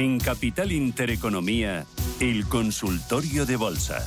En 0.00 0.18
Capital 0.18 0.72
Intereconomía, 0.72 1.84
el 2.20 2.48
consultorio 2.48 3.44
de 3.44 3.56
bolsa. 3.56 3.98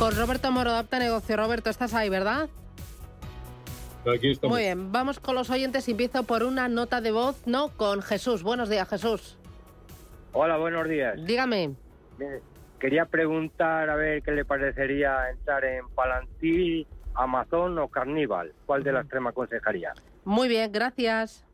Con 0.00 0.16
Roberto 0.16 0.50
Moro, 0.50 0.70
Adapta 0.70 0.98
Negocio. 0.98 1.36
Roberto, 1.36 1.70
estás 1.70 1.94
ahí, 1.94 2.08
¿verdad? 2.08 2.48
Aquí 4.12 4.32
estamos. 4.32 4.56
Muy 4.56 4.64
bien, 4.64 4.90
vamos 4.90 5.20
con 5.20 5.36
los 5.36 5.50
oyentes. 5.50 5.88
Empiezo 5.88 6.24
por 6.24 6.42
una 6.42 6.68
nota 6.68 7.00
de 7.00 7.12
voz, 7.12 7.40
¿no? 7.46 7.68
Con 7.68 8.02
Jesús. 8.02 8.42
Buenos 8.42 8.68
días, 8.68 8.88
Jesús. 8.88 9.38
Hola, 10.32 10.56
buenos 10.56 10.88
días. 10.88 11.24
Dígame. 11.24 11.76
Mire, 12.18 12.42
Quería 12.78 13.06
preguntar 13.06 13.90
a 13.90 13.96
ver 13.96 14.22
qué 14.22 14.30
le 14.32 14.44
parecería 14.44 15.30
entrar 15.30 15.64
en 15.64 15.88
Palantir, 15.88 16.86
Amazon 17.14 17.78
o 17.78 17.88
Carnival. 17.88 18.52
¿Cuál 18.66 18.84
de 18.84 18.92
las 18.92 19.08
tres 19.08 19.20
me 19.20 19.30
aconsejaría? 19.30 19.92
Muy 20.24 20.48
bien, 20.48 20.70
gracias. 20.70 21.44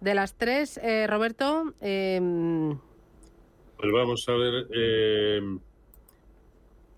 De 0.00 0.14
las 0.14 0.34
tres, 0.36 0.78
eh, 0.82 1.06
Roberto, 1.06 1.74
eh, 1.80 2.20
Pues 3.76 3.92
vamos 3.92 4.26
a 4.28 4.32
ver, 4.32 4.66
eh, 4.72 5.40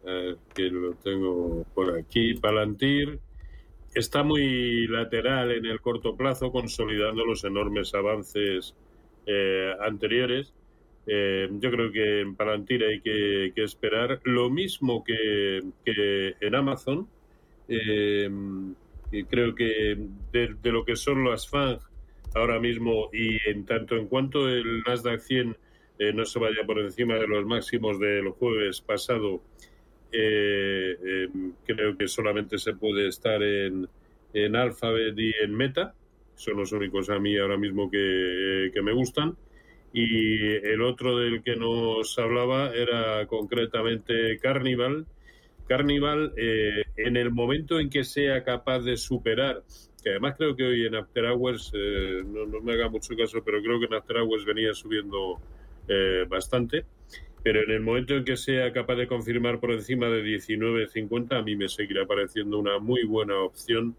eh, 0.05 0.36
que 0.55 0.62
lo 0.64 0.94
tengo 0.94 1.64
por 1.74 1.98
aquí. 1.98 2.34
Palantir 2.34 3.19
está 3.94 4.22
muy 4.22 4.86
lateral 4.89 5.52
en 5.52 5.64
el 5.67 5.80
corto 5.80 6.17
plazo, 6.17 6.51
consolidando 6.51 7.24
los 7.24 7.45
enormes 7.45 7.95
avances 7.95 8.74
eh, 9.27 9.73
anteriores. 9.80 10.52
Eh, 11.07 11.48
yo 11.51 11.70
creo 11.70 11.90
que 11.90 12.20
en 12.20 12.36
Palantir 12.36 12.85
hay 12.85 13.01
que, 13.01 13.52
esperar 13.57 14.20
lo 14.24 14.51
mismo 14.51 15.02
que, 15.05 15.63
que 15.85 16.36
en 16.40 16.55
Amazon. 16.55 17.08
Eh, 17.68 18.30
creo 19.29 19.55
que 19.55 19.98
de, 20.33 20.57
lo 20.73 20.85
que 20.85 20.96
son 20.96 21.24
las 21.24 21.48
FANG 21.48 21.79
ahora 22.35 22.58
mismo 22.58 23.11
y 23.12 23.39
en 23.48 23.67
tanto 23.67 23.96
en 23.96 24.08
cuanto 24.08 24.48
el 24.48 24.83
Nasdaq 24.86 25.20
100 25.20 25.57
eh, 25.98 26.12
no 26.12 26.24
se 26.24 26.39
vaya 26.39 26.64
por 26.67 26.79
encima 26.79 27.14
de 27.17 27.29
los 27.29 27.45
máximos 27.45 28.01
del 28.01 28.30
jueves 28.30 28.80
pasado, 28.80 29.42
eh, 30.11 30.96
eh, 31.05 31.29
creo 31.67 31.96
que 31.96 32.08
solamente 32.08 32.58
se 32.58 32.74
puede 32.74 33.08
estar 33.08 33.42
en, 33.42 33.89
en 34.33 34.57
Alphabet 34.57 35.14
y 35.18 35.33
en 35.42 35.55
Meta. 35.55 35.95
Son 36.35 36.57
los 36.57 36.73
únicos 36.73 37.11
a 37.11 37.18
mí 37.18 37.36
ahora 37.36 37.58
mismo 37.58 37.91
que 37.91 38.73
me 38.83 38.92
gustan. 38.92 39.36
Y 39.92 40.55
el 40.55 40.83
otro 40.83 41.19
del 41.19 41.42
que 41.42 41.57
nos 41.57 42.19
hablaba 42.19 42.75
era 42.75 43.27
concretamente 43.27 44.39
Carnival. 44.39 45.07
Carnival, 45.69 46.33
eh, 46.36 46.85
en 46.97 47.17
el 47.17 47.30
momento 47.30 47.79
en 47.79 47.91
que 47.91 48.05
sea 48.05 48.42
capaz 48.42 48.80
de 48.80 48.97
superar, 48.97 49.63
que 50.03 50.11
además 50.11 50.35
creo 50.36 50.57
que 50.57 50.64
hoy 50.64 50.86
en 50.86 50.95
After 50.97 51.27
Hours, 51.27 51.73
eh, 51.75 52.23
no, 52.27 52.47
no 52.47 52.61
me 52.61 52.73
haga 52.73 52.89
mucho 52.89 53.17
caso, 53.17 53.42
pero 53.45 53.63
creo 53.63 53.79
que 53.79 53.86
en 53.86 53.95
After 53.95 54.17
Hours 54.19 54.45
venía 54.45 54.75
subiendo 54.75 55.41
eh, 55.89 56.27
bastante, 56.29 56.85
pero 57.42 57.63
en 57.63 57.70
el 57.70 57.80
momento 57.80 58.14
en 58.14 58.24
que 58.24 58.36
sea 58.36 58.73
capaz 58.73 58.95
de 58.95 59.09
confirmar 59.09 59.59
por 59.59 59.73
encima 59.73 60.09
de 60.09 60.23
19.50, 60.23 61.39
a 61.39 61.42
mí 61.42 61.57
me 61.57 61.69
seguirá 61.69 62.07
pareciendo 62.07 62.59
una 62.59 62.79
muy 62.79 63.05
buena 63.05 63.39
opción 63.39 63.97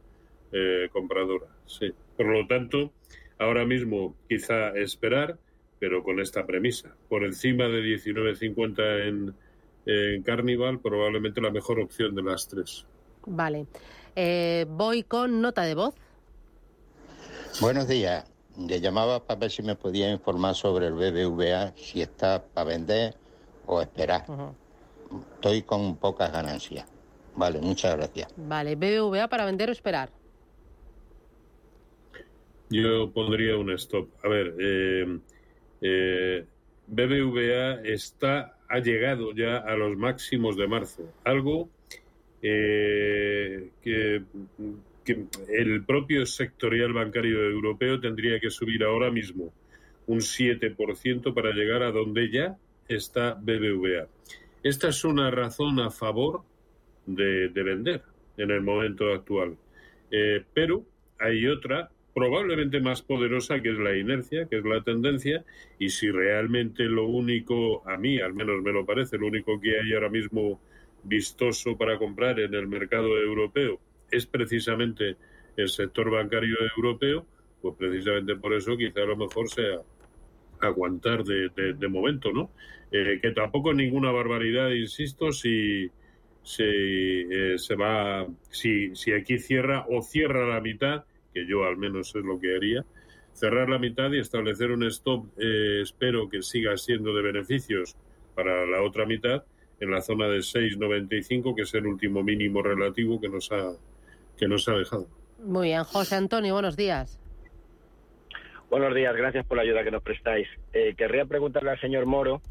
eh, 0.51 0.87
compradora. 0.91 1.47
Sí. 1.65 1.91
Por 2.15 2.27
lo 2.27 2.47
tanto, 2.47 2.93
ahora 3.37 3.65
mismo 3.65 4.15
quizá 4.29 4.69
esperar, 4.77 5.37
pero 5.83 6.01
con 6.01 6.21
esta 6.21 6.45
premisa. 6.45 6.95
Por 7.09 7.25
encima 7.25 7.65
de 7.65 7.81
19.50 7.81 9.05
en, 9.05 9.35
en 9.85 10.23
Carnival, 10.23 10.79
probablemente 10.79 11.41
la 11.41 11.51
mejor 11.51 11.81
opción 11.81 12.15
de 12.15 12.23
las 12.23 12.47
tres. 12.47 12.85
vale. 13.25 13.65
Eh, 14.15 14.65
voy 14.69 15.03
con 15.03 15.41
nota 15.41 15.63
de 15.63 15.75
voz. 15.75 15.93
Buenos 17.59 17.89
días. 17.89 18.23
Le 18.57 18.79
llamaba 18.79 19.25
para 19.25 19.41
ver 19.41 19.51
si 19.51 19.61
me 19.61 19.75
podía 19.75 20.09
informar 20.09 20.55
sobre 20.55 20.87
el 20.87 20.93
BBVA, 20.93 21.73
si 21.75 22.01
está 22.01 22.41
para 22.41 22.69
vender 22.69 23.15
o 23.65 23.81
esperar. 23.81 24.23
Estoy 25.35 25.63
con 25.63 25.97
pocas 25.97 26.31
ganancias. 26.31 26.87
Vale, 27.35 27.59
muchas 27.59 27.97
gracias. 27.97 28.33
Vale, 28.37 28.77
BBVA 28.77 29.27
para 29.27 29.45
vender 29.45 29.67
o 29.67 29.73
esperar. 29.73 30.11
Yo 32.69 33.11
pondría 33.11 33.57
un 33.57 33.69
stop. 33.71 34.07
A 34.23 34.29
ver, 34.29 34.55
eh, 34.61 35.19
eh, 35.83 36.45
BBVA 36.87 37.81
está, 37.83 38.57
ha 38.69 38.79
llegado 38.79 39.33
ya 39.33 39.57
a 39.57 39.75
los 39.75 39.97
máximos 39.97 40.55
de 40.55 40.67
marzo. 40.67 41.13
Algo 41.25 41.69
eh, 42.41 43.69
que, 43.81 44.23
el 45.49 45.83
propio 45.83 46.25
sectorial 46.25 46.93
bancario 46.93 47.43
europeo 47.43 47.99
tendría 47.99 48.39
que 48.39 48.49
subir 48.49 48.85
ahora 48.85 49.11
mismo 49.11 49.53
un 50.07 50.19
7% 50.19 51.33
para 51.33 51.51
llegar 51.51 51.83
a 51.83 51.91
donde 51.91 52.31
ya 52.31 52.57
está 52.87 53.33
BBVA. 53.33 54.07
Esta 54.63 54.87
es 54.87 55.03
una 55.03 55.29
razón 55.29 55.81
a 55.81 55.91
favor 55.91 56.43
de, 57.05 57.49
de 57.49 57.63
vender 57.63 58.01
en 58.37 58.51
el 58.51 58.61
momento 58.61 59.11
actual. 59.11 59.57
Eh, 60.09 60.43
pero 60.53 60.85
hay 61.19 61.47
otra 61.47 61.89
probablemente 62.13 62.79
más 62.79 63.01
poderosa 63.01 63.61
que 63.61 63.71
es 63.71 63.77
la 63.77 63.97
inercia, 63.97 64.47
que 64.47 64.57
es 64.57 64.65
la 64.65 64.83
tendencia, 64.83 65.43
y 65.79 65.89
si 65.89 66.11
realmente 66.11 66.83
lo 66.83 67.07
único, 67.07 67.87
a 67.89 67.97
mí 67.97 68.19
al 68.19 68.33
menos 68.33 68.61
me 68.61 68.71
lo 68.71 68.85
parece, 68.85 69.17
lo 69.17 69.27
único 69.27 69.59
que 69.59 69.79
hay 69.79 69.93
ahora 69.93 70.09
mismo 70.09 70.61
vistoso 71.03 71.77
para 71.77 71.97
comprar 71.97 72.39
en 72.39 72.53
el 72.53 72.67
mercado 72.67 73.17
europeo 73.17 73.79
es 74.11 74.25
precisamente 74.25 75.17
el 75.57 75.69
sector 75.69 76.09
bancario 76.11 76.55
europeo, 76.75 77.25
pues 77.61 77.75
precisamente 77.77 78.35
por 78.35 78.53
eso 78.53 78.77
quizá 78.77 79.01
a 79.01 79.05
lo 79.05 79.17
mejor 79.17 79.49
sea 79.49 79.79
aguantar 80.61 81.23
de, 81.23 81.49
de, 81.49 81.87
momento, 81.87 82.31
¿no? 82.31 82.51
Eh, 82.91 83.19
que 83.21 83.31
tampoco 83.31 83.71
es 83.71 83.77
ninguna 83.77 84.11
barbaridad, 84.11 84.69
insisto, 84.69 85.31
si, 85.31 85.89
si 86.41 86.63
eh, 86.63 87.55
se 87.57 87.75
va, 87.75 88.25
si, 88.49 88.95
si 88.95 89.11
aquí 89.11 89.39
cierra 89.39 89.85
o 89.89 90.01
cierra 90.01 90.47
la 90.47 90.61
mitad, 90.61 91.03
que 91.33 91.45
yo 91.47 91.65
al 91.65 91.77
menos 91.77 92.15
es 92.15 92.23
lo 92.23 92.39
que 92.39 92.55
haría, 92.55 92.85
cerrar 93.33 93.69
la 93.69 93.79
mitad 93.79 94.11
y 94.11 94.19
establecer 94.19 94.71
un 94.71 94.83
stop, 94.83 95.25
eh, 95.37 95.81
espero 95.81 96.29
que 96.29 96.41
siga 96.41 96.77
siendo 96.77 97.13
de 97.13 97.21
beneficios 97.21 97.95
para 98.35 98.65
la 98.65 98.81
otra 98.81 99.05
mitad, 99.05 99.43
en 99.79 99.91
la 99.91 100.01
zona 100.01 100.27
de 100.27 100.39
6,95, 100.39 101.55
que 101.55 101.63
es 101.63 101.73
el 101.73 101.85
último 101.85 102.23
mínimo 102.23 102.61
relativo 102.61 103.19
que 103.19 103.27
nos 103.27 103.51
ha, 103.51 103.73
que 104.37 104.47
nos 104.47 104.67
ha 104.69 104.73
dejado. 104.73 105.07
Muy 105.39 105.69
bien, 105.69 105.83
José 105.83 106.15
Antonio, 106.15 106.53
buenos 106.53 106.77
días. 106.77 107.19
Buenos 108.69 108.95
días, 108.95 109.15
gracias 109.15 109.45
por 109.45 109.57
la 109.57 109.63
ayuda 109.63 109.83
que 109.83 109.91
nos 109.91 110.01
prestáis. 110.01 110.47
Eh, 110.71 110.95
querría 110.97 111.25
preguntarle 111.25 111.71
al 111.71 111.79
señor 111.79 112.05
Moro 112.05 112.41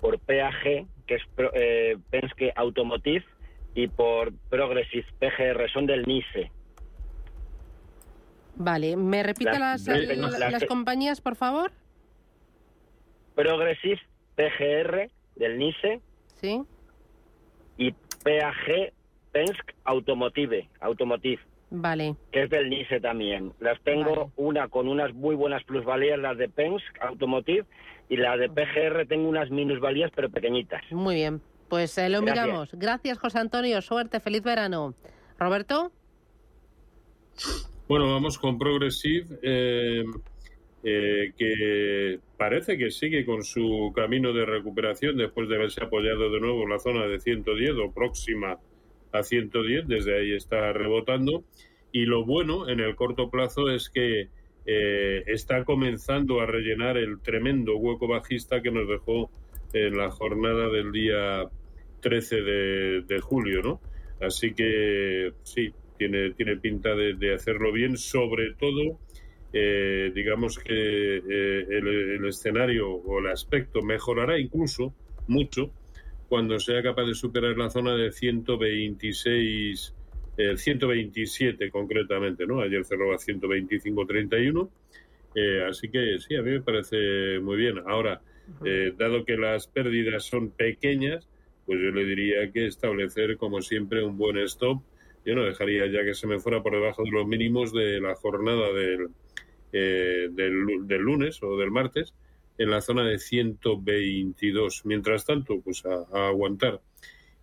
por 0.00 0.18
PAG, 0.18 0.86
que 1.06 1.14
es 1.14 1.22
eh, 1.54 1.96
Penske 2.10 2.52
Automotive, 2.56 3.24
y 3.74 3.86
por 3.88 4.32
Progressive 4.48 5.06
PGR, 5.20 5.70
son 5.70 5.86
del 5.86 6.02
NICE. 6.04 6.50
Vale, 8.58 8.96
¿me 8.96 9.22
repite 9.22 9.56
las, 9.58 9.86
las, 9.86 10.64
compañías, 10.64 11.20
por 11.20 11.36
favor? 11.36 11.70
Progressive 13.36 14.00
PGR 14.34 15.08
del 15.36 15.58
NICE. 15.58 16.00
Sí. 16.34 16.62
Y 17.76 17.92
PAG 17.92 18.92
Penske 19.30 19.74
Automotive, 19.84 20.68
Automotive. 20.80 21.40
Vale. 21.70 22.16
Que 22.32 22.44
es 22.44 22.50
del 22.50 22.68
NICE 22.68 23.00
también. 23.00 23.52
Las 23.60 23.80
tengo 23.82 24.32
una 24.36 24.68
con 24.68 24.88
unas 24.88 25.14
muy 25.14 25.36
buenas 25.36 25.62
plusvalías, 25.62 26.18
las 26.18 26.36
de 26.36 26.48
Penske 26.48 27.00
Automotive, 27.00 27.64
y 28.08 28.16
la 28.16 28.36
de 28.36 28.48
PGR 28.48 29.06
tengo 29.06 29.28
unas 29.28 29.50
minusvalías, 29.50 30.10
pero 30.16 30.30
pequeñitas. 30.30 30.82
Muy 30.90 31.14
bien. 31.14 31.40
Pues 31.68 31.96
eh, 31.98 32.08
lo 32.08 32.22
miramos. 32.22 32.70
Gracias, 32.72 33.18
José 33.18 33.38
Antonio. 33.38 33.80
Suerte. 33.82 34.18
Feliz 34.18 34.42
verano. 34.42 34.94
Roberto. 35.38 35.92
Bueno, 37.88 38.12
vamos 38.12 38.36
con 38.38 38.58
Progressive, 38.58 39.38
eh, 39.42 40.04
eh, 40.84 41.32
que 41.38 42.18
parece 42.36 42.76
que 42.76 42.90
sigue 42.90 43.24
con 43.24 43.42
su 43.42 43.94
camino 43.96 44.34
de 44.34 44.44
recuperación 44.44 45.16
después 45.16 45.48
de 45.48 45.56
haberse 45.56 45.82
apoyado 45.82 46.30
de 46.30 46.38
nuevo 46.38 46.64
en 46.64 46.68
la 46.68 46.78
zona 46.80 47.06
de 47.06 47.18
110 47.18 47.70
o 47.82 47.90
próxima 47.90 48.58
a 49.10 49.22
110, 49.22 49.88
desde 49.88 50.18
ahí 50.18 50.34
está 50.34 50.70
rebotando. 50.74 51.44
Y 51.90 52.04
lo 52.04 52.26
bueno 52.26 52.68
en 52.68 52.80
el 52.80 52.94
corto 52.94 53.30
plazo 53.30 53.70
es 53.70 53.88
que 53.88 54.28
eh, 54.66 55.22
está 55.26 55.64
comenzando 55.64 56.42
a 56.42 56.46
rellenar 56.46 56.98
el 56.98 57.20
tremendo 57.22 57.78
hueco 57.78 58.06
bajista 58.06 58.60
que 58.60 58.70
nos 58.70 58.86
dejó 58.86 59.30
en 59.72 59.96
la 59.96 60.10
jornada 60.10 60.68
del 60.68 60.92
día 60.92 61.48
13 62.00 62.36
de, 62.42 63.20
julio, 63.22 63.62
¿no? 63.62 63.80
Así 64.20 64.52
que 64.52 65.32
sí, 65.42 65.72
tiene, 65.98 66.30
tiene 66.32 66.56
pinta 66.56 66.94
de, 66.94 67.34
hacerlo 67.34 67.72
bien, 67.72 67.96
sobre 67.96 68.54
todo, 68.54 68.98
eh, 69.52 70.12
digamos 70.14 70.58
que 70.58 70.72
eh, 71.16 71.66
el, 71.70 71.88
el, 71.88 72.26
escenario 72.26 72.90
o 72.90 73.18
el 73.18 73.28
aspecto 73.28 73.82
mejorará 73.82 74.38
incluso 74.38 74.94
mucho 75.26 75.72
cuando 76.28 76.58
sea 76.60 76.82
capaz 76.82 77.04
de 77.04 77.14
superar 77.14 77.56
la 77.56 77.70
zona 77.70 77.94
de 77.94 78.12
126, 78.12 79.94
127 80.56 81.64
eh, 81.64 81.70
concretamente, 81.70 82.46
¿no? 82.46 82.60
Ayer 82.60 82.84
cerró 82.84 83.12
a 83.12 83.16
125.31, 83.16 84.68
eh, 85.34 85.64
así 85.68 85.88
que 85.88 86.18
sí, 86.20 86.36
a 86.36 86.42
mí 86.42 86.50
me 86.50 86.60
parece 86.60 87.40
muy 87.40 87.56
bien. 87.56 87.78
Ahora, 87.86 88.20
eh, 88.64 88.92
dado 88.96 89.24
que 89.24 89.36
las 89.36 89.66
pérdidas 89.66 90.24
son 90.24 90.50
pequeñas, 90.50 91.28
pues 91.66 91.80
yo 91.80 91.90
le 91.90 92.04
diría 92.04 92.50
que 92.52 92.66
establecer, 92.66 93.36
como 93.36 93.62
siempre, 93.62 94.02
un 94.02 94.16
buen 94.18 94.38
stop. 94.38 94.82
Yo 95.28 95.34
no 95.34 95.44
dejaría 95.44 95.84
ya 95.88 96.02
que 96.04 96.14
se 96.14 96.26
me 96.26 96.38
fuera 96.38 96.62
por 96.62 96.72
debajo 96.72 97.02
de 97.02 97.10
los 97.10 97.26
mínimos 97.26 97.70
de 97.74 98.00
la 98.00 98.14
jornada 98.14 98.72
del, 98.72 99.10
eh, 99.74 100.28
del, 100.30 100.86
del 100.86 101.02
lunes 101.02 101.42
o 101.42 101.58
del 101.58 101.70
martes, 101.70 102.14
en 102.56 102.70
la 102.70 102.80
zona 102.80 103.04
de 103.04 103.18
122. 103.18 104.86
Mientras 104.86 105.26
tanto, 105.26 105.60
pues 105.60 105.84
a, 105.84 106.28
aguantar. 106.28 106.80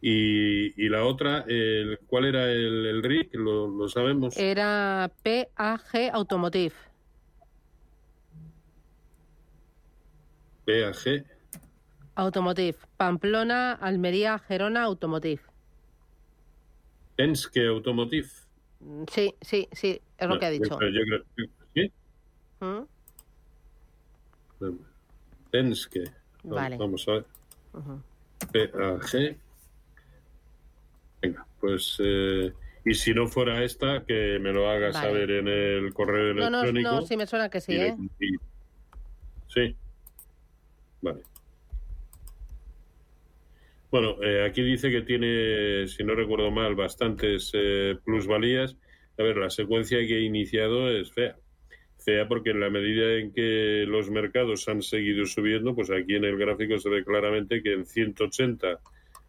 Y, 0.02 0.84
y, 0.84 0.90
la 0.90 1.06
otra, 1.06 1.46
el, 1.48 2.00
¿cuál 2.08 2.26
era 2.26 2.52
el, 2.52 2.88
el 2.88 3.04
RIC? 3.04 3.36
¿Lo, 3.36 3.88
sabemos? 3.88 4.36
Era 4.36 5.12
PAG 5.22 6.10
Automotive. 6.12 6.74
PAG. 10.66 11.24
Automotive. 12.16 12.78
Pamplona, 12.98 13.74
Almería, 13.74 14.40
Gerona, 14.40 14.86
Automotive. 14.86 15.42
Penske 17.15 17.67
Automotive. 17.67 18.27
Sí, 19.12 19.33
sí, 19.41 19.67
sí, 19.71 20.01
es 20.17 20.27
lo 20.27 20.39
que 20.39 20.45
ha 20.45 20.50
dicho. 20.50 20.77
¿Sí? 21.73 21.91
¿Mm? 22.59 22.81
Penske. 25.51 26.03
Vale. 26.44 26.77
Vamos 26.77 27.07
a 27.07 27.12
ver. 27.13 27.25
PAG. 28.71 29.38
Venga, 31.21 31.47
pues. 31.59 31.97
Eh, 32.00 32.53
y 32.85 32.94
si 32.94 33.13
no 33.13 33.27
fuera 33.27 33.63
esta, 33.63 34.03
que 34.06 34.38
me 34.39 34.53
lo 34.53 34.69
haga 34.69 34.94
saber 34.94 35.31
en 35.31 35.47
el 35.47 35.94
correo 35.94 36.31
electrónico. 36.31 36.89
No, 36.89 37.01
no, 37.01 37.07
sí 37.07 37.17
me 37.17 37.25
suena 37.25 37.50
que 37.50 37.59
sí, 37.59 37.75
¿eh? 37.75 37.95
sí. 39.47 39.75
Vale. 41.01 41.23
Bueno, 43.95 44.21
eh, 44.21 44.44
aquí 44.44 44.62
dice 44.62 44.92
que 44.92 45.03
tiene, 45.03 45.88
si 45.88 46.03
no 46.03 46.15
recuerdo 46.15 46.51
mal, 46.51 46.75
bastantes 46.75 47.50
eh, 47.53 47.95
plusvalías. 48.03 48.75
A 49.18 49.24
ver, 49.24 49.38
la 49.38 49.50
secuencia 49.50 50.00
que 50.00 50.18
he 50.18 50.21
iniciado 50.24 50.92
es 50.92 51.13
fea 51.13 51.38
fea 52.03 52.27
porque 52.27 52.50
en 52.50 52.59
la 52.59 52.69
medida 52.69 53.13
en 53.13 53.31
que 53.31 53.86
los 53.88 54.09
mercados 54.09 54.68
han 54.68 54.81
seguido 54.81 55.25
subiendo, 55.25 55.75
pues 55.75 55.92
aquí 55.92 56.15
en 56.15 56.25
el 56.25 56.38
gráfico 56.38 56.77
se 56.77 56.89
ve 56.89 57.06
claramente 57.06 57.63
que 57.63 57.71
en 57.71 57.86
180, 57.86 58.81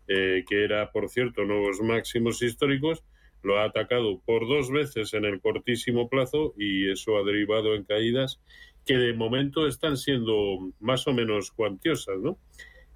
eh, 0.08 0.44
que 0.48 0.64
era, 0.64 0.90
por 0.90 1.10
cierto, 1.10 1.44
nuevos 1.44 1.80
máximos 1.80 2.42
históricos, 2.42 3.04
lo 3.44 3.60
ha 3.60 3.66
atacado 3.66 4.20
por 4.26 4.48
dos 4.48 4.72
veces 4.72 5.14
en 5.14 5.26
el 5.26 5.40
cortísimo 5.40 6.08
plazo 6.08 6.54
y 6.58 6.90
eso 6.90 7.16
ha 7.18 7.22
derivado 7.22 7.76
en 7.76 7.84
caídas 7.84 8.40
que 8.84 8.94
de 8.94 9.12
momento 9.12 9.68
están 9.68 9.96
siendo 9.96 10.72
más 10.80 11.06
o 11.06 11.12
menos 11.12 11.52
cuantiosas, 11.52 12.18
¿no? 12.18 12.40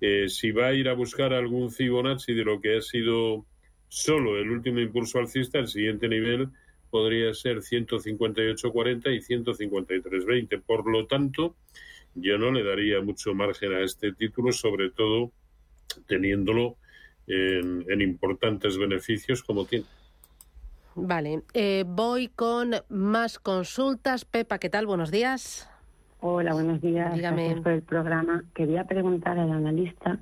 Eh, 0.01 0.29
si 0.29 0.51
va 0.51 0.69
a 0.69 0.75
ir 0.75 0.89
a 0.89 0.95
buscar 0.95 1.33
algún 1.33 1.71
Fibonacci 1.71 2.33
de 2.33 2.45
lo 2.45 2.61
que 2.61 2.79
ha 2.79 2.81
sido 2.81 3.45
solo 3.89 4.39
el 4.39 4.51
último 4.51 4.81
impulso 4.81 5.19
alcista, 5.19 5.59
el 5.59 5.69
siguiente 5.69 6.09
nivel 6.09 6.49
podría 6.91 7.33
ser 7.35 7.59
158.40 7.59 9.15
y 9.15 9.21
153.20. 9.21 10.63
Por 10.63 10.91
lo 10.91 11.07
tanto, 11.07 11.57
yo 12.15 12.39
no 12.39 12.51
le 12.51 12.65
daría 12.65 13.01
mucho 13.01 13.35
margen 13.35 13.73
a 13.75 13.81
este 13.81 14.13
título, 14.13 14.53
sobre 14.53 14.91
todo 14.91 15.33
teniéndolo 16.07 16.77
en, 17.27 18.01
importantes 18.01 18.77
beneficios 18.77 19.43
como 19.43 19.65
tiene. 19.65 19.87
Vale, 20.97 21.43
eh, 21.55 21.85
voy 21.87 22.29
con 22.29 22.75
más 22.89 23.39
consultas. 23.39 24.25
Pepa, 24.25 24.59
¿qué 24.59 24.69
tal? 24.69 24.87
Buenos 24.87 25.11
días. 25.11 25.70
Hola, 26.21 26.53
buenos 26.53 26.81
días. 26.81 27.15
Dígame. 27.15 27.45
Gracias 27.45 27.63
por 27.63 27.73
el 27.73 27.83
programa. 27.83 28.45
Quería 28.55 28.85
preguntar 28.85 29.39
al 29.39 29.51
analista 29.51 30.19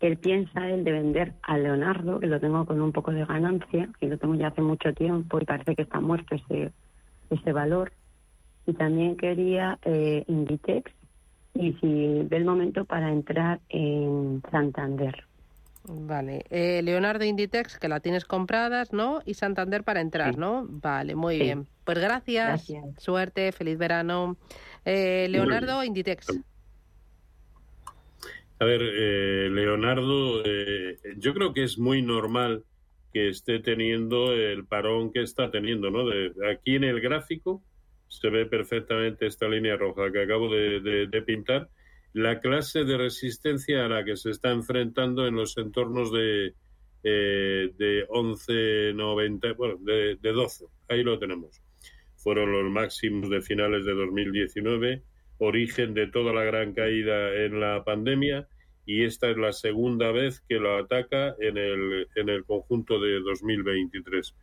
él 0.00 0.16
piensa 0.16 0.68
él 0.68 0.84
de 0.84 0.92
vender 0.92 1.34
a 1.42 1.58
Leonardo, 1.58 2.20
que 2.20 2.26
lo 2.26 2.38
tengo 2.38 2.64
con 2.66 2.80
un 2.80 2.92
poco 2.92 3.10
de 3.10 3.24
ganancia, 3.24 3.88
que 3.98 4.06
lo 4.06 4.18
tengo 4.18 4.34
ya 4.34 4.48
hace 4.48 4.62
mucho 4.62 4.92
tiempo 4.94 5.40
y 5.40 5.44
parece 5.44 5.74
que 5.74 5.82
está 5.82 6.00
muerto 6.00 6.36
ese, 6.36 6.72
ese 7.30 7.52
valor. 7.52 7.92
Y 8.66 8.74
también 8.74 9.16
quería 9.16 9.78
eh, 9.82 10.24
Inditex 10.28 10.92
y 11.54 11.72
si 11.74 12.22
ve 12.22 12.36
el 12.36 12.44
momento 12.44 12.84
para 12.84 13.10
entrar 13.10 13.60
en 13.70 14.42
Santander. 14.50 15.24
Vale. 15.84 16.44
Eh, 16.50 16.82
Leonardo 16.82 17.24
Inditex, 17.24 17.78
que 17.78 17.88
la 17.88 18.00
tienes 18.00 18.24
compradas, 18.24 18.92
¿no? 18.92 19.20
Y 19.24 19.34
Santander 19.34 19.84
para 19.84 20.00
entrar, 20.00 20.36
¿no? 20.36 20.66
Vale, 20.68 21.14
muy 21.14 21.38
bien. 21.38 21.66
Pues 21.84 21.98
gracias. 21.98 22.70
Suerte, 22.98 23.50
feliz 23.52 23.78
verano. 23.78 24.36
Eh, 24.90 25.28
Leonardo 25.28 25.84
Inditex. 25.84 26.28
A 28.58 28.64
ver, 28.64 28.80
eh, 28.82 29.50
Leonardo, 29.50 30.42
eh, 30.46 30.96
yo 31.18 31.34
creo 31.34 31.52
que 31.52 31.62
es 31.62 31.78
muy 31.78 32.00
normal 32.00 32.64
que 33.12 33.28
esté 33.28 33.58
teniendo 33.58 34.32
el 34.32 34.64
parón 34.64 35.12
que 35.12 35.20
está 35.22 35.50
teniendo, 35.50 35.90
¿no? 35.90 36.08
De, 36.08 36.32
aquí 36.50 36.76
en 36.76 36.84
el 36.84 37.02
gráfico 37.02 37.62
se 38.08 38.30
ve 38.30 38.46
perfectamente 38.46 39.26
esta 39.26 39.46
línea 39.46 39.76
roja 39.76 40.10
que 40.10 40.22
acabo 40.22 40.48
de, 40.50 41.22
pintar, 41.26 41.68
la 42.14 42.40
clase 42.40 42.84
de 42.84 42.96
resistencia 42.96 43.84
a 43.84 43.88
la 43.90 44.04
que 44.06 44.16
se 44.16 44.30
está 44.30 44.52
enfrentando 44.52 45.26
en 45.26 45.36
los 45.36 45.58
entornos 45.58 46.10
de, 46.10 46.54
eh, 47.04 47.72
de 47.76 48.08
11.90, 48.08 49.54
bueno, 49.54 49.76
de, 49.82 50.16
de 50.16 50.32
12, 50.32 50.64
ahí 50.88 51.02
lo 51.02 51.18
tenemos. 51.18 51.60
Fueron 52.18 52.52
los 52.52 52.70
máximos 52.70 53.30
de 53.30 53.40
finales 53.40 53.84
de 53.84 53.94
2019 53.94 55.02
origen 55.38 55.94
de 55.94 56.08
toda 56.08 56.32
la 56.32 56.44
gran 56.44 56.74
caída 56.74 57.34
en 57.44 57.60
la 57.60 57.84
pandemia 57.84 58.48
y 58.84 59.04
esta 59.04 59.30
es 59.30 59.36
la 59.36 59.52
segunda 59.52 60.10
vez 60.12 60.40
que 60.48 60.56
lo 60.56 60.76
ataca 60.76 61.34
en 61.38 61.56
el, 61.58 62.08
en 62.16 62.28
el 62.28 62.44
conjunto 62.44 63.00
de 63.00 63.20
2023. 63.20 64.34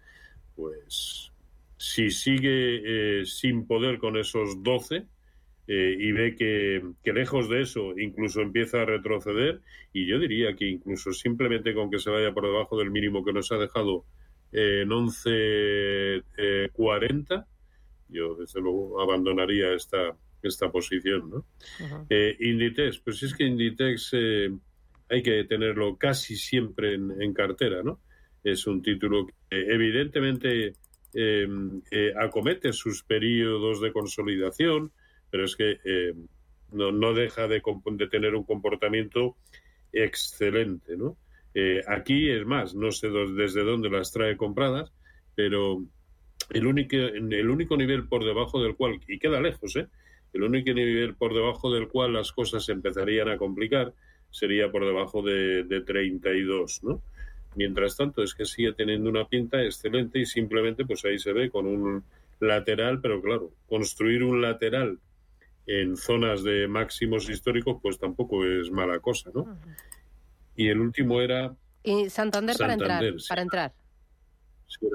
Pues 0.56 1.32
si 1.78 2.10
sigue 2.12 3.20
eh, 3.22 3.26
sin 3.26 3.68
poder 3.68 3.98
con 3.98 4.18
esos 4.18 4.64
12 4.64 5.08
eh, 5.68 5.96
y 6.00 6.12
ve 6.12 6.36
que, 6.36 6.82
lejos 7.12 7.50
de 7.50 7.62
eso 7.62 7.98
incluso 7.98 8.42
empieza 8.42 8.84
a 8.84 8.86
retroceder, 8.86 9.62
y 9.92 10.06
yo 10.06 10.20
diría 10.20 10.56
que 10.56 10.68
incluso 10.68 11.12
simplemente 11.12 11.74
con 11.74 11.90
que 11.90 11.98
se 11.98 12.12
vaya 12.12 12.34
por 12.34 12.46
debajo 12.46 12.78
del 12.78 12.92
mínimo 12.92 13.26
que 13.26 13.34
nos 13.34 13.52
ha 13.52 13.58
dejado 13.58 14.06
en 14.52 14.90
11.40, 14.90 16.22
eh, 16.38 16.70
yo 18.08 18.36
desde 18.36 18.62
luego 18.62 19.02
abandonaría 19.02 19.74
esta, 19.74 20.16
esta 20.42 20.72
posición. 20.72 21.30
¿no? 21.30 21.46
Eh, 22.10 22.36
Inditex, 22.40 23.00
pues 23.00 23.24
es 23.24 23.34
que 23.34 23.46
Inditex, 23.46 24.12
eh, 24.14 24.50
hay 25.10 25.24
que 25.24 25.44
tenerlo 25.46 25.98
casi 25.98 26.36
siempre 26.36 26.96
en, 26.96 27.34
cartera, 27.34 27.84
¿no? 27.84 28.00
Es 28.44 28.66
un 28.68 28.82
título 28.82 29.28
que 29.28 29.34
evidentemente 29.50 30.74
em, 31.14 31.82
eh, 31.92 32.12
acomete 32.20 32.74
sus 32.74 33.04
periodos 33.04 33.82
de 33.82 33.92
consolidación, 33.92 34.92
pero 35.30 35.46
es 35.46 35.56
que 35.56 35.78
no, 36.72 36.92
no, 36.92 37.14
deja 37.14 37.48
de, 37.48 37.62
de, 37.92 38.08
tener 38.08 38.36
un 38.36 38.44
comportamiento 38.44 39.38
excelente, 39.92 40.98
¿no? 40.98 41.18
Aquí 41.88 42.30
es 42.30 42.46
más, 42.46 42.76
no 42.76 42.92
sé 42.92 43.10
desde 43.10 43.64
dónde 43.64 43.90
las 43.90 44.12
trae 44.12 44.36
compradas, 44.36 44.92
pero 45.36 45.86
el 46.52 46.68
único, 46.68 46.96
el 46.96 47.50
único 47.50 47.78
nivel 47.78 48.08
por 48.08 48.24
debajo 48.24 48.62
del 48.62 48.76
cual, 48.76 49.00
y 49.08 49.20
queda 49.20 49.42
lejos, 49.42 49.76
¿eh? 49.76 49.88
el 50.34 50.44
único 50.44 50.74
nivel 50.74 51.16
por 51.16 51.34
debajo 51.34 51.74
del 51.74 51.88
cual 51.88 52.14
las 52.14 52.32
cosas 52.32 52.66
se 52.66 52.74
empezarían 52.74 53.30
a 53.30 53.38
complicar 53.38 53.94
sería 54.30 54.70
por 54.70 54.86
debajo 54.86 55.22
de, 55.22 55.64
de 55.64 55.82
32, 55.82 56.84
¿no? 56.84 57.02
Mientras 57.56 57.96
tanto, 57.96 58.22
es 58.22 58.36
que 58.36 58.46
sigue 58.46 58.74
teniendo 58.74 59.10
una 59.10 59.30
pinta 59.30 59.64
excelente 59.64 60.20
y 60.20 60.26
simplemente, 60.26 60.86
pues 60.86 61.06
ahí 61.06 61.18
se 61.18 61.32
ve 61.32 61.50
con 61.50 61.66
un 61.66 62.04
lateral, 62.42 63.00
pero 63.02 63.22
claro, 63.22 63.52
construir 63.68 64.24
un 64.24 64.42
lateral 64.42 65.00
en 65.68 65.96
zonas 65.96 66.44
de 66.44 66.68
máximos 66.68 67.30
históricos, 67.30 67.78
pues 67.82 67.98
tampoco 67.98 68.46
es 68.46 68.70
mala 68.72 69.00
cosa, 69.00 69.32
¿no? 69.34 69.58
Y 70.56 70.68
el 70.68 70.80
último 70.80 71.22
era... 71.22 71.56
Y 71.82 72.10
Santander, 72.10 72.58
para 72.58 72.74
entrar. 72.74 73.04
Para 73.30 73.42
entrar. 73.42 73.74
Sí, 74.80 74.88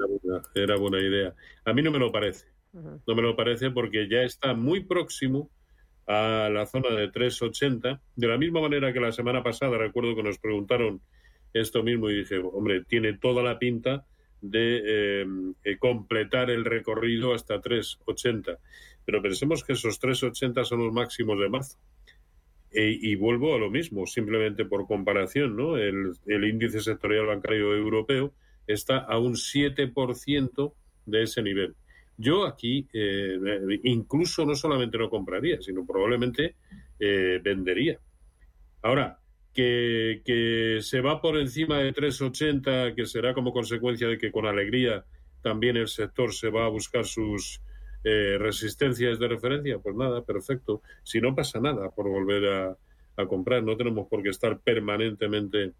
era 0.55 0.75
buena, 0.77 0.99
idea. 0.99 1.33
A 1.65 1.73
mí 1.73 1.81
no 1.81 1.91
me 1.91 1.99
lo 1.99 2.11
parece. 2.11 2.47
No 2.73 3.15
me 3.15 3.21
lo 3.21 3.35
parece 3.35 3.71
porque 3.71 4.07
ya 4.09 4.21
está 4.21 4.53
muy 4.53 4.83
próximo 4.85 5.49
a 6.07 6.49
la 6.51 6.65
zona 6.65 6.89
de 6.95 7.11
3,80. 7.11 7.99
De 8.15 8.27
la 8.27 8.37
misma 8.37 8.61
manera 8.61 8.93
que 8.93 8.99
la 8.99 9.11
semana 9.11 9.43
pasada, 9.43 9.77
recuerdo 9.77 10.15
que 10.15 10.23
nos 10.23 10.39
preguntaron 10.39 11.01
esto 11.53 11.83
mismo 11.83 12.09
y 12.09 12.19
dije, 12.19 12.37
hombre, 12.39 12.83
tiene 12.85 13.13
toda 13.13 13.43
la 13.43 13.59
pinta 13.59 14.05
de 14.41 14.81
eh, 14.83 15.25
eh, 15.63 15.77
completar 15.77 16.49
el 16.49 16.65
recorrido 16.65 17.33
hasta 17.33 17.61
3,80. 17.61 18.57
Pero 19.05 19.21
pensemos 19.21 19.63
que 19.63 19.73
esos 19.73 20.01
3,80 20.01 20.63
son 20.65 20.85
los 20.85 20.93
máximos 20.93 21.39
de 21.39 21.49
marzo. 21.49 21.77
E, 22.71 22.97
y 23.01 23.15
vuelvo 23.15 23.53
a 23.53 23.59
lo 23.59 23.69
mismo, 23.69 24.07
simplemente 24.07 24.63
por 24.63 24.87
comparación, 24.87 25.57
¿no? 25.57 25.77
El, 25.77 26.13
el 26.25 26.45
índice 26.45 26.79
sectorial 26.79 27.25
bancario 27.25 27.75
europeo 27.75 28.33
está 28.73 28.99
a 28.99 29.17
un 29.19 29.33
7% 29.33 30.73
de 31.05 31.23
ese 31.23 31.41
nivel. 31.41 31.75
Yo 32.17 32.45
aquí 32.45 32.87
eh, 32.93 33.37
incluso 33.83 34.45
no 34.45 34.55
solamente 34.55 34.97
no 34.97 35.09
compraría, 35.09 35.61
sino 35.61 35.85
probablemente 35.85 36.55
eh, 36.99 37.39
vendería. 37.43 37.99
Ahora, 38.83 39.19
que, 39.53 40.79
se 40.81 41.01
va 41.01 41.21
por 41.21 41.37
encima 41.37 41.79
de 41.79 41.93
3,80, 41.93 42.95
que 42.95 43.05
será 43.05 43.33
como 43.33 43.51
consecuencia 43.51 44.07
de 44.07 44.17
que 44.17 44.31
con 44.31 44.45
alegría 44.45 45.03
también 45.41 45.77
el 45.77 45.87
sector 45.87 46.33
se 46.33 46.49
va 46.49 46.65
a 46.65 46.69
buscar 46.69 47.05
sus 47.05 47.61
eh, 48.03 48.37
resistencias 48.39 49.19
de 49.19 49.27
referencia, 49.27 49.79
pues 49.79 49.95
nada, 49.95 50.23
perfecto. 50.23 50.81
Si 51.03 51.19
no 51.19 51.35
pasa 51.35 51.59
nada 51.59 51.89
por 51.89 52.07
volver 52.07 52.47
a, 52.47 52.77
comprar, 53.27 53.61
no 53.61 53.77
tenemos 53.77 54.07
por 54.07 54.23
qué 54.23 54.29
estar 54.29 54.59
permanentemente 54.59 55.73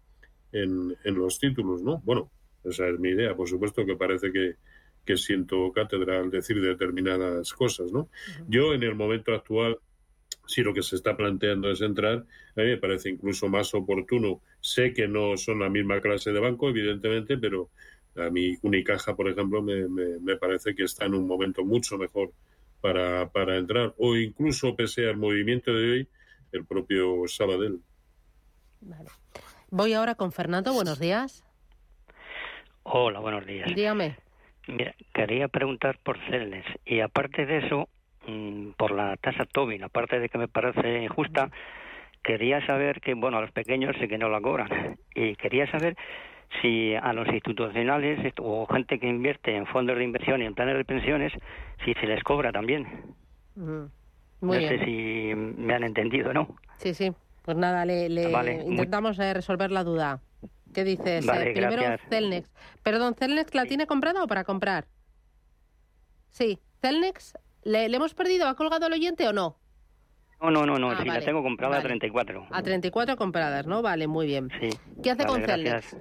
en, 0.52 0.96
en 1.02 1.14
los 1.14 1.40
títulos, 1.40 1.82
¿no? 1.82 2.00
Bueno, 2.04 2.30
esa 2.64 2.88
es 2.88 2.98
mi 2.98 3.10
idea. 3.10 3.34
Por 3.34 3.48
supuesto 3.48 3.84
que 3.84 3.96
parece 3.96 4.32
que, 4.32 4.56
que 5.04 5.16
siento 5.16 5.72
cátedra 5.72 6.20
al 6.20 6.30
decir 6.30 6.60
determinadas 6.60 7.52
cosas, 7.52 7.92
¿no? 7.92 8.08
Yo 8.48 8.72
en 8.72 8.82
el 8.82 8.94
momento 8.94 9.34
actual, 9.34 9.78
si 10.46 10.62
lo 10.62 10.74
que 10.74 10.82
se 10.82 10.96
está 10.96 11.16
planteando 11.16 11.70
es 11.70 11.80
entrar, 11.80 12.24
a 12.56 12.60
mí 12.60 12.66
me 12.66 12.76
parece 12.76 13.10
incluso 13.10 13.48
más 13.48 13.74
oportuno. 13.74 14.40
Sé 14.60 14.92
que 14.92 15.08
no 15.08 15.36
son 15.36 15.60
la 15.60 15.68
misma 15.68 16.00
clase 16.00 16.32
de 16.32 16.40
banco, 16.40 16.68
evidentemente, 16.68 17.38
pero 17.38 17.70
a 18.16 18.30
mí 18.30 18.56
Unicaja, 18.62 19.16
por 19.16 19.28
ejemplo, 19.28 19.62
me, 19.62 19.88
me, 19.88 20.36
parece 20.36 20.74
que 20.74 20.84
está 20.84 21.06
en 21.06 21.14
un 21.14 21.26
momento 21.26 21.64
mucho 21.64 21.96
mejor 21.96 22.32
para, 22.80 23.30
para 23.30 23.56
entrar, 23.56 23.94
o 23.98 24.16
incluso 24.16 24.76
pese 24.76 25.08
al 25.08 25.16
movimiento 25.16 25.72
de 25.72 25.90
hoy, 25.90 26.08
el 26.52 26.64
propio 26.66 27.26
Sabadell. 27.26 27.80
Vale. 28.80 29.08
Voy 29.70 29.94
ahora 29.94 30.16
con 30.16 30.32
Fernando. 30.32 30.74
Buenos 30.74 30.98
días. 30.98 31.44
Hola, 32.84 33.20
buenos 33.20 33.46
días. 33.46 33.72
Dígame. 33.74 34.16
Mira, 34.66 34.94
quería 35.12 35.48
preguntar 35.48 35.98
por 36.02 36.18
Celnes 36.30 36.64
y 36.84 37.00
aparte 37.00 37.46
de 37.46 37.58
eso, 37.58 37.88
mm, 38.26 38.70
por 38.76 38.92
la 38.92 39.16
tasa 39.16 39.44
Tobin, 39.44 39.82
aparte 39.82 40.20
de 40.20 40.28
que 40.28 40.38
me 40.38 40.48
parece 40.48 41.02
injusta, 41.02 41.50
quería 42.22 42.64
saber 42.66 43.00
que, 43.00 43.14
bueno, 43.14 43.38
a 43.38 43.40
los 43.40 43.52
pequeños 43.52 43.96
sé 43.98 44.08
que 44.08 44.18
no 44.18 44.28
la 44.28 44.40
cobran 44.40 44.96
y 45.14 45.34
quería 45.36 45.70
saber 45.70 45.96
si 46.60 46.94
a 46.94 47.12
los 47.12 47.26
institucionales 47.28 48.32
o 48.38 48.66
gente 48.66 48.98
que 48.98 49.08
invierte 49.08 49.56
en 49.56 49.66
fondos 49.66 49.96
de 49.96 50.04
inversión 50.04 50.42
y 50.42 50.44
en 50.44 50.54
planes 50.54 50.76
de 50.76 50.84
pensiones, 50.84 51.32
si 51.84 51.94
se 51.94 52.06
les 52.06 52.22
cobra 52.22 52.52
también. 52.52 53.14
no 53.56 54.52
sé 54.52 54.84
si 54.84 55.34
me 55.34 55.74
han 55.74 55.84
entendido, 55.84 56.32
¿no? 56.32 56.56
Sí, 56.78 56.94
sí. 56.94 57.12
Pues 57.42 57.56
nada, 57.56 57.84
le, 57.84 58.06
intentamos 58.66 59.18
eh, 59.18 59.34
resolver 59.34 59.72
la 59.72 59.82
duda. 59.82 60.20
¿Qué 60.72 60.84
dices? 60.84 61.26
Eh, 61.26 61.52
primero 61.54 61.96
Celnex. 62.08 62.48
Perdón, 62.82 63.14
¿Celnex 63.14 63.54
la 63.54 63.66
tiene 63.66 63.86
comprada 63.86 64.22
o 64.24 64.26
para 64.26 64.44
comprar? 64.44 64.86
Sí, 66.30 66.58
Celnex, 66.80 67.34
¿le, 67.62 67.84
hemos 67.84 68.14
perdido? 68.14 68.48
¿Ha 68.48 68.56
colgado 68.56 68.86
el 68.86 68.94
oyente 68.94 69.28
o 69.28 69.32
no? 69.32 69.58
No, 70.40 70.50
no, 70.50 70.66
no, 70.66 70.78
no, 70.78 70.90
ah, 70.90 70.98
sí, 71.00 71.08
la 71.08 71.20
tengo 71.20 71.42
comprada 71.42 71.78
a 71.78 71.82
34. 71.82 72.48
A 72.50 72.62
34 72.62 73.16
compradas, 73.16 73.66
¿no? 73.66 73.80
Vale, 73.80 74.08
muy 74.08 74.26
bien. 74.26 74.50
Sí. 74.60 74.70
¿Qué 75.02 75.10
hace 75.12 75.24
con 75.24 75.44
Celnex? 75.44 75.96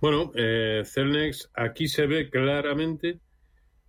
Bueno, 0.00 0.32
eh, 0.34 0.82
Celnex, 0.84 1.50
aquí 1.54 1.88
se 1.88 2.06
ve 2.06 2.30
claramente 2.30 3.18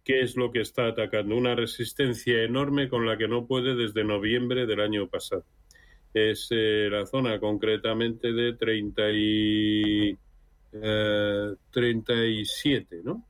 qué 0.03 0.21
es 0.21 0.35
lo 0.35 0.51
que 0.51 0.59
está 0.59 0.87
atacando. 0.87 1.37
Una 1.37 1.55
resistencia 1.55 2.43
enorme 2.43 2.89
con 2.89 3.05
la 3.05 3.17
que 3.17 3.27
no 3.27 3.45
puede 3.47 3.75
desde 3.75 4.03
noviembre 4.03 4.65
del 4.65 4.81
año 4.81 5.07
pasado 5.07 5.45
es 6.13 6.47
eh, 6.51 6.87
la 6.91 7.05
zona 7.05 7.39
concretamente 7.39 8.31
de 8.31 8.53
30 8.53 9.11
y, 9.11 10.17
37, 11.71 12.95
eh, 12.95 13.01
¿no? 13.03 13.25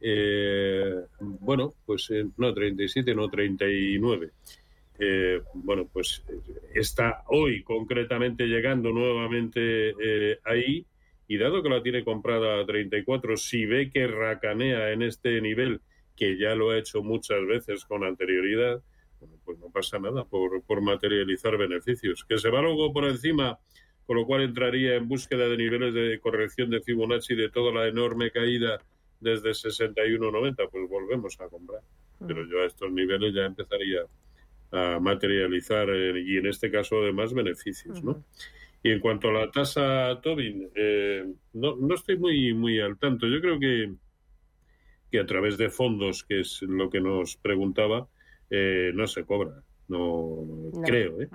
Eh, 0.00 0.94
bueno, 1.20 1.74
pues 1.84 2.08
no 2.36 2.54
37, 2.54 3.14
no 3.14 3.28
39. 3.28 4.30
bueno, 5.54 5.88
pues 5.92 6.22
está 6.74 7.22
hoy 7.28 7.62
concretamente 7.62 8.46
llegando 8.46 8.90
nuevamente 8.90 9.94
ahí 10.44 10.86
y 11.28 11.38
dado 11.38 11.62
que 11.62 11.68
la 11.68 11.82
tiene 11.82 12.04
comprada 12.04 12.60
a 12.60 12.66
34, 12.66 13.36
si 13.36 13.66
ve 13.66 13.90
que 13.90 14.06
racanea 14.06 14.92
en 14.92 15.02
este 15.02 15.40
nivel, 15.40 15.80
que 16.14 16.38
ya 16.38 16.54
lo 16.54 16.70
ha 16.70 16.78
hecho 16.78 17.02
muchas 17.02 17.44
veces 17.46 17.84
con 17.84 18.04
anterioridad, 18.04 18.80
pues 19.44 19.58
no 19.58 19.70
pasa 19.70 19.98
nada 19.98 20.24
por, 20.24 20.62
por 20.62 20.80
materializar 20.80 21.56
beneficios. 21.56 22.24
Que 22.28 22.38
se 22.38 22.50
va 22.50 22.62
luego 22.62 22.92
por 22.92 23.04
encima, 23.04 23.58
con 24.06 24.16
lo 24.16 24.26
cual 24.26 24.42
entraría 24.42 24.94
en 24.94 25.08
búsqueda 25.08 25.48
de 25.48 25.56
niveles 25.56 25.94
de 25.94 26.18
corrección 26.20 26.70
de 26.70 26.80
Fibonacci 26.80 27.34
de 27.34 27.50
toda 27.50 27.72
la 27.72 27.88
enorme 27.88 28.30
caída 28.30 28.80
desde 29.20 29.50
61.90, 29.50 30.68
pues 30.70 30.88
volvemos 30.88 31.40
a 31.40 31.48
comprar. 31.48 31.80
Pero 32.26 32.46
yo 32.46 32.62
a 32.62 32.66
estos 32.66 32.90
niveles 32.90 33.34
ya 33.34 33.44
empezaría 33.44 34.00
a 34.72 34.98
materializar 35.00 35.88
eh, 35.90 36.22
y 36.24 36.38
en 36.38 36.46
este 36.46 36.70
caso 36.70 37.00
además 37.00 37.32
beneficios, 37.32 38.02
¿no? 38.02 38.24
Y 38.82 38.90
en 38.90 39.00
cuanto 39.00 39.28
a 39.28 39.32
la 39.32 39.50
tasa 39.50 40.20
Tobin, 40.22 40.68
eh, 40.74 41.24
no, 41.54 41.76
no 41.76 41.94
estoy 41.94 42.18
muy, 42.18 42.54
muy 42.54 42.80
al 42.80 42.98
tanto. 42.98 43.26
Yo 43.26 43.40
creo 43.40 43.58
que, 43.58 43.92
que 45.10 45.18
a 45.18 45.26
través 45.26 45.58
de 45.58 45.70
fondos, 45.70 46.24
que 46.24 46.40
es 46.40 46.62
lo 46.62 46.88
que 46.88 47.00
nos 47.00 47.36
preguntaba, 47.36 48.08
eh, 48.50 48.92
no 48.94 49.06
se 49.06 49.24
cobra, 49.24 49.62
no, 49.88 50.70
creo. 50.84 51.20
¿eh? 51.22 51.28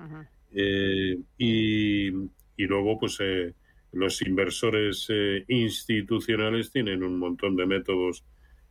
¿eh? 0.52 1.18
y, 1.38 2.08
y, 2.08 2.66
luego, 2.66 2.98
pues 2.98 3.18
eh, 3.20 3.54
los 3.92 4.22
inversores 4.22 5.08
institucionales 5.48 6.70
tienen 6.70 7.02
un 7.02 7.18
montón 7.18 7.56
de 7.56 7.66
métodos, 7.66 8.24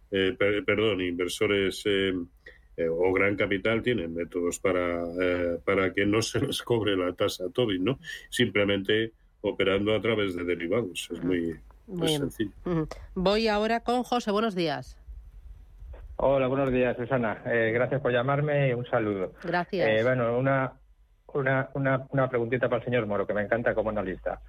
perdón, 0.09 1.01
inversores 1.01 1.83
o 2.89 3.13
gran 3.13 3.35
capital 3.35 3.83
tienen 3.83 4.15
métodos 4.15 4.59
para, 4.59 5.03
para 5.63 5.93
que 5.93 6.05
no 6.05 6.21
se 6.21 6.39
les 6.39 6.61
cobre 6.63 6.97
la 6.97 7.13
tasa 7.13 7.49
Tobin, 7.53 7.83
¿no? 7.83 7.99
Simplemente 8.29 9.13
operando 9.41 9.95
a 9.95 10.01
través 10.01 10.35
de 10.35 10.43
derivados. 10.43 11.07
Es 11.11 11.23
muy, 11.23 11.55
muy 11.85 12.07
sencillo. 12.09 12.51
Voy 13.13 13.47
ahora 13.47 13.81
con 13.81 14.03
José. 14.03 14.31
Buenos 14.31 14.55
días. 14.55 15.00
Hola, 16.23 16.47
buenos 16.47 16.71
días, 16.71 16.95
Susana. 16.97 17.41
Eh, 17.45 17.71
gracias 17.73 17.99
por 17.99 18.11
llamarme 18.11 18.69
y 18.69 18.73
un 18.73 18.85
saludo. 18.85 19.31
Gracias. 19.43 19.89
Eh, 19.89 20.03
bueno, 20.03 20.37
una, 20.37 20.73
una, 21.33 21.69
una, 22.11 22.29
preguntita 22.29 22.69
para 22.69 22.79
el 22.79 22.85
señor 22.85 23.07
Moro, 23.07 23.25
que 23.25 23.33
me 23.33 23.41
encanta 23.41 23.73
como 23.73 23.89
analista. 23.89 24.39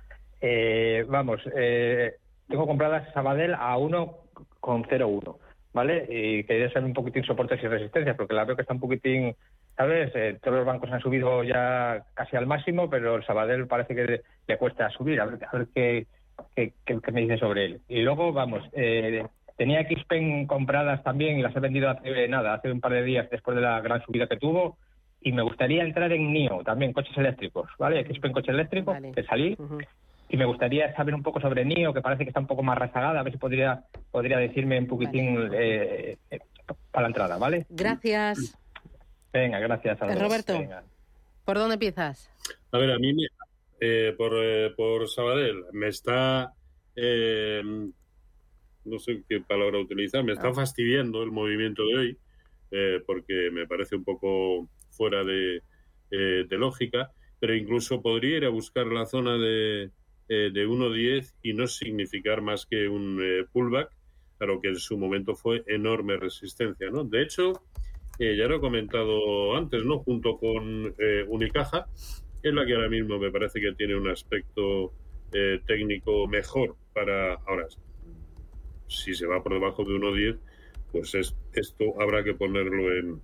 Eh, 0.41 1.05
vamos, 1.09 1.41
tengo 1.45 2.67
comprada 2.67 3.11
Sabadell 3.15 3.55
a 3.55 3.79
1,01, 3.79 5.37
¿vale? 5.73 6.07
Y 6.11 6.45
quería 6.45 6.69
saber 6.69 6.85
un 6.85 6.93
poquitín 6.93 7.25
soportes 7.25 7.63
y 7.63 7.69
resistencias, 7.69 8.17
porque 8.17 8.35
la 8.35 8.45
veo 8.45 8.55
que 8.55 8.63
está 8.63 8.75
un 8.75 8.81
poquitín 8.81 9.35
¿sabes? 9.77 10.13
Eh, 10.15 10.39
todos 10.43 10.59
los 10.59 10.67
bancos 10.67 10.91
han 10.91 11.01
subido 11.01 11.43
ya 11.43 12.05
casi 12.15 12.37
al 12.37 12.47
máximo, 12.47 12.91
pero 12.91 13.17
el 13.17 13.25
Sabadell 13.25 13.67
parece 13.67 13.95
que 13.95 14.23
le 14.47 14.59
cuesta 14.59 14.91
subir. 14.91 15.21
A 15.21 15.27
ver, 15.27 15.39
a 15.45 15.57
ver 15.57 15.69
qué, 15.75 16.07
qué, 16.55 17.13
me 17.13 17.23
dice 17.23 17.39
sobre 17.39 17.65
él. 17.65 17.81
Y 17.89 18.03
luego, 18.03 18.33
vamos, 18.33 18.63
eh, 18.73 19.25
tenía 19.57 19.85
Xpen 19.85 20.47
compradas 20.47 21.03
también 21.03 21.39
y 21.39 21.43
las 21.43 21.55
he 21.55 21.61
vendido 21.61 21.91
hace 21.91 22.29
nada, 22.29 22.55
hace 22.55 22.71
un 22.71 22.81
par 22.81 22.93
de 22.93 23.03
días 23.03 23.29
después 23.31 23.55
de 23.55 23.63
la 23.63 23.81
gran 23.81 24.03
subida 24.05 24.27
que 24.27 24.37
tuvo. 24.37 24.79
Y 25.21 25.33
me 25.33 25.43
gustaría 25.43 25.85
entrar 25.85 26.11
en 26.13 26.33
NIO, 26.33 26.63
también 26.65 26.93
coches 26.93 27.17
eléctricos, 27.17 27.71
¿vale? 27.79 28.05
Xpen 28.05 28.33
coche 28.33 28.51
eléctrico, 28.51 28.97
que 29.15 29.23
salí. 29.23 29.57
Y 30.29 30.37
me 30.37 30.47
gustaría 30.47 30.95
saber 30.97 31.15
un 31.15 31.23
poco 31.23 31.41
sobre 31.41 31.65
NIO, 31.65 31.93
que 31.93 32.01
parece 32.01 32.25
que 32.25 32.31
está 32.31 32.41
un 32.41 32.47
poco 32.47 32.63
más 32.63 32.79
rezagada, 32.79 33.21
a 33.21 33.23
ver 33.23 33.33
si 33.33 33.39
podría, 33.39 33.85
podría 34.11 34.39
decirme 34.39 34.79
un 34.79 34.87
poquitín 34.87 35.51
eh, 35.53 36.17
eh, 36.31 36.41
para 36.91 37.03
la 37.03 37.09
entrada, 37.09 37.39
¿vale? 37.39 37.67
Gracias. 37.69 38.59
Venga, 39.33 39.59
gracias. 39.61 40.01
A 40.03 40.15
Roberto, 40.15 40.61
¿por 41.45 41.59
dónde 41.59 41.75
empiezas? 41.75 42.31
A 42.73 42.79
ver, 42.79 42.91
a 42.91 42.99
mí 42.99 43.13
me, 43.15 43.27
eh, 43.81 44.15
por, 44.17 44.33
eh, 44.37 44.71
por 44.77 45.09
Sabadell 45.09 45.65
me 45.73 45.89
está, 45.89 46.53
eh, 46.95 47.63
no 48.85 48.99
sé 48.99 49.23
qué 49.29 49.41
palabra 49.41 49.79
utilizar, 49.79 50.25
me 50.25 50.33
está 50.33 50.49
ah. 50.49 50.55
fastidiando 50.55 51.23
el 51.23 51.31
movimiento 51.31 51.85
de 51.87 51.95
hoy 51.97 52.19
porque 53.07 53.51
me 53.53 53.67
parece 53.67 53.97
un 53.97 54.03
poco 54.05 54.67
fuera 54.93 55.23
de, 55.25 55.61
de, 56.09 56.57
lógica, 56.57 57.13
pero 57.39 57.55
incluso 57.55 58.01
podría 58.01 58.39
ir 58.39 58.45
a 58.47 58.49
buscar 58.49 58.87
la 58.87 59.05
zona 59.05 59.37
de, 59.37 59.91
de 60.27 60.67
1.10 60.67 61.35
y 61.43 61.53
no 61.53 61.67
significar 61.67 62.41
más 62.41 62.65
que 62.65 62.89
un 62.89 63.21
pullback, 63.53 63.91
pero 64.39 64.59
que 64.63 64.69
en 64.69 64.77
su 64.77 64.97
momento 64.97 65.35
fue 65.35 65.63
enorme 65.67 66.17
resistencia, 66.17 66.89
¿no? 66.89 67.05
De 67.05 67.21
hecho, 67.21 67.53
ya 68.19 68.47
lo 68.47 68.57
he 68.57 68.61
comentado 68.61 69.55
antes, 69.55 69.85
¿no? 69.85 69.99
Junto 69.99 70.39
con 70.39 70.95
Unicaja, 71.29 71.89
es 72.43 72.53
la 72.53 72.67
que 72.67 72.75
ahora 72.75 72.89
mismo 72.89 73.19
me 73.19 73.31
parece 73.31 73.61
que 73.61 73.73
tiene 73.73 73.97
un 73.97 74.09
aspecto 74.09 74.93
eh, 75.33 75.61
técnico 75.67 76.27
mejor 76.27 76.77
para 76.93 77.35
ahora. 77.35 77.67
Si 78.93 79.15
se 79.15 79.27
va 79.27 79.43
por 79.43 79.55
debajo 79.55 79.85
de 79.85 79.95
1.10, 79.95 80.39
pues 80.93 81.15
es, 81.15 81.35
esto 81.55 82.01
habrá 82.01 82.23
que 82.23 82.35
ponerlo 82.35 82.93
en, 82.97 83.21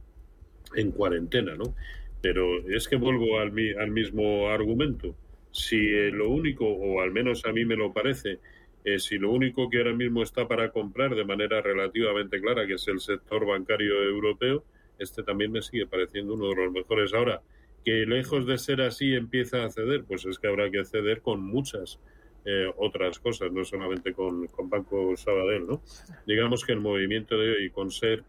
en 0.75 0.91
cuarentena, 0.93 1.55
¿no? 1.55 1.75
Pero 2.21 2.67
es 2.69 2.89
que 2.89 2.97
vuelvo 2.97 3.39
al, 3.39 3.53
al 3.79 3.91
mismo 3.91 4.49
argumento. 4.49 5.15
Si 5.53 5.77
eh, 5.77 6.11
lo 6.11 6.29
único, 6.31 6.67
o 6.67 7.01
al 7.01 7.13
menos 7.13 7.45
a 7.45 7.53
mí 7.53 7.65
me 7.65 7.77
lo 7.77 7.93
parece, 7.93 8.39
eh, 8.85 8.99
si 8.99 9.19
lo 9.19 9.31
único 9.31 9.69
que 9.69 9.79
ahora 9.79 9.93
mismo 9.93 10.23
está 10.23 10.49
para 10.49 10.71
comprar 10.71 11.15
de 11.15 11.25
manera 11.25 11.61
relativamente 11.61 12.41
clara, 12.41 12.67
que 12.67 12.75
es 12.75 12.89
el 12.89 13.01
sector 13.01 13.47
bancario 13.47 14.03
europeo, 14.03 14.65
este 14.99 15.23
también 15.23 15.53
me 15.53 15.63
sigue 15.63 15.87
pareciendo 15.87 16.35
uno 16.35 16.49
de 16.49 16.57
los 16.57 16.73
mejores. 16.73 17.15
Ahora, 17.15 17.43
que 17.85 18.07
lejos 18.07 18.47
de 18.47 18.59
ser 18.59 18.81
así 18.81 19.15
empieza 19.15 19.65
a 19.65 19.71
ceder, 19.71 20.05
pues 20.05 20.25
es 20.27 20.39
que 20.39 20.49
habrá 20.49 20.71
que 20.71 20.85
ceder 20.85 21.23
con 21.23 21.41
muchas 21.41 22.01
eh, 22.51 22.73
otras 22.79 23.19
cosas, 23.19 23.53
no 23.53 23.63
solamente 23.63 24.15
con, 24.15 24.47
con, 24.47 24.71
Banco 24.71 25.15
Sabadell, 25.19 25.67
¿no? 25.67 25.83
Digamos 26.27 26.65
que 26.65 26.73
el 26.73 26.81
movimiento 26.81 27.37
de 27.37 27.51
hoy 27.51 27.69
con 27.69 27.91
ser 27.91 28.25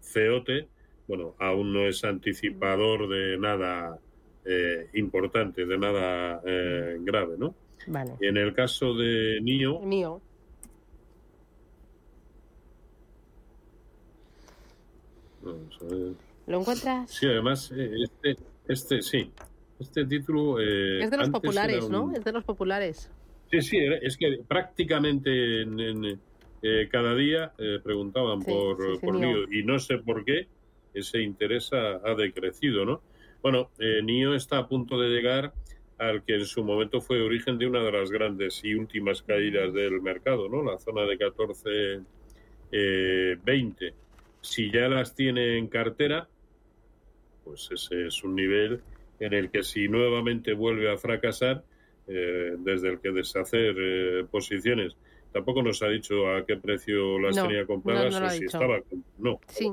feote, 0.00 0.68
bueno, 1.08 1.34
aún 1.40 1.72
no 1.72 1.80
es 1.88 2.04
anticipador 2.04 3.08
de 3.08 3.36
nada 3.38 3.98
eh, 4.44 4.88
importante, 4.94 5.66
de 5.66 5.78
nada 5.78 6.40
eh, 6.46 6.96
grave, 7.00 7.34
¿no? 7.36 7.56
Vale. 7.88 8.12
Y 8.20 8.28
en 8.28 8.36
el 8.36 8.54
caso 8.54 8.94
de 8.94 9.40
NIO... 9.42 9.80
NIO. 9.82 10.22
¿Lo 16.46 16.60
encuentras? 16.60 17.10
Sí, 17.10 17.26
además, 17.26 17.72
este, 17.72 18.36
este, 18.68 19.02
sí. 19.02 19.32
Este 19.80 20.04
título. 20.06 20.60
Es 20.60 21.10
de 21.10 21.16
los 21.16 21.30
populares, 21.30 21.88
¿no? 21.88 22.12
Es 22.12 22.22
de 22.22 22.30
los 22.30 22.44
populares. 22.44 23.10
Sí, 23.50 23.62
sí, 23.62 23.78
es 24.02 24.16
que 24.16 24.40
prácticamente 24.46 25.62
en, 25.62 26.20
eh, 26.62 26.88
cada 26.90 27.14
día 27.14 27.52
eh, 27.58 27.78
preguntaban 27.82 28.42
por, 28.42 28.78
NIO 29.02 29.52
y 29.52 29.62
no 29.62 29.78
sé 29.78 29.98
por 29.98 30.24
qué 30.24 30.48
ese 30.94 31.20
interés 31.20 31.70
ha, 31.72 32.14
decrecido, 32.14 32.84
¿no? 32.84 33.02
Bueno, 33.42 33.70
NIO 33.78 34.34
está 34.34 34.58
a 34.58 34.68
punto 34.68 34.98
de 34.98 35.10
llegar 35.10 35.52
al 35.98 36.24
que 36.24 36.34
en 36.34 36.46
su 36.46 36.64
momento 36.64 37.00
fue 37.00 37.20
origen 37.20 37.58
de 37.58 37.66
una 37.66 37.82
de 37.82 37.92
las 37.92 38.10
grandes 38.10 38.62
y 38.64 38.74
últimas 38.74 39.22
caídas 39.22 39.72
del 39.72 40.00
mercado, 40.00 40.48
¿no? 40.48 40.64
La 40.64 40.78
zona 40.78 41.02
de 41.02 41.18
14, 41.18 42.00
20. 43.44 43.94
Si 44.40 44.70
ya 44.70 44.88
las 44.88 45.14
tiene 45.14 45.58
en 45.58 45.68
cartera, 45.68 46.28
pues 47.44 47.68
ese 47.70 48.06
es 48.06 48.24
un 48.24 48.34
nivel 48.34 48.80
en 49.20 49.32
el 49.32 49.50
que 49.50 49.62
si 49.62 49.88
nuevamente 49.88 50.52
vuelve 50.52 50.90
a 50.90 50.96
fracasar, 50.96 51.62
eh, 52.08 52.54
desde 52.58 52.90
el 52.90 53.00
que 53.00 53.10
deshacer 53.10 53.74
eh, 53.78 54.24
posiciones, 54.30 54.96
tampoco 55.32 55.62
nos 55.62 55.82
ha 55.82 55.88
dicho 55.88 56.28
a 56.30 56.46
qué 56.46 56.56
precio 56.56 57.18
las 57.18 57.36
tenía 57.36 57.66
compradas 57.66 58.14
o 58.14 58.30
si 58.30 58.44
estaba 58.44 58.80
no, 59.18 59.40
sí. 59.48 59.72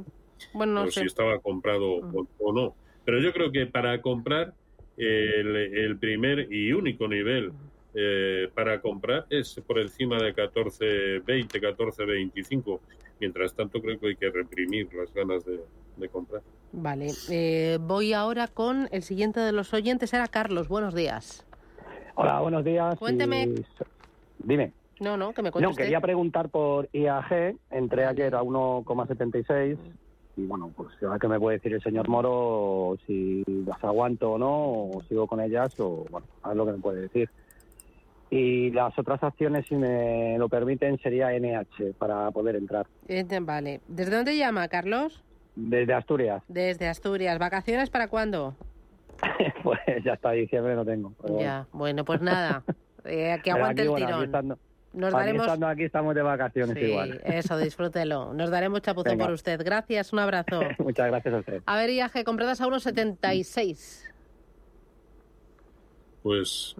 bueno, 0.53 0.89
si 0.89 1.01
estaba 1.01 1.39
comprado 1.39 2.01
mm. 2.01 2.27
o, 2.39 2.53
no. 2.53 2.75
Pero 3.05 3.19
yo 3.19 3.33
creo 3.33 3.51
que 3.51 3.65
para 3.65 4.01
comprar 4.01 4.53
el, 4.97 5.97
primer 5.99 6.51
y 6.51 6.71
único 6.71 7.07
nivel 7.07 7.51
eh, 7.95 8.49
para 8.53 8.81
comprar 8.81 9.25
es 9.29 9.61
por 9.67 9.79
encima 9.79 10.17
de 10.21 10.33
14.20, 10.33 11.23
14.25. 11.25 12.79
Mientras 13.19 13.53
tanto, 13.53 13.81
creo 13.81 13.99
que 13.99 14.07
hay 14.07 14.15
que 14.15 14.29
reprimir 14.29 14.93
las 14.93 15.13
ganas 15.13 15.45
de, 15.45 15.59
de 15.97 16.09
comprar. 16.09 16.41
Vale, 16.71 17.11
eh, 17.29 17.77
voy 17.79 18.13
ahora 18.13 18.47
con 18.47 18.89
el 18.91 19.03
siguiente 19.03 19.39
de 19.39 19.51
los 19.51 19.73
oyentes, 19.73 20.11
era 20.13 20.27
Carlos, 20.27 20.67
buenos 20.67 20.95
días. 20.95 21.45
Hola, 22.15 22.39
buenos 22.41 22.63
días. 22.63 22.95
Cuénteme. 22.99 23.49
Dime. 24.39 24.71
No, 24.99 25.17
no, 25.17 25.33
que 25.33 25.41
me 25.41 25.51
cuente 25.51 25.69
No, 25.69 25.75
quería 25.75 25.99
preguntar 25.99 26.49
por 26.49 26.87
IAG, 26.93 27.55
entré 27.71 28.05
ayer 28.05 28.35
a 28.35 28.41
1,76 28.41 29.77
y 30.35 30.45
bueno, 30.45 30.71
pues 30.75 30.89
ahora 31.03 31.19
que 31.19 31.27
me 31.27 31.39
puede 31.39 31.57
decir 31.57 31.73
el 31.73 31.81
señor 31.81 32.07
Moro 32.07 32.97
si 33.05 33.43
las 33.65 33.83
aguanto 33.83 34.31
o 34.31 34.37
no, 34.37 34.97
o 34.97 35.03
sigo 35.07 35.27
con 35.27 35.39
ellas, 35.41 35.79
o 35.79 36.05
bueno, 36.09 36.27
a 36.41 36.49
ver 36.49 36.57
lo 36.57 36.65
que 36.65 36.71
me 36.71 36.77
puede 36.79 37.01
decir. 37.01 37.29
Y 38.29 38.71
las 38.71 38.97
otras 38.97 39.21
acciones, 39.21 39.65
si 39.67 39.75
me 39.75 40.37
lo 40.39 40.49
permiten, 40.49 40.97
sería 40.99 41.37
NH 41.37 41.93
para 41.99 42.31
poder 42.31 42.55
entrar. 42.55 42.87
Vale. 43.41 43.81
¿Desde 43.87 44.15
dónde 44.15 44.35
llama, 44.35 44.67
Carlos? 44.69 45.23
Desde 45.55 45.93
Asturias. 45.93 46.41
Desde 46.47 46.87
Asturias. 46.87 47.37
¿Vacaciones 47.37 47.91
para 47.91 48.07
cuándo? 48.07 48.55
pues 49.63 49.79
ya 50.03 50.13
hasta 50.13 50.31
diciembre 50.31 50.75
no 50.75 50.85
tengo. 50.85 51.13
Ya, 51.39 51.67
bueno. 51.71 52.05
pues 52.05 52.21
nada. 52.21 52.63
Eh, 53.05 53.37
que 53.43 53.51
aguante 53.51 53.81
el 53.81 53.93
tirón. 53.93 54.57
Nos 54.93 55.11
daremos... 55.11 55.45
Estando 55.45 55.67
aquí 55.67 55.83
estamos 55.83 56.15
de 56.15 56.21
vacaciones 56.21 56.77
igual. 56.77 57.19
Eso, 57.25 57.57
disfrútelo. 57.57 58.33
Nos 58.33 58.49
daremos 58.49 58.81
chapuzón 58.81 59.17
por 59.17 59.31
usted. 59.31 59.59
Gracias, 59.61 60.13
un 60.13 60.19
abrazo. 60.19 60.61
Muchas 60.79 61.07
gracias 61.07 61.33
a 61.33 61.37
usted. 61.39 61.61
A 61.65 61.75
ver, 61.75 61.89
IAG, 61.89 62.23
compradas 62.23 62.61
a 62.61 62.67
1,76. 62.67 64.05
Pues 66.21 66.77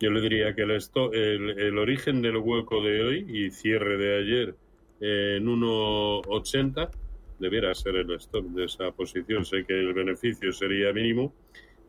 yo 0.00 0.10
le 0.10 0.20
diría 0.20 0.52
que 0.54 0.62
el, 0.62 1.60
el, 1.60 1.78
origen 1.78 2.22
del 2.22 2.38
hueco 2.38 2.82
de 2.82 3.02
hoy 3.04 3.26
y 3.28 3.50
cierre 3.52 3.96
de 3.98 4.18
ayer 4.18 4.56
en 5.00 5.46
1,80 5.46 6.90
debiera 7.38 7.74
ser 7.74 7.96
el 7.96 8.10
stop 8.12 8.44
de 8.46 8.64
esa 8.64 8.90
posición. 8.92 9.44
Sé 9.44 9.64
que 9.64 9.78
el 9.78 9.92
beneficio 9.92 10.52
sería 10.52 10.92
mínimo, 10.92 11.32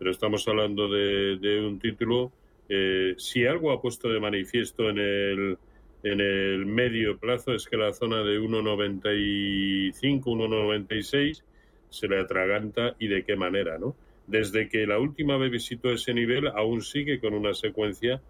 pero 0.03 0.11
estamos 0.11 0.45
hablando 0.49 0.89
de, 0.89 1.65
un 1.65 1.79
título. 1.79 2.33
Eh, 2.67 3.15
si 3.17 3.45
algo 3.45 3.71
ha 3.71 3.81
puesto 3.81 4.09
de 4.09 4.19
manifiesto 4.19 4.89
en 4.89 4.99
el, 4.99 5.57
en 6.03 6.19
el 6.19 6.65
medio 6.65 7.17
plazo 7.17 7.53
es 7.53 7.65
que 7.67 7.77
la 7.77 7.93
zona 7.93 8.17
de 8.17 8.37
1,95, 8.37 10.23
1,96 10.25 11.41
se 11.89 12.07
le 12.09 12.19
atraganta 12.19 12.97
y 12.99 13.07
de 13.07 13.23
qué 13.23 13.37
manera, 13.37 13.77
¿no? 13.77 13.95
Desde 14.27 14.67
que 14.67 14.85
la 14.85 14.99
última 14.99 15.37
vez 15.37 15.51
visitó 15.51 15.89
ese 15.89 16.13
nivel, 16.13 16.49
aún 16.49 16.81
sigue 16.81 17.21
con 17.21 17.33
una 17.33 17.53
secuencia 17.53 18.21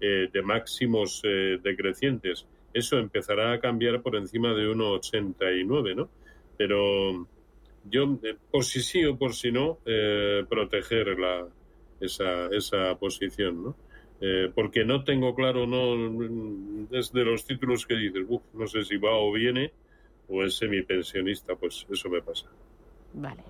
eh, 0.00 0.26
de 0.32 0.42
máximos 0.42 1.22
eh, 1.22 1.60
decrecientes. 1.62 2.44
Eso 2.74 2.98
empezará 2.98 3.52
a 3.52 3.60
cambiar 3.60 4.02
por 4.02 4.16
encima 4.16 4.52
de 4.52 4.66
1,89, 4.66 5.94
¿no? 5.94 6.10
pero 6.60 7.28
yo, 7.84 8.18
eh, 8.22 8.36
por 8.50 8.64
si 8.64 8.80
sí 8.82 9.04
o 9.04 9.16
por 9.16 9.34
si 9.34 9.52
no, 9.52 9.78
eh, 9.86 10.44
proteger 10.48 11.18
la, 11.18 11.46
esa, 12.00 12.46
esa 12.48 12.94
posición, 12.98 13.62
¿no? 13.62 13.76
Eh, 14.20 14.50
porque 14.54 14.84
no 14.84 15.02
tengo 15.02 15.34
claro, 15.34 15.66
no 15.66 15.94
es 16.92 17.14
los 17.14 17.44
títulos 17.46 17.86
que 17.86 17.94
dices, 17.94 18.26
no 18.52 18.66
sé 18.66 18.84
si 18.84 18.98
va 18.98 19.16
o 19.16 19.32
viene 19.32 19.72
o 20.28 20.44
es 20.44 20.56
semipensionista, 20.56 21.56
pues 21.56 21.86
eso 21.90 22.10
me 22.10 22.20
pasa. 22.20 22.46
Vale. 23.14 23.42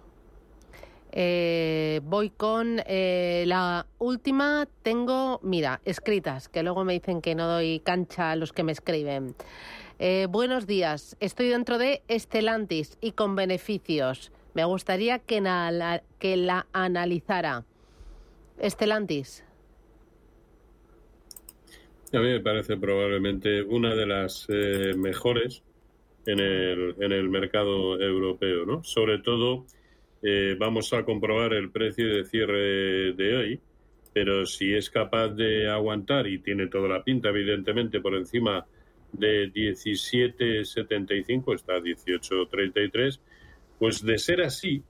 voy 2.02 2.30
con 2.30 2.76
la 2.76 3.84
última. 3.98 4.68
Tengo, 4.82 5.40
mira, 5.42 5.80
escritas, 5.84 6.48
que 6.48 6.62
luego 6.62 6.84
me 6.84 6.92
dicen 6.92 7.20
que 7.20 7.34
no 7.34 7.48
doy 7.48 7.80
cancha 7.80 8.30
a 8.30 8.36
los 8.36 8.52
que 8.52 8.62
me 8.62 8.70
escriben. 8.72 9.34
Eh, 10.02 10.28
buenos 10.30 10.66
días. 10.66 11.14
Estoy 11.20 11.48
dentro 11.48 11.76
de 11.76 12.00
Estelantis 12.08 12.96
y 13.02 13.12
con 13.12 13.36
beneficios. 13.36 14.32
Me 14.54 14.64
gustaría 14.64 15.18
que, 15.18 15.42
que 16.18 16.36
la 16.38 16.66
analizara. 16.72 17.66
Estelantis. 18.58 19.44
A 22.14 22.18
mí 22.18 22.28
me 22.28 22.40
parece 22.40 22.78
probablemente 22.78 23.60
una 23.60 23.94
de 23.94 24.06
las 24.06 24.46
eh, 24.48 24.94
mejores 24.96 25.62
en 26.24 26.40
el, 26.40 26.94
en 26.98 27.12
el 27.12 27.28
mercado 27.28 28.00
europeo, 28.00 28.64
¿no? 28.64 28.82
Sobre 28.82 29.18
todo, 29.18 29.66
eh, 30.22 30.56
vamos 30.58 30.94
a 30.94 31.04
comprobar 31.04 31.52
el 31.52 31.70
precio 31.70 32.08
de 32.08 32.24
cierre 32.24 33.12
de 33.12 33.36
hoy, 33.36 33.60
pero 34.14 34.46
si 34.46 34.72
es 34.72 34.88
capaz 34.88 35.28
de 35.28 35.68
aguantar 35.68 36.26
y 36.26 36.38
tiene 36.38 36.68
toda 36.68 36.88
la 36.88 37.04
pinta, 37.04 37.28
evidentemente, 37.28 38.00
por 38.00 38.14
encima 38.14 38.64
de 39.12 39.52
17.75, 39.52 41.54
está 41.54 41.74
a 41.74 41.80
18.33, 41.80 43.20
pues 43.78 44.04
de 44.04 44.18
ser 44.18 44.42
así, 44.42 44.82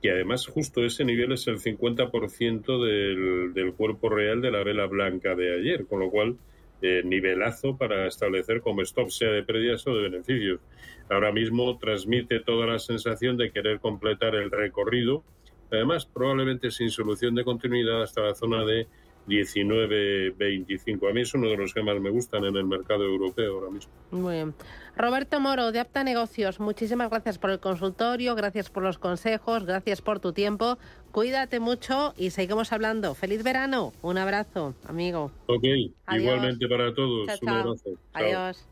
que 0.00 0.10
además 0.10 0.46
justo 0.46 0.84
ese 0.84 1.04
nivel 1.04 1.32
es 1.32 1.46
el 1.46 1.58
50% 1.58 2.84
del, 2.84 3.52
del 3.54 3.74
cuerpo 3.74 4.08
real 4.08 4.40
de 4.40 4.50
la 4.50 4.64
vela 4.64 4.86
blanca 4.86 5.34
de 5.34 5.54
ayer, 5.54 5.86
con 5.86 6.00
lo 6.00 6.10
cual 6.10 6.38
eh, 6.84 7.00
nivelazo 7.04 7.76
para 7.76 8.08
establecer 8.08 8.60
como 8.60 8.82
stop 8.82 9.08
sea 9.10 9.30
de 9.30 9.44
pérdidas 9.44 9.86
o 9.86 9.94
de 9.94 10.02
beneficios. 10.02 10.60
Ahora 11.08 11.30
mismo 11.30 11.78
transmite 11.78 12.40
toda 12.40 12.66
la 12.66 12.80
sensación 12.80 13.36
de 13.36 13.52
querer 13.52 13.78
completar 13.78 14.34
el 14.34 14.50
recorrido, 14.50 15.22
además 15.70 16.06
probablemente 16.06 16.72
sin 16.72 16.90
solución 16.90 17.36
de 17.36 17.44
continuidad 17.44 18.02
hasta 18.02 18.22
la 18.22 18.34
zona 18.34 18.64
de 18.64 18.88
19.25. 19.26 21.08
A 21.08 21.12
mí 21.12 21.20
es 21.20 21.34
uno 21.34 21.48
de 21.48 21.56
los 21.56 21.72
que 21.72 21.82
más 21.82 22.00
me 22.00 22.10
gustan 22.10 22.44
en 22.44 22.56
el 22.56 22.64
mercado 22.64 23.04
europeo 23.04 23.54
ahora 23.54 23.70
mismo. 23.70 23.92
Muy 24.10 24.34
bien. 24.34 24.54
Roberto 24.96 25.40
Moro, 25.40 25.72
de 25.72 25.80
Apta 25.80 26.04
Negocios, 26.04 26.60
muchísimas 26.60 27.08
gracias 27.08 27.38
por 27.38 27.50
el 27.50 27.60
consultorio, 27.60 28.34
gracias 28.34 28.68
por 28.68 28.82
los 28.82 28.98
consejos, 28.98 29.64
gracias 29.64 30.02
por 30.02 30.20
tu 30.20 30.32
tiempo. 30.32 30.78
Cuídate 31.12 31.60
mucho 31.60 32.14
y 32.16 32.30
seguimos 32.30 32.72
hablando. 32.72 33.14
Feliz 33.14 33.42
verano. 33.42 33.92
Un 34.02 34.18
abrazo, 34.18 34.74
amigo. 34.84 35.30
Ok, 35.46 35.64
igualmente 36.12 36.68
para 36.68 36.94
todos. 36.94 37.28
Un 37.42 37.48
abrazo. 37.48 37.90
Adiós. 38.12 38.66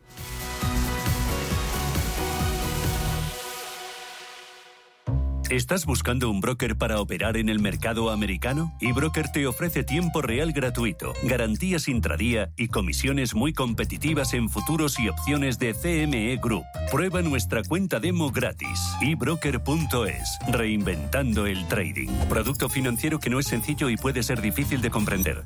¿Estás 5.51 5.85
buscando 5.85 6.31
un 6.31 6.41
broker 6.41 6.77
para 6.77 7.01
operar 7.01 7.37
en 7.37 7.49
el 7.49 7.59
mercado 7.59 8.11
americano? 8.11 8.73
eBroker 8.81 9.33
te 9.33 9.49
ofrece 9.49 9.83
tiempo 9.83 10.23
real 10.23 10.53
gratuito, 10.53 11.13
garantías 11.25 11.89
intradía 11.89 12.53
y 12.57 12.69
comisiones 12.69 13.35
muy 13.35 13.53
competitivas 13.53 14.33
en 14.33 14.49
futuros 14.49 15.01
y 15.01 15.09
opciones 15.09 15.59
de 15.59 15.75
CME 15.75 16.37
Group. 16.41 16.63
Prueba 16.93 17.21
nuestra 17.23 17.65
cuenta 17.65 17.99
demo 17.99 18.31
gratis. 18.31 18.81
ebroker.es. 19.01 20.39
Reinventando 20.53 21.47
el 21.47 21.67
trading. 21.67 22.11
Producto 22.29 22.69
financiero 22.69 23.19
que 23.19 23.31
no 23.31 23.41
es 23.41 23.49
sencillo 23.49 23.91
y 23.91 23.97
puede 23.97 24.23
ser 24.23 24.41
difícil 24.41 24.81
de 24.81 24.91
comprender. 24.91 25.43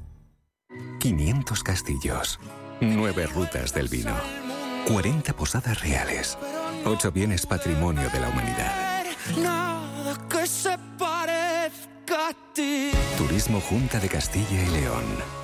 500 1.00 1.62
castillos. 1.62 2.38
9 2.82 3.26
rutas 3.28 3.72
del 3.72 3.88
vino. 3.88 4.14
40 4.86 5.32
posadas 5.32 5.80
reales. 5.80 6.36
8 6.84 7.10
bienes 7.10 7.46
patrimonio 7.46 8.10
de 8.10 8.20
la 8.20 8.28
humanidad 8.28 8.94
que 10.28 10.46
se 10.46 10.76
parezca 10.98 12.28
a 12.28 12.32
ti. 12.54 12.90
Turismo 13.18 13.60
Junta 13.60 13.98
de 13.98 14.08
Castilla 14.08 14.62
y 14.62 14.70
León. 14.70 15.43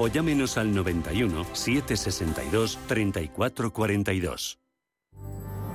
o 0.00 0.08
llámenos 0.08 0.56
al 0.56 0.74
91 0.74 1.44
762 1.52 2.78
3442. 2.86 4.58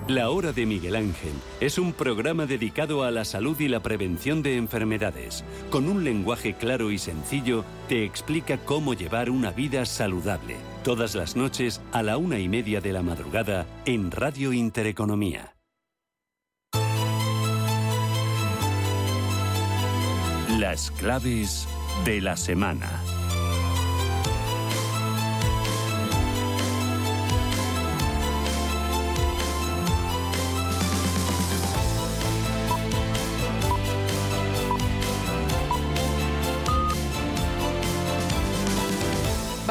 La 0.08 0.30
Hora 0.32 0.52
de 0.52 0.66
Miguel 0.66 0.96
Ángel 0.96 1.34
es 1.60 1.78
un 1.78 1.94
programa 1.94 2.48
dedicado 2.48 3.04
a 3.04 3.12
la 3.12 3.24
salud 3.24 3.60
y 3.60 3.68
la 3.68 3.82
prevención 3.82 4.42
de 4.42 4.58
enfermedades. 4.58 5.44
Con 5.70 5.88
un 5.88 6.04
lenguaje 6.04 6.54
claro 6.54 6.92
y 6.92 6.98
sencillo, 6.98 7.66
te 7.88 8.04
explica 8.04 8.58
cómo 8.58 8.96
llevar 8.96 9.30
una 9.30 9.52
vida 9.52 9.86
saludable. 9.86 10.58
Todas 10.84 11.14
las 11.14 11.36
noches 11.36 11.82
a 11.92 12.02
la 12.02 12.18
una 12.18 12.40
y 12.40 12.50
media 12.50 12.82
de 12.82 12.94
la 12.94 13.04
madrugada 13.04 13.68
en 13.86 14.10
Radio 14.12 14.54
Intereconomía. 14.54 15.56
Las 20.60 20.90
claves 20.92 21.68
de 22.06 22.22
la 22.22 22.38
semana. 22.38 23.15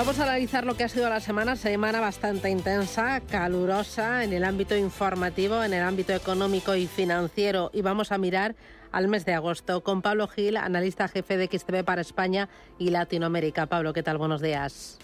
Vamos 0.04 0.20
a 0.20 0.24
analizar 0.24 0.66
lo 0.66 0.76
que 0.76 0.84
ha 0.84 0.88
sido 0.90 1.08
la 1.08 1.18
semana, 1.18 1.56
semana 1.56 1.98
bastante 1.98 2.50
intensa, 2.50 3.22
calurosa 3.22 4.22
en 4.22 4.34
el 4.34 4.44
ámbito 4.44 4.76
informativo, 4.76 5.64
en 5.64 5.72
el 5.72 5.82
ámbito 5.82 6.12
económico 6.12 6.74
y 6.74 6.86
financiero 6.86 7.70
y 7.72 7.80
vamos 7.80 8.12
a 8.12 8.18
mirar 8.18 8.54
al 8.92 9.08
mes 9.08 9.24
de 9.24 9.32
agosto 9.32 9.82
con 9.82 10.02
Pablo 10.02 10.28
Gil, 10.28 10.58
analista 10.58 11.08
jefe 11.08 11.38
de 11.38 11.46
XTV 11.46 11.84
para 11.84 12.02
España 12.02 12.50
y 12.78 12.90
Latinoamérica. 12.90 13.64
Pablo, 13.64 13.94
¿qué 13.94 14.02
tal? 14.02 14.18
Buenos 14.18 14.42
días. 14.42 14.98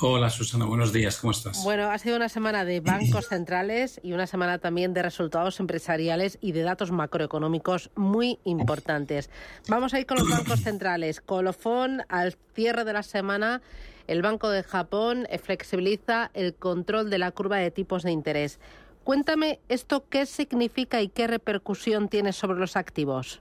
Hola 0.00 0.30
Susana, 0.30 0.64
buenos 0.64 0.92
días, 0.92 1.18
¿cómo 1.18 1.30
estás? 1.30 1.62
Bueno, 1.62 1.88
ha 1.90 1.98
sido 1.98 2.16
una 2.16 2.28
semana 2.28 2.64
de 2.64 2.80
bancos 2.80 3.26
centrales 3.28 4.00
y 4.02 4.14
una 4.14 4.26
semana 4.26 4.58
también 4.58 4.94
de 4.94 5.02
resultados 5.02 5.60
empresariales 5.60 6.38
y 6.40 6.50
de 6.50 6.62
datos 6.62 6.90
macroeconómicos 6.90 7.90
muy 7.94 8.40
importantes. 8.42 9.30
Vamos 9.68 9.94
a 9.94 10.00
ir 10.00 10.06
con 10.06 10.18
los 10.18 10.28
bancos 10.28 10.60
centrales. 10.60 11.20
Colofón 11.20 12.02
al 12.08 12.36
cierre 12.54 12.84
de 12.84 12.92
la 12.92 13.04
semana 13.04 13.62
el 14.08 14.22
Banco 14.22 14.50
de 14.50 14.64
Japón 14.64 15.26
flexibiliza 15.40 16.30
el 16.34 16.54
control 16.54 17.10
de 17.10 17.18
la 17.18 17.30
curva 17.30 17.58
de 17.58 17.70
tipos 17.70 18.02
de 18.02 18.10
interés. 18.10 18.58
Cuéntame 19.04 19.60
esto 19.68 20.04
qué 20.10 20.26
significa 20.26 21.00
y 21.00 21.08
qué 21.08 21.26
repercusión 21.26 22.08
tiene 22.08 22.32
sobre 22.32 22.58
los 22.58 22.76
activos. 22.76 23.40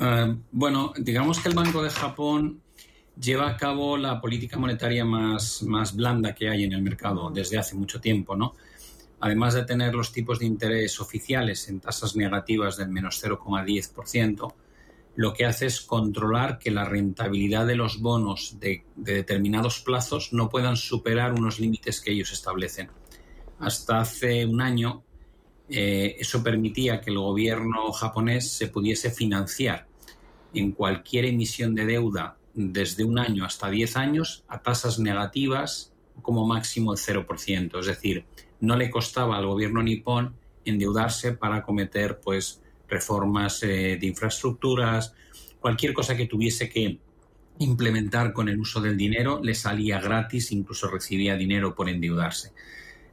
Eh, 0.00 0.36
bueno, 0.52 0.92
digamos 0.98 1.40
que 1.40 1.48
el 1.48 1.54
Banco 1.54 1.82
de 1.82 1.90
Japón 1.90 2.60
lleva 3.20 3.48
a 3.48 3.56
cabo 3.56 3.96
la 3.96 4.20
política 4.20 4.58
monetaria 4.58 5.04
más, 5.04 5.62
más 5.62 5.96
blanda 5.96 6.34
que 6.34 6.48
hay 6.48 6.64
en 6.64 6.72
el 6.72 6.82
mercado 6.82 7.30
desde 7.30 7.58
hace 7.58 7.74
mucho 7.74 8.00
tiempo, 8.00 8.36
¿no? 8.36 8.54
Además 9.20 9.54
de 9.54 9.64
tener 9.64 9.94
los 9.94 10.12
tipos 10.12 10.38
de 10.38 10.46
interés 10.46 11.00
oficiales 11.00 11.68
en 11.68 11.80
tasas 11.80 12.16
negativas 12.16 12.76
del 12.76 12.90
menos 12.90 13.22
0,10%, 13.24 14.52
lo 15.16 15.32
que 15.32 15.46
hace 15.46 15.66
es 15.66 15.80
controlar 15.80 16.58
que 16.58 16.70
la 16.70 16.84
rentabilidad 16.84 17.66
de 17.66 17.74
los 17.74 18.00
bonos 18.00 18.58
de, 18.60 18.84
determinados 18.96 19.80
plazos 19.80 20.32
no 20.32 20.50
puedan 20.50 20.76
superar 20.76 21.32
unos 21.32 21.58
límites 21.58 22.00
que 22.02 22.12
ellos 22.12 22.32
establecen. 22.32 22.90
Hasta 23.58 24.00
hace 24.00 24.44
un 24.44 24.60
año 24.60 25.02
eh, 25.70 26.16
eso 26.18 26.42
permitía 26.42 27.00
que 27.00 27.10
el 27.10 27.18
gobierno 27.18 27.90
japonés 27.92 28.52
se 28.52 28.68
pudiese 28.68 29.10
financiar 29.10 29.88
en 30.52 30.72
cualquier 30.72 31.24
emisión 31.24 31.74
de 31.74 31.86
deuda 31.86 32.36
desde 32.52 33.02
un 33.04 33.18
año 33.18 33.44
hasta 33.44 33.70
10 33.70 33.96
años 33.96 34.44
a 34.48 34.62
tasas 34.62 34.98
negativas 34.98 35.92
como 36.20 36.46
máximo 36.46 36.92
el 36.92 36.98
0%. 36.98 37.80
Es 37.80 37.86
decir, 37.86 38.26
no 38.60 38.76
le 38.76 38.90
costaba 38.90 39.38
al 39.38 39.46
gobierno 39.46 39.82
nipón 39.82 40.34
endeudarse 40.64 41.32
para 41.32 41.62
cometer 41.62 42.20
pues 42.20 42.62
reformas 42.88 43.62
eh, 43.62 43.98
de 44.00 44.06
infraestructuras, 44.06 45.14
cualquier 45.60 45.92
cosa 45.92 46.16
que 46.16 46.26
tuviese 46.26 46.68
que 46.68 46.98
implementar 47.58 48.32
con 48.32 48.48
el 48.48 48.58
uso 48.58 48.80
del 48.80 48.96
dinero 48.96 49.40
le 49.42 49.54
salía 49.54 50.00
gratis, 50.00 50.52
incluso 50.52 50.88
recibía 50.88 51.36
dinero 51.36 51.74
por 51.74 51.88
endeudarse. 51.88 52.52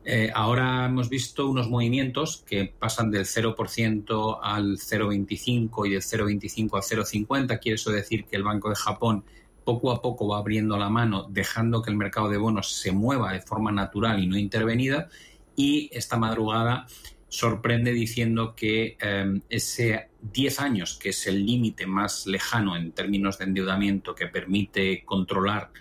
Eh, 0.05 0.31
ahora 0.36 0.86
hemos 0.86 1.07
visto 1.07 1.47
unos 1.47 1.69
movimientos 1.69 2.43
que 2.45 2.73
pasan 2.77 3.09
del 3.09 3.25
0% 3.25 4.39
al 4.41 4.77
0,25 4.77 5.88
y 5.88 5.91
del 5.91 6.01
0,25 6.01 6.75
al 6.75 6.81
0,50. 6.81 7.59
Quiere 7.59 7.75
eso 7.75 7.91
decir 7.91 8.25
que 8.25 8.36
el 8.36 8.43
Banco 8.43 8.69
de 8.69 8.75
Japón 8.75 9.23
poco 9.63 9.91
a 9.91 10.01
poco 10.01 10.27
va 10.27 10.39
abriendo 10.39 10.77
la 10.77 10.89
mano, 10.89 11.27
dejando 11.29 11.81
que 11.81 11.89
el 11.89 11.95
mercado 11.95 12.27
de 12.27 12.38
bonos 12.38 12.75
se 12.75 12.91
mueva 12.91 13.31
de 13.31 13.41
forma 13.41 13.71
natural 13.71 14.21
y 14.21 14.27
no 14.27 14.38
intervenida. 14.38 15.07
Y 15.55 15.89
esta 15.93 16.17
madrugada 16.17 16.86
sorprende 17.34 17.91
diciendo 17.93 18.54
que 18.56 18.96
em, 19.02 19.41
ese 19.50 20.10
10 20.22 20.60
años, 20.60 21.00
que 21.02 21.10
es 21.10 21.26
el 21.26 21.43
límite 21.43 21.88
más 21.88 22.28
lejano 22.28 22.78
en 22.78 22.91
términos 22.91 23.39
de 23.39 23.46
endeudamiento 23.46 24.13
que 24.13 24.28
permite 24.28 25.04
controlar 25.04 25.72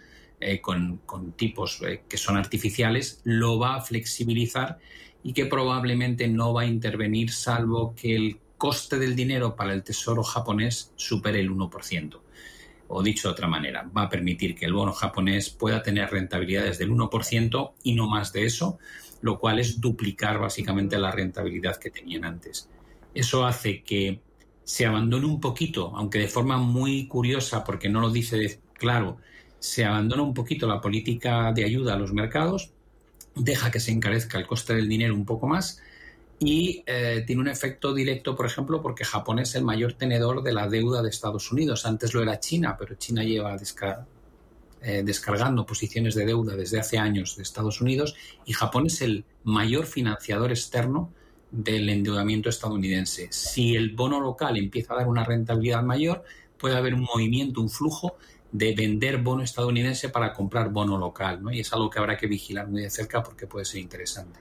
eh, 0.40 0.62
con, 0.62 1.02
tipos 1.36 1.82
eh, 1.82 2.04
que 2.08 2.16
son 2.16 2.38
artificiales, 2.38 3.20
lo 3.24 3.58
va 3.58 3.76
a 3.76 3.82
flexibilizar 3.82 4.78
y 5.22 5.34
que 5.34 5.44
probablemente 5.44 6.26
no 6.26 6.54
va 6.54 6.62
a 6.62 6.66
intervenir 6.66 7.30
salvo 7.30 7.94
que 7.94 8.16
el 8.16 8.38
coste 8.56 8.98
del 8.98 9.14
dinero 9.14 9.54
para 9.54 9.74
el 9.74 9.82
Tesoro 9.82 10.22
japonés 10.22 10.94
supere 10.96 11.38
el 11.38 11.50
1%. 11.50 12.18
O 12.88 13.02
dicho 13.02 13.28
de 13.28 13.32
otra 13.32 13.46
manera, 13.46 13.90
va 13.94 14.04
a 14.04 14.08
permitir 14.08 14.54
que 14.54 14.64
el 14.64 14.72
bono 14.72 14.92
japonés 14.92 15.50
pueda 15.50 15.82
tener 15.82 16.10
rentabilidades 16.10 16.78
del 16.78 16.92
1% 16.92 17.72
y 17.82 17.94
no 17.94 18.08
más 18.08 18.32
de 18.32 18.46
eso, 18.46 18.78
lo 19.22 19.38
cual 19.38 19.58
es 19.58 19.80
duplicar 19.80 20.38
básicamente 20.38 20.98
la 20.98 21.10
rentabilidad 21.10 21.76
que 21.76 21.90
tenían 21.90 22.24
antes. 22.24 22.68
Eso 23.14 23.46
hace 23.46 23.82
que 23.82 24.20
se 24.64 24.86
abandone 24.86 25.26
un 25.26 25.40
poquito, 25.40 25.92
aunque 25.96 26.18
de 26.18 26.28
forma 26.28 26.58
muy 26.58 27.06
curiosa, 27.06 27.64
porque 27.64 27.88
no 27.88 28.00
lo 28.00 28.10
dice 28.10 28.60
claro, 28.74 29.16
se 29.58 29.84
abandona 29.84 30.22
un 30.22 30.34
poquito 30.34 30.66
la 30.66 30.80
política 30.80 31.52
de 31.52 31.64
ayuda 31.64 31.94
a 31.94 31.98
los 31.98 32.12
mercados, 32.12 32.70
deja 33.34 33.70
que 33.70 33.80
se 33.80 33.92
encarezca 33.92 34.38
el 34.38 34.46
coste 34.46 34.74
del 34.74 34.88
dinero 34.88 35.14
un 35.14 35.24
poco 35.24 35.46
más 35.46 35.80
y 36.38 36.82
eh, 36.86 37.22
tiene 37.26 37.42
un 37.42 37.48
efecto 37.48 37.94
directo, 37.94 38.34
por 38.34 38.46
ejemplo, 38.46 38.82
porque 38.82 39.04
Japón 39.04 39.38
es 39.38 39.54
el 39.54 39.62
mayor 39.62 39.92
tenedor 39.92 40.42
de 40.42 40.52
la 40.52 40.68
deuda 40.68 41.00
de 41.00 41.08
Estados 41.08 41.52
Unidos. 41.52 41.86
Antes 41.86 42.12
lo 42.14 42.22
era 42.22 42.40
China, 42.40 42.76
pero 42.76 42.96
China 42.96 43.22
lleva 43.22 43.56
eh, 44.82 45.02
descargando 45.04 45.64
posiciones 45.64 46.14
de 46.14 46.26
deuda 46.26 46.56
desde 46.56 46.80
hace 46.80 46.98
años 46.98 47.36
de 47.36 47.42
Estados 47.42 47.80
Unidos 47.80 48.14
y 48.44 48.52
Japón 48.52 48.86
es 48.86 49.00
el 49.02 49.24
mayor 49.44 49.86
financiador 49.86 50.50
externo 50.50 51.12
del 51.50 51.88
endeudamiento 51.88 52.48
estadounidense. 52.48 53.28
Si 53.30 53.76
el 53.76 53.90
bono 53.94 54.20
local 54.20 54.56
empieza 54.56 54.94
a 54.94 54.96
dar 54.96 55.08
una 55.08 55.24
rentabilidad 55.24 55.82
mayor, 55.82 56.24
puede 56.58 56.76
haber 56.76 56.94
un 56.94 57.02
movimiento, 57.02 57.60
un 57.60 57.70
flujo 57.70 58.16
de 58.50 58.74
vender 58.74 59.18
bono 59.18 59.42
estadounidense 59.42 60.08
para 60.08 60.32
comprar 60.32 60.70
bono 60.70 60.98
local, 60.98 61.42
¿no? 61.42 61.52
Y 61.52 61.60
es 61.60 61.72
algo 61.72 61.88
que 61.88 61.98
habrá 61.98 62.16
que 62.16 62.26
vigilar 62.26 62.68
muy 62.68 62.82
de 62.82 62.90
cerca 62.90 63.22
porque 63.22 63.46
puede 63.46 63.64
ser 63.64 63.80
interesante. 63.80 64.38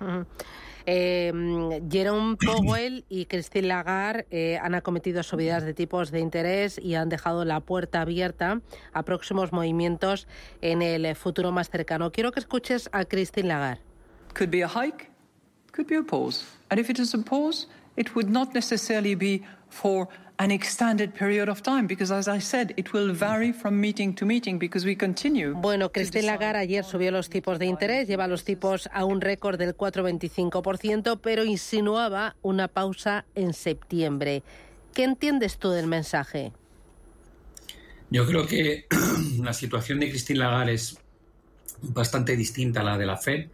Eh, 0.86 1.82
Jerome 1.90 2.38
Powell 2.38 3.06
y 3.10 3.26
Christine 3.26 3.68
Lagarde 3.68 4.26
eh, 4.32 4.58
han 4.62 4.76
acometido 4.76 5.24
subidas 5.24 5.64
de 5.64 5.74
tipos 5.74 6.12
de 6.12 6.20
interés 6.20 6.80
y 6.80 6.96
han 6.96 7.10
dejado 7.10 7.46
la 7.46 7.60
puerta 7.60 8.02
abierta 8.02 8.62
a 8.94 9.04
próximos 9.04 9.52
movimientos 9.52 10.28
en 10.62 10.82
el 10.82 11.16
futuro 11.16 11.52
más 11.52 11.70
cercano. 11.70 12.12
Quiero 12.12 12.32
que 12.32 12.40
escuches 12.40 12.90
a 12.92 13.06
Christine 13.06 13.48
Lagarde. 13.48 13.82
Could 14.34 14.50
be 14.50 14.64
a 14.64 14.68
hike, 14.68 15.10
could 15.72 15.88
be 15.88 15.98
a 15.98 16.04
pause. 16.04 16.46
And 16.70 16.80
if 16.80 16.90
it 16.90 17.00
is 17.00 17.14
a 17.14 17.18
pause, 17.20 17.68
it 17.96 18.16
would 18.16 18.30
not 18.30 18.54
necessarily 18.54 19.16
be 19.16 19.44
for 19.70 20.08
an 20.40 20.50
extended 20.50 21.14
period 21.14 21.50
of 21.50 21.62
time 21.62 21.86
because 21.86 22.12
as 22.12 22.28
I 22.28 22.40
said 22.40 22.74
it 22.76 22.94
will 22.94 23.14
vary 23.14 23.54
from 23.54 23.80
meeting 23.80 24.16
to 24.16 24.26
meeting 24.26 24.58
because 24.58 24.86
we 24.86 24.96
continue. 24.96 25.54
Bueno, 25.54 25.92
Christine 25.92 26.26
Lagarde 26.26 26.60
ayer 26.60 26.84
subió 26.84 27.12
los 27.12 27.30
tipos 27.30 27.60
de 27.60 27.68
interés, 27.68 28.08
lleva 28.08 28.28
los 28.28 28.44
tipos 28.44 28.90
a 28.92 29.06
un 29.06 29.22
récord 29.22 29.60
del 29.60 29.78
4.25%, 29.78 31.20
pero 31.22 31.46
insinuaba 31.46 32.36
una 32.42 32.68
pausa 32.68 33.26
en 33.36 33.54
septiembre. 33.54 34.42
¿Qué 34.96 35.04
entiendes 35.04 35.58
tú 35.58 35.70
del 35.70 35.86
mensaje? 35.86 36.52
Yo 38.10 38.26
creo 38.26 38.48
que 38.48 38.88
la 39.40 39.54
situación 39.54 40.00
de 40.00 40.10
Christine 40.10 40.40
Lagarde 40.40 40.74
es 40.74 40.98
bastante 41.82 42.36
distinta 42.36 42.82
a 42.82 42.84
la 42.84 42.98
de 42.98 43.06
la 43.06 43.18
Fed. 43.18 43.50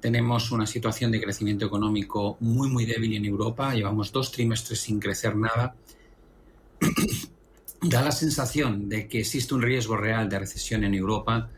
Tenemos 0.00 0.50
una 0.50 0.66
situación 0.66 1.10
de 1.10 1.20
crecimiento 1.20 1.66
económico 1.66 2.36
muy, 2.40 2.68
muy 2.68 2.86
débil 2.86 3.14
en 3.14 3.24
Europa. 3.24 3.74
Llevamos 3.74 4.12
dos 4.12 4.32
trimestres 4.32 4.80
sin 4.80 4.98
crecer 4.98 5.36
nada 5.36 5.74
da 7.82 8.02
la 8.02 8.12
sensación 8.12 8.88
de 8.88 9.08
que 9.08 9.20
existe 9.20 9.54
un 9.54 9.62
riesgo 9.62 9.96
real 9.96 10.28
de 10.28 10.38
recesión 10.38 10.84
en 10.84 10.94
Europa 10.94 11.50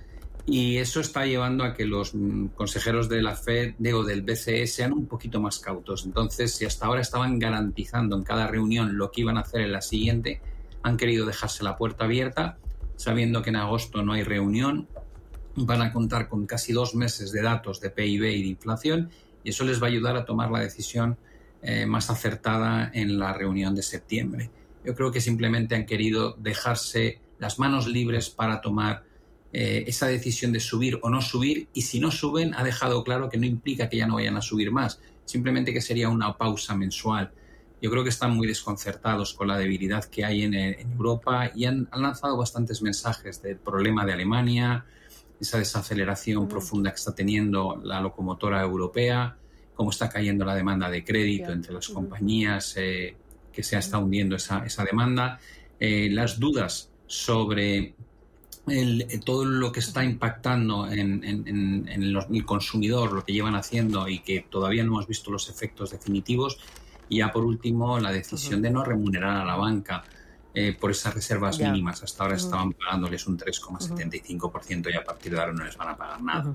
y 0.45 0.79
eso 0.79 1.01
está 1.01 1.25
llevando 1.25 1.63
a 1.65 1.75
que 1.75 1.85
los 1.85 2.15
mm, 2.15 2.47
consejeros 2.49 3.09
de 3.09 3.23
la 3.23 3.37
Fed 3.37 3.75
o 3.95 4.03
del 4.03 4.23
BCE 4.23 4.67
sean 4.67 4.93
un 4.93 5.07
poquito 5.07 5.41
más 5.41 5.59
cautos. 5.61 6.05
Entonces, 6.05 6.55
si 6.55 6.65
hasta 6.65 6.87
ahora 6.87 7.01
estaban 7.01 7.39
garantizando 7.39 8.17
en 8.17 8.25
cada 8.25 8.49
reunión 8.49 8.99
lo 8.99 9.11
que 9.13 9.21
iban 9.21 9.37
a 9.37 9.43
hacer 9.43 9.61
en 9.61 9.73
la 9.73 9.83
siguiente, 9.83 10.41
han 10.83 10.97
querido 10.97 11.27
dejarse 11.27 11.63
la 11.63 11.77
puerta 11.77 12.05
abierta, 12.05 12.59
sabiendo 12.97 13.43
que 13.43 13.51
en 13.51 13.57
agosto 13.57 14.03
no 14.03 14.13
hay 14.13 14.25
reunión, 14.25 14.89
van 15.57 15.83
a 15.83 15.93
contar 15.93 16.29
con 16.29 16.47
casi 16.47 16.73
dos 16.73 16.95
meses 16.95 17.33
de 17.33 17.43
datos 17.43 17.81
de 17.81 17.91
PIB 17.91 18.25
y 18.25 18.43
de 18.43 18.49
inflación 18.49 19.11
y 19.45 19.51
eso 19.51 19.65
les 19.65 19.83
va 19.83 19.87
a 19.87 19.91
ayudar 19.91 20.17
a 20.17 20.25
tomar 20.25 20.51
la 20.51 20.61
decisión 20.61 21.17
eh, 21.63 21.87
más 21.87 22.11
acertada 22.11 22.91
en 22.95 23.19
la 23.19 23.33
reunión 23.33 23.75
de 23.75 23.83
septiembre. 23.83 24.51
Yo 24.85 24.95
creo 24.95 25.13
que 25.13 25.21
simplemente 25.21 25.75
han 25.75 25.87
querido 25.87 26.35
dejarse 26.39 27.21
las 27.39 27.59
manos 27.59 27.87
libres 27.87 28.31
para 28.31 28.61
tomar 28.61 29.05
eh, 29.53 29.85
esa 29.87 30.07
decisión 30.07 30.53
de 30.53 30.61
subir 30.61 30.99
o 31.03 31.11
no 31.11 31.21
subir 31.21 31.69
y 31.75 31.83
si 31.83 32.01
no 32.01 32.11
suben 32.11 32.55
ha 32.55 32.65
dejado 32.65 33.05
claro 33.05 33.29
que 33.29 33.37
no 33.37 33.45
implica 33.45 33.89
que 33.89 33.99
ya 33.99 34.07
no 34.07 34.15
vayan 34.15 34.37
a 34.37 34.43
subir 34.43 34.71
más, 34.71 34.99
simplemente 35.25 35.73
que 35.73 35.81
sería 35.81 36.09
una 36.09 36.37
pausa 36.37 36.75
mensual. 36.75 37.33
Yo 37.83 37.91
creo 37.91 38.03
que 38.03 38.11
están 38.11 38.35
muy 38.35 38.47
desconcertados 38.47 39.35
con 39.35 39.49
la 39.49 39.59
debilidad 39.59 40.05
que 40.05 40.25
hay 40.25 40.45
en, 40.45 40.55
Europa 40.55 41.51
y 41.55 41.65
han, 41.65 41.89
lanzado 41.93 42.37
bastantes 42.37 42.81
mensajes 42.81 43.43
del 43.43 43.57
problema 43.57 44.07
de 44.07 44.13
Alemania, 44.13 44.87
esa 45.43 45.59
desaceleración 45.59 46.45
mm. 46.45 46.49
profunda 46.49 46.91
que 46.91 46.97
está 46.97 47.15
teniendo 47.15 47.81
la 47.83 48.01
locomotora 48.01 48.63
europea, 48.63 49.37
cómo 49.75 49.91
está 49.91 50.09
cayendo 50.09 50.45
la 50.45 50.55
demanda 50.55 50.89
de 50.89 51.05
crédito 51.05 51.53
entre 51.53 51.73
las 51.73 51.89
compañías, 51.89 52.75
eh, 52.77 53.17
que 53.53 53.63
se 53.63 53.77
ha 53.77 53.81
estado 53.81 54.05
hundiendo 54.05 54.37
esa, 54.37 54.65
esa 54.65 54.85
demanda, 54.85 55.41
eh, 55.79 56.09
las 56.11 56.39
dudas 56.39 56.91
sobre 57.07 57.95
el, 58.69 59.21
todo 59.25 59.45
lo 59.45 59.73
que 59.73 59.81
está 59.81 60.05
impactando 60.05 60.91
en, 60.91 61.25
en, 61.25 61.89
el 61.89 62.45
consumidor, 62.45 63.13
lo 63.13 63.25
que 63.25 63.33
llevan 63.33 63.57
haciendo 63.57 64.09
y 64.09 64.21
que 64.21 64.47
todavía 64.49 64.85
no 64.85 64.93
hemos 64.93 65.09
visto 65.09 65.31
los 65.33 65.51
efectos 65.51 65.91
definitivos. 65.91 66.59
Y 67.09 67.19
ya 67.19 67.33
por 67.33 67.45
último, 67.45 67.99
la 67.99 68.13
decisión 68.13 68.63
de 68.63 68.71
no 68.71 68.85
remunerar 68.85 69.37
a 69.37 69.45
la 69.45 69.57
banca. 69.57 70.05
Eh, 70.55 70.77
por 70.79 70.91
esas 70.91 71.15
reservas 71.15 71.59
mínimas. 71.59 72.03
Hasta 72.03 72.25
ahora 72.25 72.37
estaban 72.37 72.75
pagándoles 72.75 73.27
un 73.27 73.39
3,75% 73.39 74.93
y 74.93 74.97
a 74.97 75.03
partir 75.03 75.33
de 75.33 75.41
ahora 75.41 75.55
no 75.55 75.65
les 75.65 75.79
van 75.79 75.89
a 75.89 75.97
pagar 75.97 76.23
nada. 76.23 76.55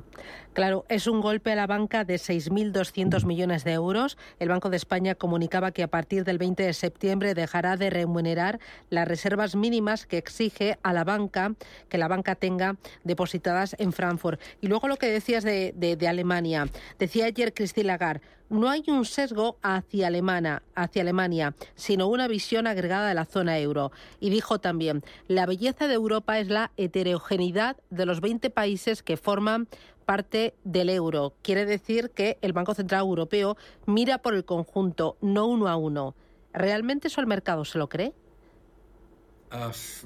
Claro, 0.53 0.85
es 0.87 1.07
un 1.07 1.19
golpe 1.19 1.51
a 1.51 1.55
la 1.55 1.65
banca 1.65 2.03
de 2.03 2.15
6.200 2.15 3.25
millones 3.25 3.63
de 3.63 3.73
euros. 3.73 4.17
El 4.37 4.49
Banco 4.49 4.69
de 4.69 4.77
España 4.77 5.15
comunicaba 5.15 5.71
que 5.71 5.81
a 5.81 5.87
partir 5.87 6.25
del 6.25 6.37
20 6.37 6.61
de 6.61 6.73
septiembre 6.73 7.33
dejará 7.33 7.75
de 7.75 7.89
remunerar 7.89 8.59
las 8.91 9.07
reservas 9.07 9.55
mínimas 9.55 10.05
que 10.05 10.19
exige 10.19 10.77
a 10.83 10.93
la 10.93 11.03
banca 11.03 11.55
que 11.89 11.97
la 11.97 12.07
banca 12.07 12.35
tenga 12.35 12.75
depositadas 13.03 13.75
en 13.79 13.93
Frankfurt. 13.93 14.39
Y 14.61 14.67
luego 14.67 14.87
lo 14.87 14.97
que 14.97 15.07
decías 15.07 15.43
de, 15.43 15.73
de 15.75 16.07
Alemania. 16.07 16.67
Decía 16.99 17.25
ayer 17.25 17.53
Christine 17.53 17.87
Lagarde, 17.87 18.21
no 18.49 18.69
hay 18.69 18.83
un 18.87 19.05
sesgo 19.05 19.57
hacia, 19.61 20.07
Alemana, 20.07 20.63
hacia 20.75 21.01
Alemania, 21.01 21.55
sino 21.75 22.07
una 22.07 22.27
visión 22.27 22.67
agregada 22.67 23.09
de 23.09 23.13
la 23.13 23.25
zona 23.25 23.59
euro. 23.59 23.91
Y 24.19 24.29
dijo 24.29 24.59
también, 24.59 25.03
la 25.27 25.45
belleza 25.45 25.87
de 25.87 25.95
Europa 25.95 26.39
es 26.39 26.49
la 26.49 26.71
heterogeneidad 26.77 27.77
de 27.89 28.05
los 28.05 28.21
20 28.21 28.49
países 28.49 29.03
que 29.03 29.17
forman 29.17 29.67
parte 30.05 30.55
del 30.63 30.89
euro. 30.89 31.33
Quiere 31.41 31.65
decir 31.65 32.11
que 32.11 32.37
el 32.41 32.53
Banco 32.53 32.73
Central 32.73 33.01
Europeo 33.01 33.57
mira 33.85 34.19
por 34.19 34.33
el 34.33 34.45
conjunto, 34.45 35.17
no 35.21 35.47
uno 35.47 35.67
a 35.67 35.75
uno. 35.75 36.15
¿Realmente 36.53 37.09
eso 37.09 37.21
el 37.21 37.27
mercado 37.27 37.65
se 37.65 37.77
lo 37.77 37.89
cree? 37.89 38.13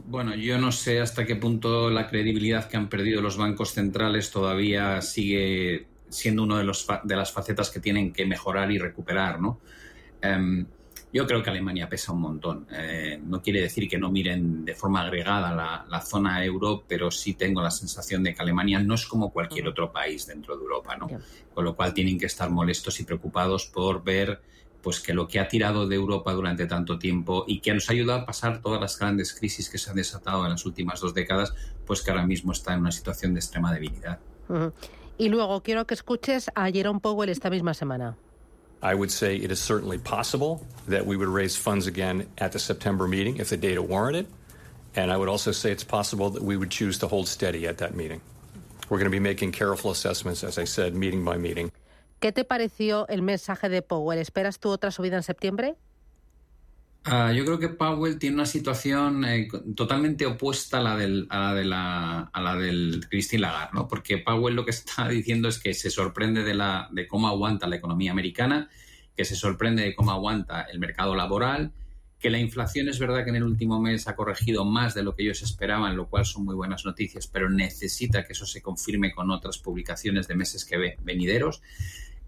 Bueno, 0.06 0.36
yo 0.36 0.58
no 0.60 0.72
sé 0.72 1.00
hasta 1.00 1.26
qué 1.26 1.36
punto 1.36 1.90
la 1.90 2.08
credibilidad 2.08 2.68
que 2.68 2.78
han 2.78 2.90
perdido 2.90 3.22
los 3.22 3.38
bancos 3.38 3.72
centrales 3.74 4.30
todavía 4.30 5.02
sigue 5.02 5.88
siendo 6.12 6.44
una 6.44 6.60
de, 6.60 6.64
los 6.64 6.86
de 7.04 7.16
las 7.16 7.32
facetas 7.32 7.70
que 7.70 7.80
tienen 7.80 8.14
que 8.14 8.26
mejorar 8.26 8.72
y 8.72 8.78
recuperar, 8.78 9.40
¿no? 9.40 9.60
Em, 10.22 10.66
yo 11.14 11.28
creo 11.28 11.44
que 11.44 11.50
Alemania 11.50 11.90
pesa 11.90 12.14
un 12.14 12.22
montón. 12.22 12.68
Eh, 12.72 13.20
no 13.26 13.42
quiere 13.42 13.62
decir 13.62 13.90
que 13.90 13.98
no 13.98 14.12
miren 14.12 14.64
de 14.64 14.74
forma 14.76 15.02
agregada 15.02 15.54
la, 15.54 15.86
la, 15.90 16.02
zona 16.02 16.44
euro, 16.46 16.84
pero 16.88 17.12
sí 17.12 17.34
tengo 17.34 17.62
la 17.62 17.72
sensación 17.72 18.24
de 18.24 18.34
que 18.34 18.42
Alemania 18.42 18.80
no 18.80 18.96
es 18.96 19.06
como 19.06 19.32
cualquier 19.32 19.68
otro 19.68 19.92
país 19.92 20.26
dentro 20.26 20.56
de 20.56 20.64
Europa, 20.64 20.96
¿no? 20.96 21.10
Con 21.54 21.66
lo 21.66 21.76
cual 21.76 21.94
tienen 21.94 22.18
que 22.18 22.28
estar 22.28 22.50
molestos 22.50 23.00
y 23.02 23.04
preocupados 23.04 23.66
por 23.66 24.04
ver 24.04 24.42
pues 24.82 25.00
que 25.00 25.14
lo 25.14 25.28
que 25.28 25.40
ha 25.40 25.48
tirado 25.48 25.88
de 25.88 25.96
Europa 25.96 26.34
durante 26.34 26.66
tanto 26.66 26.98
tiempo 26.98 27.46
y 27.48 27.60
que 27.60 27.74
nos 27.74 27.90
ha 27.90 27.94
ayudado 27.94 28.22
a 28.22 28.26
pasar 28.26 28.62
todas 28.62 28.82
las 28.82 28.98
grandes 28.98 29.34
crisis 29.34 29.70
que 29.70 29.78
se 29.78 29.90
han 29.90 29.96
desatado 29.96 30.44
en 30.46 30.52
las 30.52 30.66
últimas 30.66 31.00
dos 31.00 31.14
décadas, 31.14 31.54
pues 31.86 32.02
que 32.02 32.12
ahora 32.12 32.26
mismo 32.26 32.52
está 32.52 32.74
en 32.74 32.80
una 32.82 32.92
situación 32.92 33.34
de 33.34 33.40
extrema 33.40 33.72
debilidad. 33.72 34.20
Y 35.18 35.30
luego 35.30 35.62
quiero 35.62 35.86
que 35.86 35.96
escuches 35.96 36.50
a 36.56 36.72
Jerome 36.72 37.00
Powell 37.00 37.30
esta 37.30 37.50
misma 37.50 37.74
semana. 37.74 38.16
I 38.84 38.96
would 38.96 39.12
say 39.12 39.36
it 39.36 39.52
is 39.52 39.60
certainly 39.60 40.00
possible 40.00 40.66
that 40.88 41.06
we 41.06 41.16
would 41.16 41.28
raise 41.28 41.56
funds 41.56 41.86
again 41.86 42.28
at 42.40 42.52
the 42.52 42.60
September 42.60 43.08
meeting 43.08 43.38
if 43.38 43.50
the 43.50 43.58
data 43.58 43.82
warranted. 43.82 44.26
And 44.96 45.12
I 45.12 45.18
would 45.18 45.30
also 45.30 45.52
say 45.52 45.72
it's 45.72 45.84
possible 45.84 46.32
that 46.32 46.44
we 46.44 46.58
would 46.58 46.72
choose 46.72 46.98
to 47.00 47.08
hold 47.08 47.28
steady 47.28 47.68
at 47.68 47.78
that 47.78 47.96
meeting. 47.96 48.22
We're 48.90 48.98
going 48.98 49.10
to 49.10 49.12
be 49.12 49.20
making 49.20 49.52
careful 49.52 49.92
assessments, 49.92 50.44
as 50.44 50.58
I 50.58 50.66
said, 50.66 50.96
meeting 50.96 51.24
by 51.24 51.38
meeting. 51.38 51.72
¿Qué 52.20 52.32
te 52.32 52.44
pareció 52.44 53.08
el 53.08 53.22
mensaje 53.22 53.70
de 53.70 53.82
Powell? 53.82 54.20
¿Esperas 54.20 54.60
tu 54.60 54.70
otra 54.70 54.92
subida 54.92 55.16
en 55.16 55.24
septiembre? 55.24 55.76
Ah, 57.04 57.34
yo 57.34 57.44
creo 57.46 57.58
que 57.58 57.70
Powell 57.70 58.20
tiene 58.20 58.36
una 58.36 58.46
situación 58.46 59.26
eh, 59.26 59.48
totalmente 59.76 60.28
opuesta 60.28 60.78
a 60.78 60.82
la 60.82 60.96
del, 60.96 61.26
a 61.32 61.40
la 61.40 61.54
de 61.56 61.66
la, 61.66 62.30
a 62.32 62.56
del 62.58 63.08
Christine 63.10 63.42
Lagarde, 63.42 63.72
¿no? 63.74 63.88
Porque 63.88 64.20
Powell 64.20 64.56
lo 64.56 64.66
que 64.66 64.72
está 64.72 65.08
diciendo 65.10 65.48
es 65.48 65.58
que 65.58 65.74
se 65.74 65.90
sorprende 65.90 66.44
de, 66.44 66.54
la, 66.54 66.90
de 66.92 67.08
cómo 67.08 67.28
aguanta 67.28 67.68
la 67.68 67.78
economía 67.78 68.12
americana, 68.12 68.70
que 69.16 69.26
se 69.26 69.36
sorprende 69.36 69.82
de 69.82 69.96
cómo 69.96 70.12
aguanta 70.12 70.62
el 70.72 70.78
mercado 70.78 71.16
laboral, 71.16 71.72
que 72.20 72.30
la 72.30 72.38
inflación 72.38 72.88
es 72.88 73.00
verdad 73.00 73.24
que 73.24 73.32
en 73.32 73.38
el 73.38 73.44
último 73.44 73.82
mes 73.82 74.08
ha 74.08 74.16
corregido 74.16 74.64
más 74.64 74.94
de 74.94 75.02
lo 75.02 75.16
que 75.16 75.24
ellos 75.24 75.42
esperaban, 75.42 75.98
lo 75.98 76.08
cual 76.08 76.24
son 76.24 76.46
muy 76.46 76.54
buenas 76.54 76.86
noticias, 76.86 77.26
pero 77.26 77.50
necesita 77.50 78.26
que 78.26 78.34
eso 78.34 78.46
se 78.46 78.62
confirme 78.62 79.12
con 79.12 79.32
otras 79.32 79.58
publicaciones 79.58 80.28
de 80.28 80.36
meses 80.36 80.66
que 80.66 80.78
ve, 80.78 80.98
venideros. 81.02 81.64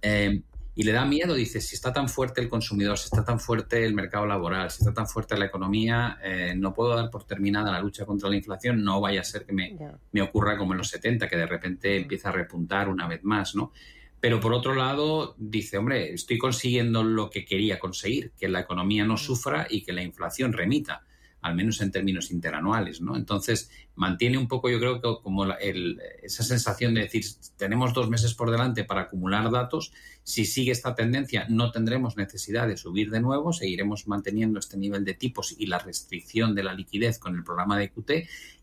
Eh, 0.02 0.42
y 0.76 0.84
le 0.84 0.92
da 0.92 1.06
miedo, 1.06 1.36
dice, 1.36 1.62
si 1.62 1.76
está 1.76 1.94
tan 1.94 2.10
fuerte 2.10 2.42
el 2.42 2.50
consumidor, 2.50 2.98
si 2.98 3.06
está 3.06 3.24
tan 3.24 3.40
fuerte 3.40 3.86
el 3.86 3.94
mercado 3.94 4.26
laboral, 4.26 4.72
si 4.72 4.82
está 4.82 4.94
tan 4.94 5.08
fuerte 5.08 5.38
la 5.38 5.46
economía, 5.46 6.18
eh, 6.24 6.54
no 6.56 6.74
puedo 6.74 6.96
dar 6.96 7.12
por 7.12 7.26
terminada 7.26 7.72
la 7.72 7.80
lucha 7.80 8.06
contra 8.06 8.30
la 8.30 8.36
inflación, 8.36 8.84
no 8.84 9.00
vaya 9.00 9.22
a 9.22 9.24
ser 9.24 9.46
que 9.46 9.54
me, 9.54 9.78
me, 10.12 10.22
ocurra 10.22 10.58
como 10.58 10.74
en 10.74 10.80
los 10.80 10.88
70, 10.88 11.28
que 11.28 11.38
de 11.38 11.46
repente 11.46 11.98
empieza 11.98 12.30
a 12.30 12.32
repuntar 12.32 12.90
una 12.90 13.08
vez 13.08 13.24
más, 13.24 13.56
¿no? 13.56 13.72
Pero 14.20 14.40
por 14.40 14.54
otro 14.54 14.74
lado, 14.74 15.36
dice, 15.38 15.78
hombre, 15.78 16.14
estoy 16.14 16.38
consiguiendo 16.38 17.04
lo 17.04 17.30
que 17.30 17.46
quería 17.46 17.78
conseguir, 17.78 18.32
que 18.40 18.48
la 18.48 18.62
economía 18.62 19.04
no 19.04 19.18
sufra 19.18 19.68
y 19.70 19.84
que 19.84 19.94
la 19.94 20.02
inflación 20.02 20.54
remita 20.54 21.04
al 21.44 21.56
menos 21.56 21.82
en 21.82 21.92
términos 21.92 22.32
interanuales, 22.32 23.02
¿no? 23.02 23.16
Entonces, 23.16 23.70
mantiene 23.96 24.38
un 24.38 24.48
poco, 24.48 24.70
yo 24.70 24.80
creo 24.80 24.96
que 25.02 25.22
como 25.22 25.46
esa 25.54 26.44
sensación 26.44 26.94
de 26.96 27.02
decir, 27.02 27.24
tenemos 27.58 27.94
dos 27.94 28.10
meses 28.10 28.34
por 28.34 28.50
delante 28.50 28.86
para 28.86 29.02
acumular 29.02 29.52
datos, 29.52 29.92
si 30.24 30.46
sigue 30.46 30.72
esta 30.72 30.96
tendencia 30.96 31.46
no 31.50 31.70
tendremos 31.70 32.18
necesidad 32.18 32.68
de 32.68 32.78
subir 32.78 33.12
de 33.12 33.20
nuevo, 33.20 33.52
seguiremos 33.52 34.08
manteniendo 34.08 34.58
este 34.58 34.78
nivel 34.78 35.04
de 35.04 35.14
tipos 35.14 35.54
y 35.58 35.68
la 35.68 35.80
restricción 35.80 36.56
de 36.56 36.64
la 36.64 36.74
liquidez 36.74 37.20
con 37.20 37.36
el 37.36 37.44
programa 37.44 37.78
de 37.78 37.92
QT, 37.92 38.12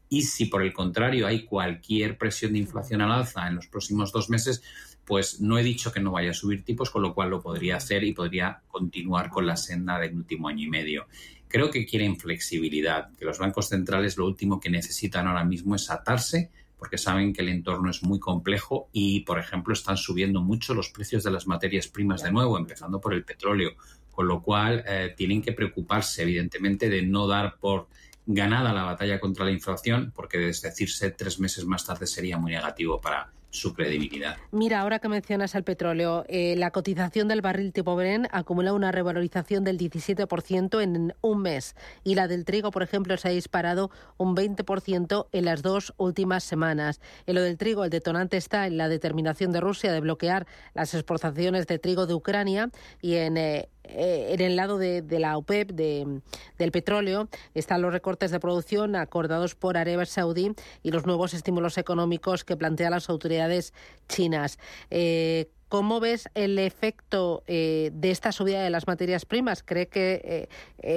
y 0.08 0.22
si 0.22 0.46
por 0.46 0.62
el 0.62 0.72
contrario 0.72 1.26
hay 1.26 1.44
cualquier 1.44 2.18
presión 2.18 2.54
de 2.54 2.58
inflación 2.58 3.02
al 3.02 3.12
alza 3.12 3.46
en 3.46 3.56
los 3.56 3.68
próximos 3.68 4.10
dos 4.10 4.28
meses, 4.28 4.62
pues 5.04 5.40
no 5.40 5.58
he 5.58 5.62
dicho 5.62 5.92
que 5.92 6.00
no 6.00 6.12
vaya 6.12 6.30
a 6.30 6.34
subir 6.34 6.64
tipos, 6.64 6.90
con 6.90 7.02
lo 7.02 7.14
cual 7.14 7.30
lo 7.30 7.42
podría 7.42 7.76
hacer 7.76 8.04
y 8.04 8.12
podría 8.12 8.62
continuar 8.68 9.28
con 9.28 9.46
la 9.46 9.56
senda 9.56 9.98
del 9.98 10.14
último 10.14 10.48
año 10.48 10.64
y 10.64 10.70
medio. 10.70 11.06
Creo 11.50 11.68
que 11.72 11.84
quieren 11.84 12.16
flexibilidad, 12.16 13.10
que 13.18 13.24
los 13.24 13.40
bancos 13.40 13.68
centrales 13.68 14.16
lo 14.16 14.24
último 14.24 14.60
que 14.60 14.70
necesitan 14.70 15.26
ahora 15.26 15.44
mismo 15.44 15.74
es 15.74 15.90
atarse 15.90 16.52
porque 16.78 16.96
saben 16.96 17.32
que 17.32 17.42
el 17.42 17.48
entorno 17.48 17.90
es 17.90 18.04
muy 18.04 18.20
complejo 18.20 18.88
y, 18.92 19.20
por 19.20 19.38
ejemplo, 19.38 19.74
están 19.74 19.96
subiendo 19.96 20.40
mucho 20.40 20.74
los 20.74 20.90
precios 20.90 21.24
de 21.24 21.32
las 21.32 21.48
materias 21.48 21.88
primas 21.88 22.22
de 22.22 22.30
nuevo, 22.30 22.56
empezando 22.56 23.00
por 23.00 23.12
el 23.12 23.24
petróleo, 23.24 23.72
con 24.12 24.28
lo 24.28 24.40
cual 24.40 24.84
eh, 24.86 25.12
tienen 25.16 25.42
que 25.42 25.52
preocuparse, 25.52 26.22
evidentemente, 26.22 26.88
de 26.88 27.02
no 27.02 27.26
dar 27.26 27.58
por 27.58 27.88
ganada 28.24 28.72
la 28.72 28.84
batalla 28.84 29.18
contra 29.18 29.44
la 29.44 29.50
inflación, 29.50 30.12
porque 30.14 30.38
desdecirse 30.38 31.10
tres 31.10 31.40
meses 31.40 31.66
más 31.66 31.84
tarde 31.84 32.06
sería 32.06 32.38
muy 32.38 32.52
negativo 32.52 33.00
para, 33.00 33.30
su 33.50 33.74
credibilidad. 33.74 34.36
Mira, 34.52 34.80
ahora 34.80 34.98
que 34.98 35.08
mencionas 35.08 35.54
el 35.54 35.64
petróleo, 35.64 36.24
eh, 36.28 36.54
la 36.56 36.70
cotización 36.70 37.28
del 37.28 37.42
barril 37.42 37.72
tipo 37.72 37.96
Bren 37.96 38.28
acumula 38.30 38.72
una 38.72 38.92
revalorización 38.92 39.64
del 39.64 39.78
17% 39.78 40.80
en 40.80 41.14
un 41.20 41.42
mes 41.42 41.74
y 42.04 42.14
la 42.14 42.28
del 42.28 42.44
trigo, 42.44 42.70
por 42.70 42.82
ejemplo, 42.82 43.16
se 43.16 43.28
ha 43.28 43.32
disparado 43.32 43.90
un 44.16 44.36
20% 44.36 45.26
en 45.32 45.44
las 45.44 45.62
dos 45.62 45.92
últimas 45.96 46.44
semanas. 46.44 47.00
En 47.26 47.34
lo 47.34 47.42
del 47.42 47.58
trigo, 47.58 47.84
el 47.84 47.90
detonante 47.90 48.36
está 48.36 48.66
en 48.66 48.76
la 48.76 48.88
determinación 48.88 49.52
de 49.52 49.60
Rusia 49.60 49.92
de 49.92 50.00
bloquear 50.00 50.46
las 50.74 50.94
exportaciones 50.94 51.66
de 51.66 51.78
trigo 51.78 52.06
de 52.06 52.14
Ucrania 52.14 52.70
y 53.00 53.16
en 53.16 53.36
eh, 53.36 53.68
eh, 53.94 54.32
en 54.32 54.40
el 54.40 54.56
lado 54.56 54.78
de, 54.78 55.02
la 55.18 55.36
OPEP, 55.36 55.72
de, 55.72 56.20
del 56.58 56.72
petróleo, 56.72 57.28
están 57.54 57.82
los 57.82 57.92
recortes 57.92 58.30
de 58.30 58.40
producción 58.40 58.96
acordados 58.96 59.54
por 59.54 59.76
Arabia 59.76 60.06
Saudí 60.06 60.52
y 60.82 60.90
los 60.90 61.06
nuevos 61.06 61.34
estímulos 61.34 61.78
económicos 61.78 62.44
que 62.44 62.56
plantean 62.56 62.92
las 62.92 63.08
autoridades 63.08 63.72
chinas. 64.08 64.58
Eh, 64.90 65.50
¿Cómo 65.68 66.00
ves 66.00 66.28
el 66.34 66.58
efecto 66.58 67.44
eh, 67.46 67.90
de 67.92 68.10
esta 68.10 68.32
subida 68.32 68.60
de 68.62 68.70
las 68.70 68.88
materias 68.88 69.24
primas? 69.24 69.62
¿Cree 69.62 69.86
que 69.86 70.48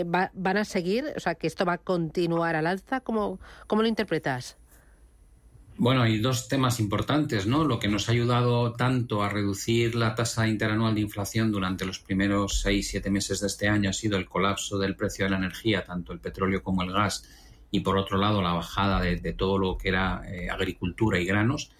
van 0.04 0.58
a 0.58 0.66
seguir? 0.66 1.14
O 1.16 1.20
sea, 1.20 1.36
que 1.36 1.46
esto 1.46 1.64
va 1.64 1.74
a 1.74 1.78
continuar 1.78 2.56
al 2.56 2.66
alza. 2.66 3.02
¿Cómo, 3.02 3.40
cómo 3.68 3.84
lo 3.84 3.88
interpretas? 3.88 4.58
Bueno, 5.76 6.04
hay 6.04 6.20
dos 6.20 6.48
temas 6.48 6.80
importantes, 6.80 7.48
¿no? 7.48 7.64
Lo 7.64 7.80
que 7.80 7.88
nos 7.88 8.08
ha 8.08 8.12
ayudado 8.12 8.74
tanto 8.74 9.24
a 9.24 9.30
reducir 9.30 9.96
la 9.96 10.14
tasa 10.14 10.48
interanual 10.48 10.94
de 10.94 11.02
inflación 11.02 11.52
durante 11.52 11.84
los 11.84 12.00
primeros 12.00 12.62
seis, 12.62 12.90
siete 12.90 13.10
meses 13.10 13.42
de 13.42 13.48
este 13.48 13.68
año 13.68 13.90
ha 13.90 13.94
sido 13.94 14.18
el 14.18 14.30
colapso 14.30 14.78
del 14.78 14.96
precio 14.96 15.26
de 15.26 15.32
la 15.32 15.38
energía, 15.38 15.84
tanto 15.84 16.14
el 16.14 16.20
petróleo 16.20 16.62
como 16.62 16.84
el 16.84 16.94
gas, 16.94 17.28
y 17.72 17.80
por 17.80 17.98
otro 17.98 18.20
lado 18.20 18.44
la 18.44 18.54
bajada 18.54 19.02
de, 19.02 19.34
todo 19.34 19.58
lo 19.58 19.76
que 19.76 19.90
era 19.90 20.22
eh, 20.28 20.48
agricultura 20.50 21.20
y 21.20 21.26
granos. 21.26 21.72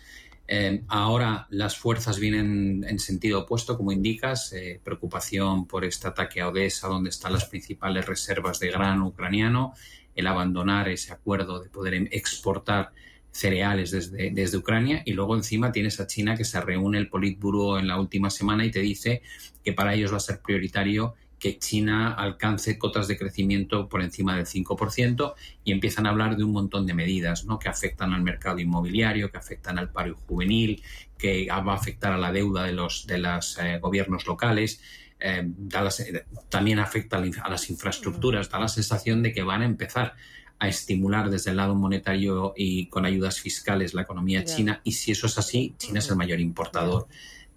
Eh, 0.48 0.84
ahora 0.88 1.46
las 1.52 1.78
fuerzas 1.78 2.20
vienen 2.20 2.84
en 2.88 2.98
sentido 2.98 3.42
opuesto, 3.42 3.78
como 3.78 3.92
indicas, 3.92 4.54
eh, 4.54 4.82
preocupación 4.84 5.68
por 5.68 5.86
este 5.86 6.08
ataque 6.08 6.42
a 6.42 6.50
Odessa, 6.50 6.88
donde 6.88 7.12
están 7.12 7.34
las 7.34 7.46
principales 7.46 8.08
reservas 8.08 8.60
de 8.60 8.72
grano 8.72 9.08
ucraniano, 9.08 9.74
el 10.16 10.26
abandonar 10.26 10.90
ese 10.90 11.14
acuerdo 11.14 11.62
de 11.62 11.70
poder 11.70 11.94
exportar 12.12 12.92
cereales 13.34 13.92
desde, 13.92 14.30
desde 14.30 14.58
Ucrania 14.58 15.02
y 15.06 15.14
luego 15.14 15.36
encima 15.36 15.72
tienes 15.72 16.00
a 16.00 16.08
China 16.08 16.38
que 16.38 16.46
se 16.46 16.62
reúne 16.62 17.00
el 17.00 17.10
Politburo 17.10 17.80
en 17.80 17.88
la 17.88 18.00
última 18.00 18.30
semana 18.30 18.64
y 18.64 18.72
te 18.72 18.80
dice 18.80 19.24
que 19.64 19.74
para 19.74 19.96
ellos 19.96 20.14
va 20.14 20.18
a 20.18 20.22
ser 20.22 20.40
prioritario 20.40 21.16
que 21.40 21.60
China 21.60 22.14
alcance 22.14 22.78
cotas 22.78 23.10
de 23.10 23.18
crecimiento 23.18 23.90
por 23.90 24.02
encima 24.02 24.38
del 24.38 24.46
5% 24.46 25.34
y 25.66 25.74
empiezan 25.74 26.06
a 26.06 26.12
hablar 26.12 26.38
de 26.38 26.46
un 26.46 26.54
montón 26.54 26.86
de 26.86 26.94
medidas 26.94 27.44
¿no? 27.44 27.60
que 27.60 27.68
afectan 27.68 28.14
al 28.14 28.22
mercado 28.22 28.60
inmobiliario, 28.60 29.30
que 29.30 29.40
afectan 29.40 29.78
al 29.78 29.92
paro 29.92 30.16
juvenil, 30.16 30.82
que 31.18 31.48
va 31.50 31.74
a 31.74 31.76
afectar 31.76 32.14
a 32.14 32.18
la 32.18 32.32
deuda 32.32 32.64
de 32.64 32.72
los 32.72 33.08
de 33.08 33.18
los 33.18 33.58
eh, 33.58 33.80
gobiernos 33.80 34.26
locales. 34.26 34.82
Eh, 35.20 35.52
también 36.48 36.80
afecta 36.80 37.18
a 37.18 37.50
las 37.50 37.70
infraestructuras, 37.70 38.50
da 38.50 38.60
la 38.60 38.70
sensación 38.70 39.22
de 39.22 39.34
que 39.34 39.44
van 39.44 39.64
a 39.64 39.66
empezar 39.66 40.16
a 40.60 40.68
estimular 40.68 41.30
desde 41.30 41.52
el 41.52 41.58
lado 41.58 41.76
monetario 41.76 42.54
y 42.56 42.88
con 42.88 43.06
ayudas 43.06 43.40
fiscales 43.40 43.94
la 43.94 44.04
economía 44.04 44.44
china. 44.44 44.82
Y 44.84 44.94
si 44.94 45.12
eso 45.12 45.28
es 45.28 45.38
así, 45.38 45.76
China 45.78 46.00
es 46.00 46.10
el 46.10 46.16
mayor 46.16 46.40
importador 46.40 47.08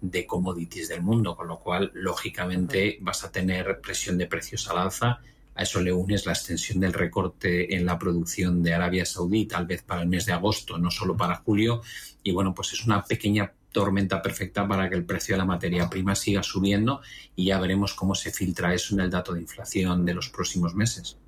de 0.01 0.25
commodities 0.25 0.89
del 0.89 1.01
mundo, 1.01 1.35
con 1.35 1.47
lo 1.47 1.59
cual, 1.59 1.91
lógicamente, 1.93 2.97
vas 3.01 3.23
a 3.23 3.31
tener 3.31 3.79
presión 3.81 4.17
de 4.17 4.27
precios 4.27 4.67
al 4.69 4.77
alza. 4.77 5.19
A 5.55 5.63
eso 5.63 5.81
le 5.81 5.91
unes 5.91 6.25
la 6.25 6.33
extensión 6.33 6.79
del 6.79 6.93
recorte 6.93 7.75
en 7.75 7.85
la 7.85 7.97
producción 7.97 8.61
de 8.61 8.73
Arabia 8.73 9.05
Saudí, 9.05 9.45
tal 9.45 9.65
vez 9.65 9.81
para 9.81 10.01
el 10.01 10.07
mes 10.07 10.25
de 10.25 10.33
agosto, 10.33 10.77
no 10.77 10.91
solo 10.91 11.17
para 11.17 11.37
julio. 11.37 11.81
Y 12.21 12.31
bueno, 12.31 12.53
pues 12.53 12.73
es 12.73 12.85
una 12.85 13.03
pequeña 13.03 13.51
tormenta 13.77 14.23
perfecta 14.23 14.67
para 14.67 14.89
que 14.89 14.95
el 14.95 15.05
precio 15.05 15.35
de 15.35 15.37
la 15.37 15.45
materia 15.45 15.87
prima 15.87 16.15
siga 16.15 16.41
subiendo 16.41 16.99
y 17.35 17.45
ya 17.45 17.59
veremos 17.59 17.93
cómo 17.93 18.15
se 18.15 18.31
filtra 18.31 18.73
eso 18.73 18.95
en 18.95 19.01
el 19.01 19.11
dato 19.11 19.35
de 19.35 19.41
inflación 19.41 20.03
de 20.03 20.15
los 20.15 20.29
próximos 20.29 20.73
meses. 20.73 21.19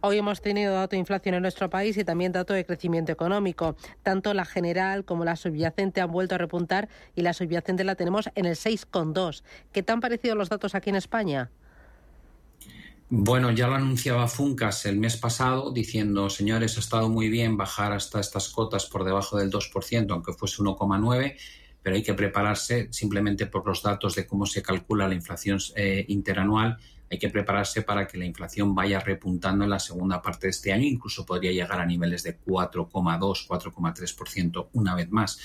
Hoy 0.00 0.16
hemos 0.16 0.40
tenido 0.40 0.72
dato 0.72 0.92
de 0.92 1.00
inflación 1.00 1.34
en 1.34 1.42
nuestro 1.42 1.68
país 1.68 1.98
y 1.98 2.04
también 2.04 2.32
dato 2.32 2.54
de 2.54 2.64
crecimiento 2.64 3.12
económico. 3.12 3.76
Tanto 4.02 4.32
la 4.32 4.46
general 4.46 5.04
como 5.04 5.26
la 5.26 5.36
subyacente 5.36 6.00
han 6.00 6.10
vuelto 6.10 6.36
a 6.36 6.38
repuntar 6.38 6.88
y 7.14 7.20
la 7.20 7.34
subyacente 7.34 7.84
la 7.84 7.96
tenemos 7.96 8.30
en 8.34 8.46
el 8.46 8.56
6,2. 8.56 9.42
¿Qué 9.70 9.82
tan 9.82 10.00
parecidos 10.00 10.38
los 10.38 10.48
datos 10.48 10.74
aquí 10.74 10.88
en 10.88 10.96
España? 10.96 11.50
Bueno, 13.12 13.50
ya 13.50 13.66
lo 13.66 13.74
anunciaba 13.74 14.26
Funcas 14.26 14.86
el 14.86 14.96
mes 14.96 15.16
pasado 15.16 15.72
diciendo, 15.72 16.30
señores, 16.30 16.76
ha 16.76 16.80
estado 16.80 17.08
muy 17.08 17.28
bien 17.28 17.56
bajar 17.56 17.92
hasta 17.92 18.20
estas 18.20 18.48
cotas 18.48 18.86
por 18.86 19.04
debajo 19.04 19.36
del 19.36 19.50
2%, 19.50 20.06
aunque 20.12 20.32
fuese 20.32 20.62
1,9%, 20.62 21.34
pero 21.82 21.96
hay 21.96 22.02
que 22.02 22.14
prepararse 22.14 22.88
simplemente 22.90 23.46
por 23.46 23.66
los 23.66 23.82
datos 23.82 24.14
de 24.14 24.26
cómo 24.26 24.46
se 24.46 24.62
calcula 24.62 25.08
la 25.08 25.14
inflación 25.14 25.58
eh, 25.76 26.04
interanual. 26.08 26.78
Hay 27.10 27.18
que 27.18 27.28
prepararse 27.28 27.82
para 27.82 28.06
que 28.06 28.18
la 28.18 28.24
inflación 28.24 28.74
vaya 28.74 29.00
repuntando 29.00 29.64
en 29.64 29.70
la 29.70 29.78
segunda 29.78 30.22
parte 30.22 30.46
de 30.46 30.50
este 30.50 30.72
año, 30.72 30.84
incluso 30.84 31.26
podría 31.26 31.52
llegar 31.52 31.80
a 31.80 31.86
niveles 31.86 32.22
de 32.22 32.38
4,2, 32.38 33.46
4,3% 33.48 34.68
una 34.74 34.94
vez 34.94 35.10
más. 35.10 35.38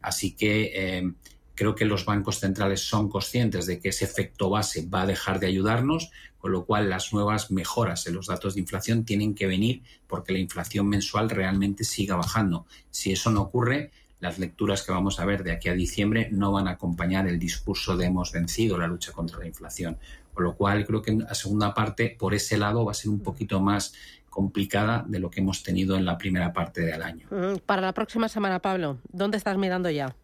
Así 0.00 0.36
que 0.36 0.70
eh, 0.74 1.12
creo 1.58 1.74
que 1.74 1.84
los 1.84 2.04
bancos 2.04 2.38
centrales 2.38 2.82
son 2.82 3.08
conscientes 3.08 3.66
de 3.66 3.80
que 3.80 3.88
ese 3.88 4.04
efecto 4.04 4.48
base 4.48 4.86
va 4.86 5.02
a 5.02 5.06
dejar 5.06 5.40
de 5.40 5.48
ayudarnos, 5.48 6.12
con 6.38 6.52
lo 6.52 6.64
cual 6.64 6.88
las 6.88 7.12
nuevas 7.12 7.50
mejoras 7.50 8.06
en 8.06 8.14
los 8.14 8.28
datos 8.28 8.54
de 8.54 8.60
inflación 8.60 9.04
tienen 9.04 9.34
que 9.34 9.48
venir 9.48 9.82
porque 10.06 10.32
la 10.32 10.38
inflación 10.38 10.88
mensual 10.88 11.28
realmente 11.30 11.82
siga 11.82 12.14
bajando. 12.14 12.66
Si 12.92 13.10
eso 13.10 13.32
no 13.32 13.42
ocurre, 13.42 13.90
las 14.20 14.38
lecturas 14.38 14.82
que 14.82 14.92
vamos 14.92 15.20
a 15.20 15.24
ver 15.24 15.42
de 15.44 15.52
aquí 15.52 15.68
a 15.68 15.74
diciembre 15.74 16.28
no 16.32 16.52
van 16.52 16.68
a 16.68 16.72
acompañar 16.72 17.26
el 17.28 17.38
discurso 17.38 17.96
de 17.96 18.06
hemos 18.06 18.32
vencido 18.32 18.78
la 18.78 18.86
lucha 18.86 19.12
contra 19.12 19.38
la 19.38 19.46
inflación. 19.46 19.98
Con 20.34 20.44
lo 20.44 20.54
cual 20.54 20.86
creo 20.86 21.02
que 21.02 21.12
la 21.12 21.34
segunda 21.34 21.74
parte, 21.74 22.16
por 22.18 22.34
ese 22.34 22.58
lado, 22.58 22.84
va 22.84 22.92
a 22.92 22.94
ser 22.94 23.10
un 23.10 23.20
poquito 23.20 23.60
más 23.60 23.94
complicada 24.28 25.04
de 25.08 25.18
lo 25.18 25.30
que 25.30 25.40
hemos 25.40 25.62
tenido 25.62 25.96
en 25.96 26.04
la 26.04 26.16
primera 26.16 26.52
parte 26.52 26.82
del 26.82 27.02
año. 27.02 27.26
Para 27.66 27.82
la 27.82 27.92
próxima 27.92 28.28
semana, 28.28 28.60
Pablo, 28.60 28.98
¿dónde 29.10 29.36
estás 29.36 29.56
mirando 29.58 29.90
ya? 29.90 30.14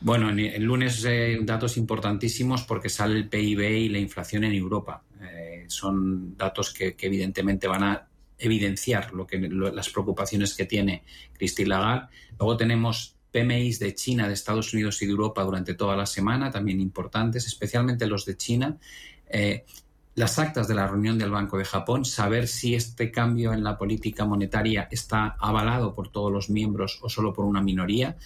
Bueno, 0.00 0.28
el 0.28 0.62
lunes 0.62 1.02
eh, 1.06 1.38
datos 1.42 1.76
importantísimos 1.78 2.64
porque 2.64 2.90
sale 2.90 3.16
el 3.16 3.28
PIB 3.28 3.60
y 3.62 3.88
la 3.88 3.98
inflación 3.98 4.44
en 4.44 4.52
Europa. 4.52 5.02
Eh, 5.22 5.64
son 5.66 6.36
datos 6.36 6.74
que, 6.74 6.94
evidentemente 7.00 7.66
van 7.66 7.84
a 7.84 8.06
evidenciar 8.38 9.12
lo 9.12 9.26
que, 9.26 9.38
las 9.38 9.90
preocupaciones 9.90 10.54
que 10.54 10.64
tiene 10.64 11.04
Christine 11.32 11.68
Lagarde. 11.68 12.08
Luego 12.38 12.56
tenemos 12.56 13.16
PMIs 13.30 13.78
de 13.78 13.94
China, 13.94 14.28
de 14.28 14.34
Estados 14.34 14.72
Unidos 14.72 15.02
y 15.02 15.06
de 15.06 15.12
Europa 15.12 15.42
durante 15.42 15.74
toda 15.74 15.96
la 15.96 16.06
semana, 16.06 16.50
también 16.50 16.80
importantes, 16.80 17.46
especialmente 17.46 18.06
los 18.06 18.24
de 18.24 18.36
China. 18.36 18.78
Eh, 19.28 19.64
las 20.14 20.38
actas 20.38 20.68
de 20.68 20.74
la 20.74 20.86
reunión 20.86 21.18
del 21.18 21.30
Banco 21.30 21.58
de 21.58 21.64
Japón, 21.64 22.04
saber 22.04 22.46
si 22.46 22.76
este 22.76 23.10
cambio 23.10 23.52
en 23.52 23.64
la 23.64 23.76
política 23.76 24.24
monetaria 24.24 24.86
está 24.90 25.36
avalado 25.40 25.92
por 25.94 26.08
todos 26.08 26.30
los 26.30 26.50
miembros 26.50 27.00
o 27.02 27.08
solo 27.08 27.32
por 27.32 27.44
una 27.44 27.60
minoría. 27.60 28.16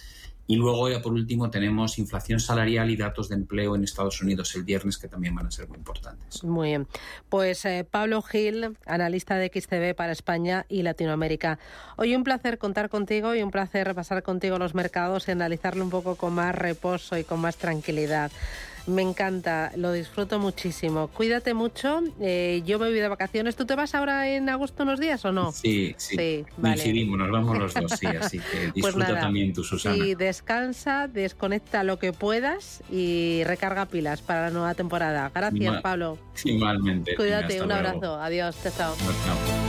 Y 0.49 0.55
luego, 0.55 0.89
ya 0.89 0.99
por 0.99 1.13
último, 1.13 1.51
tenemos 1.51 1.99
inflación 1.99 2.39
salarial 2.39 2.89
y 2.89 2.97
datos 2.97 3.29
de 3.29 3.35
empleo 3.35 3.75
en 3.75 3.83
Estados 3.83 4.19
Unidos 4.19 4.55
el 4.55 4.63
viernes, 4.63 4.97
que 4.97 5.07
también 5.07 5.35
van 5.35 5.45
a 5.45 5.51
ser 5.51 5.67
muy 5.69 5.77
importantes. 5.77 6.43
Muy 6.43 6.69
bien. 6.69 6.87
Pues 7.29 7.63
eh, 7.65 7.85
Pablo 7.89 8.23
Gil, 8.23 8.75
analista 8.87 9.35
de 9.35 9.51
XTV 9.53 9.93
para 9.93 10.11
España 10.11 10.65
y 10.67 10.81
Latinoamérica. 10.81 11.59
Hoy 11.97 12.15
un 12.15 12.23
placer 12.23 12.57
contar 12.57 12.89
contigo 12.89 13.35
y 13.35 13.43
un 13.43 13.51
placer 13.51 13.85
repasar 13.85 14.23
contigo 14.23 14.57
los 14.57 14.73
mercados 14.73 15.27
y 15.27 15.31
analizarlo 15.33 15.83
un 15.83 15.91
poco 15.91 16.15
con 16.15 16.33
más 16.33 16.55
reposo 16.55 17.15
y 17.15 17.23
con 17.23 17.39
más 17.39 17.57
tranquilidad. 17.57 18.31
Me 18.89 19.03
encanta, 19.03 19.71
lo 19.75 19.91
disfruto 19.91 20.39
muchísimo. 20.39 21.09
Cuídate 21.09 21.53
mucho. 21.53 22.01
Eh, 22.19 22.63
yo 22.65 22.79
me 22.79 22.89
voy 22.89 22.99
de 22.99 23.07
vacaciones. 23.07 23.55
¿Tú 23.55 23.65
te 23.65 23.75
vas 23.75 23.93
ahora 23.93 24.27
en 24.29 24.49
agosto 24.49 24.83
unos 24.83 24.99
días 24.99 25.23
o 25.25 25.31
no? 25.31 25.51
Sí, 25.51 25.93
sí. 25.97 26.15
sí 26.17 26.45
nos 27.05 27.31
vamos 27.31 27.57
los 27.57 27.73
dos, 27.73 27.91
sí. 27.91 28.07
Así 28.07 28.39
que 28.39 28.43
pues 28.73 28.95
disfruta 28.95 29.19
también 29.19 29.53
tu 29.53 29.63
Susana. 29.63 29.95
Y 29.95 30.15
descansa, 30.15 31.07
desconecta 31.07 31.83
lo 31.83 31.99
que 31.99 32.13
puedas 32.13 32.83
y 32.91 33.43
recarga 33.45 33.85
pilas 33.85 34.21
para 34.21 34.43
la 34.43 34.49
nueva 34.49 34.73
temporada. 34.73 35.31
Gracias, 35.33 35.81
Pablo. 35.81 36.17
Igualmente. 36.43 37.15
Cuídate, 37.15 37.61
un 37.61 37.71
abrazo. 37.71 38.19
Adiós, 38.19 38.57
chao. 38.63 38.95
chao. 38.97 39.68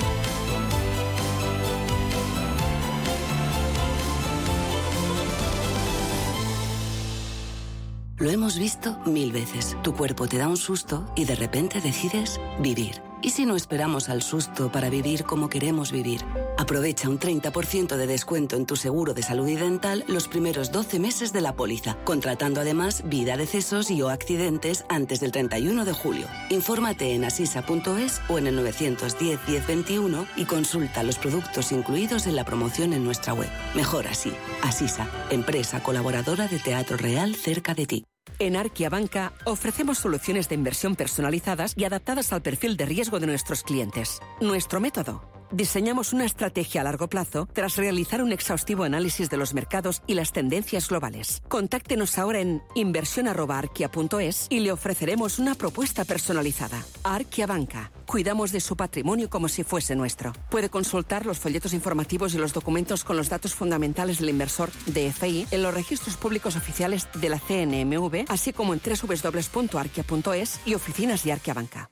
Lo 8.21 8.29
hemos 8.29 8.59
visto 8.59 8.99
mil 9.07 9.33
veces. 9.33 9.79
Tu 9.83 9.95
cuerpo 9.95 10.29
te 10.29 10.37
da 10.37 10.47
un 10.47 10.59
susto 10.59 11.11
y 11.17 11.25
de 11.25 11.35
repente 11.35 11.81
decides 11.81 12.39
vivir. 12.59 13.01
¿Y 13.23 13.31
si 13.31 13.47
no 13.47 13.57
esperamos 13.57 14.11
al 14.11 14.21
susto 14.21 14.71
para 14.71 14.91
vivir 14.91 15.25
como 15.25 15.49
queremos 15.49 15.91
vivir? 15.91 16.21
Aprovecha 16.59 17.09
un 17.09 17.19
30% 17.19 17.97
de 17.97 18.07
descuento 18.07 18.57
en 18.57 18.67
tu 18.67 18.77
seguro 18.77 19.15
de 19.15 19.23
salud 19.23 19.49
y 19.49 19.57
dental 19.57 20.05
los 20.07 20.29
primeros 20.29 20.71
12 20.71 20.99
meses 20.99 21.33
de 21.33 21.41
la 21.41 21.55
póliza, 21.55 21.97
contratando 22.05 22.61
además 22.61 23.03
vida, 23.07 23.39
decesos 23.39 23.91
y 23.91 24.03
o 24.03 24.11
accidentes 24.11 24.85
antes 24.91 25.21
del 25.21 25.33
31 25.33 25.87
de 25.87 25.93
julio. 25.95 26.27
Infórmate 26.51 27.15
en 27.15 27.25
asisa.es 27.25 28.21
o 28.29 28.39
en 28.39 28.49
el 28.49 28.57
910 28.57 29.41
1021 29.49 30.27
y 30.37 30.45
consulta 30.45 31.03
los 31.05 31.19
productos 31.19 31.73
incluidos 31.73 32.27
en 32.27 32.37
la 32.37 32.45
promoción 32.45 32.93
en 32.93 33.03
nuestra 33.03 33.33
web. 33.33 33.49
Mejor 33.75 34.09
así. 34.09 34.35
Asisa, 34.63 35.09
empresa 35.31 35.83
colaboradora 35.83 36.49
de 36.49 36.59
Teatro 36.59 36.99
Real 36.99 37.35
cerca 37.35 37.73
de 37.73 37.87
ti. 37.87 38.10
En 38.39 38.57
Arquia 38.57 38.89
Banca 38.89 39.33
ofrecemos 39.45 39.99
soluciones 39.99 40.49
de 40.49 40.55
inversión 40.55 40.97
personalizadas 40.97 41.75
y 41.77 41.85
adaptadas 41.85 42.33
al 42.33 42.43
perfil 42.43 42.77
de 42.77 42.87
riesgo 42.87 43.21
de 43.21 43.27
nuestros 43.27 43.63
clientes. 43.63 44.21
Nuestro 44.41 44.81
método 44.81 45.40
diseñamos 45.53 46.13
una 46.13 46.25
estrategia 46.25 46.81
a 46.81 46.85
largo 46.85 47.09
plazo 47.09 47.49
tras 47.53 47.77
realizar 47.77 48.23
un 48.23 48.33
exhaustivo 48.33 48.85
análisis 48.85 49.31
de 49.31 49.37
los 49.37 49.55
mercados 49.55 50.03
y 50.07 50.15
las 50.15 50.33
tendencias 50.33 50.89
globales. 50.89 51.43
Contáctenos 51.49 52.19
ahora 52.19 52.41
en 52.41 52.63
inversión.arquia.es 52.75 54.47
y 54.51 54.61
le 54.61 54.73
ofreceremos 54.73 55.39
una 55.39 55.55
propuesta 55.55 56.05
personalizada. 56.05 56.85
Arquia 57.05 57.47
Banca. 57.47 57.93
Cuidamos 58.07 58.53
de 58.53 58.61
su 58.61 58.77
patrimonio 58.77 59.31
como 59.31 59.49
si 59.49 59.63
fuese 59.63 59.95
nuestro. 59.95 60.33
Puede 60.51 60.69
consultar 60.69 61.27
los 61.27 61.39
folletos 61.39 61.73
informativos 61.73 62.35
y 62.35 62.39
los 62.39 62.53
documentos 62.53 63.05
con 63.05 63.17
los 63.17 63.29
datos 63.29 63.55
fundamentales 63.55 64.19
del 64.19 64.31
inversor 64.31 64.71
DFI 64.87 65.47
en 65.51 65.63
los 65.63 65.75
registros 65.75 66.17
públicos 66.17 66.57
oficiales 66.57 67.09
de 67.15 67.29
la 67.29 67.39
CNMV, 67.39 68.25
así 68.29 68.53
como 68.53 68.75
en 68.75 68.81
www.arquia.es 68.81 70.61
y 70.65 70.75
oficinas 70.75 71.25
de 71.25 71.33
Arquia 71.33 71.55
Banca. 71.55 71.91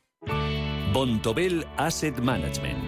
Bontobel 0.93 1.67
Asset 1.77 2.19
Management 2.19 2.88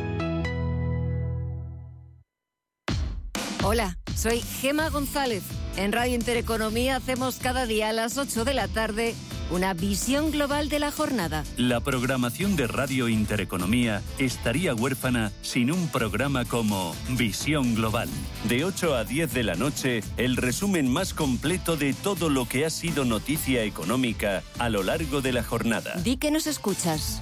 Hola, 3.63 3.95
soy 4.15 4.41
Gema 4.41 4.89
González. 4.89 5.43
En 5.77 5.91
Radio 5.91 6.15
Intereconomía 6.15 6.95
hacemos 6.95 7.35
cada 7.37 7.67
día 7.67 7.89
a 7.89 7.93
las 7.93 8.17
8 8.17 8.43
de 8.43 8.55
la 8.55 8.67
tarde 8.67 9.13
una 9.51 9.75
visión 9.75 10.31
global 10.31 10.67
de 10.67 10.79
la 10.79 10.91
jornada. 10.91 11.43
La 11.57 11.79
programación 11.79 12.55
de 12.55 12.65
Radio 12.65 13.07
Intereconomía 13.07 14.01
estaría 14.17 14.73
huérfana 14.73 15.31
sin 15.43 15.71
un 15.71 15.89
programa 15.89 16.45
como 16.45 16.95
Visión 17.09 17.75
Global. 17.75 18.09
De 18.45 18.65
8 18.65 18.95
a 18.95 19.03
10 19.03 19.31
de 19.31 19.43
la 19.43 19.53
noche, 19.53 20.01
el 20.17 20.37
resumen 20.37 20.91
más 20.91 21.13
completo 21.13 21.77
de 21.77 21.93
todo 21.93 22.29
lo 22.29 22.47
que 22.47 22.65
ha 22.65 22.71
sido 22.71 23.05
noticia 23.05 23.63
económica 23.63 24.41
a 24.57 24.69
lo 24.69 24.81
largo 24.81 25.21
de 25.21 25.33
la 25.33 25.43
jornada. 25.43 25.93
Di 26.03 26.17
que 26.17 26.31
nos 26.31 26.47
escuchas. 26.47 27.21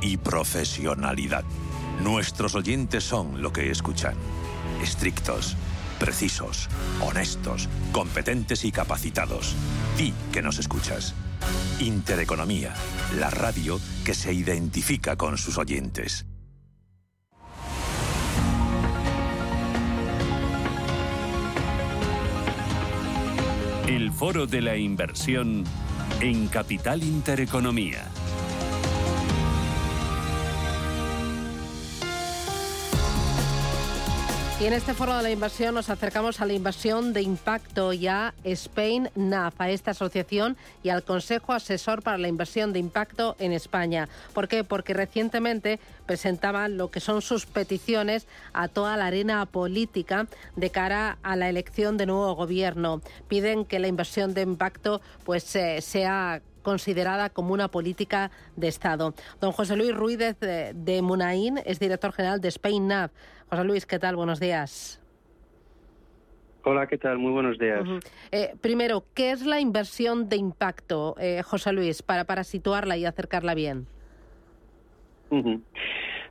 y 0.00 0.16
profesionalidad. 0.16 1.44
Nuestros 2.02 2.54
oyentes 2.54 3.04
son 3.04 3.42
lo 3.42 3.52
que 3.52 3.70
escuchan. 3.70 4.14
Estrictos, 4.82 5.56
precisos, 5.98 6.68
honestos, 7.00 7.68
competentes 7.92 8.64
y 8.64 8.72
capacitados. 8.72 9.54
Di 9.96 10.14
que 10.32 10.42
nos 10.42 10.58
escuchas. 10.58 11.14
Intereconomía, 11.80 12.74
la 13.18 13.30
radio 13.30 13.80
que 14.04 14.14
se 14.14 14.32
identifica 14.32 15.16
con 15.16 15.38
sus 15.38 15.58
oyentes. 15.58 16.26
El 23.86 24.12
foro 24.12 24.46
de 24.46 24.60
la 24.60 24.76
inversión 24.76 25.64
en 26.20 26.48
Capital 26.48 27.02
Intereconomía. 27.02 28.04
Y 34.60 34.66
en 34.66 34.72
este 34.72 34.92
foro 34.92 35.16
de 35.16 35.22
la 35.22 35.30
inversión 35.30 35.76
nos 35.76 35.88
acercamos 35.88 36.40
a 36.40 36.44
la 36.44 36.52
inversión 36.52 37.12
de 37.12 37.22
impacto 37.22 37.92
ya 37.92 38.34
Spain 38.42 39.08
NAF, 39.14 39.54
a 39.60 39.70
esta 39.70 39.92
asociación 39.92 40.56
y 40.82 40.88
al 40.88 41.04
Consejo 41.04 41.52
Asesor 41.52 42.02
para 42.02 42.18
la 42.18 42.26
Inversión 42.26 42.72
de 42.72 42.80
Impacto 42.80 43.36
en 43.38 43.52
España. 43.52 44.08
¿Por 44.34 44.48
qué? 44.48 44.64
Porque 44.64 44.94
recientemente 44.94 45.78
presentaban 46.06 46.76
lo 46.76 46.90
que 46.90 46.98
son 46.98 47.22
sus 47.22 47.46
peticiones 47.46 48.26
a 48.52 48.66
toda 48.66 48.96
la 48.96 49.06
arena 49.06 49.46
política 49.46 50.26
de 50.56 50.70
cara 50.70 51.18
a 51.22 51.36
la 51.36 51.48
elección 51.48 51.96
de 51.96 52.06
nuevo 52.06 52.34
gobierno. 52.34 53.00
Piden 53.28 53.64
que 53.64 53.78
la 53.78 53.86
inversión 53.86 54.34
de 54.34 54.42
impacto 54.42 55.00
pues 55.24 55.54
eh, 55.54 55.80
sea 55.82 56.42
considerada 56.62 57.30
como 57.30 57.54
una 57.54 57.68
política 57.68 58.32
de 58.56 58.66
Estado. 58.68 59.14
Don 59.40 59.52
José 59.52 59.76
Luis 59.76 59.94
Ruiz 59.94 60.18
de, 60.18 60.74
de 60.74 61.00
Munaín 61.00 61.60
es 61.64 61.78
director 61.78 62.12
general 62.12 62.40
de 62.40 62.48
Spain 62.48 62.88
NAV. 62.88 63.10
José 63.50 63.64
Luis, 63.64 63.86
¿qué 63.86 63.98
tal? 63.98 64.16
Buenos 64.16 64.40
días. 64.40 65.00
Hola, 66.64 66.86
¿qué 66.86 66.98
tal? 66.98 67.18
Muy 67.18 67.32
buenos 67.32 67.58
días. 67.58 67.82
Eh, 68.30 68.52
primero, 68.60 69.04
¿qué 69.14 69.30
es 69.30 69.46
la 69.46 69.58
inversión 69.58 70.28
de 70.28 70.36
impacto, 70.36 71.14
eh, 71.18 71.42
José 71.42 71.72
Luis, 71.72 72.02
para, 72.02 72.24
para 72.24 72.44
situarla 72.44 72.96
y 72.98 73.06
acercarla 73.06 73.54
bien? 73.54 73.86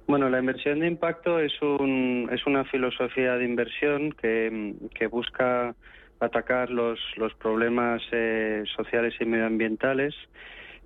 Bueno, 0.07 0.30
la 0.30 0.39
inversión 0.39 0.80
de 0.80 0.88
impacto 0.88 1.39
es, 1.39 1.59
un, 1.61 2.30
es 2.32 2.45
una 2.45 2.65
filosofía 2.65 3.36
de 3.36 3.45
inversión 3.45 4.11
que, 4.11 4.76
que 4.93 5.07
busca 5.07 5.76
atacar 6.20 6.70
los, 6.70 6.99
los 7.15 7.34
problemas 7.36 8.01
eh, 8.11 8.63
sociales 8.76 9.15
y 9.20 9.26
medioambientales. 9.26 10.13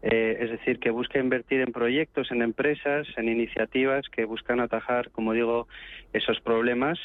Eh, 0.01 0.37
es 0.39 0.49
decir, 0.49 0.79
que 0.79 0.89
busca 0.89 1.19
invertir 1.19 1.61
en 1.61 1.71
proyectos, 1.71 2.31
en 2.31 2.41
empresas, 2.41 3.07
en 3.17 3.29
iniciativas 3.29 4.07
que 4.09 4.25
buscan 4.25 4.59
atajar, 4.59 5.11
como 5.11 5.33
digo, 5.33 5.67
esos 6.11 6.39
problemas 6.41 6.97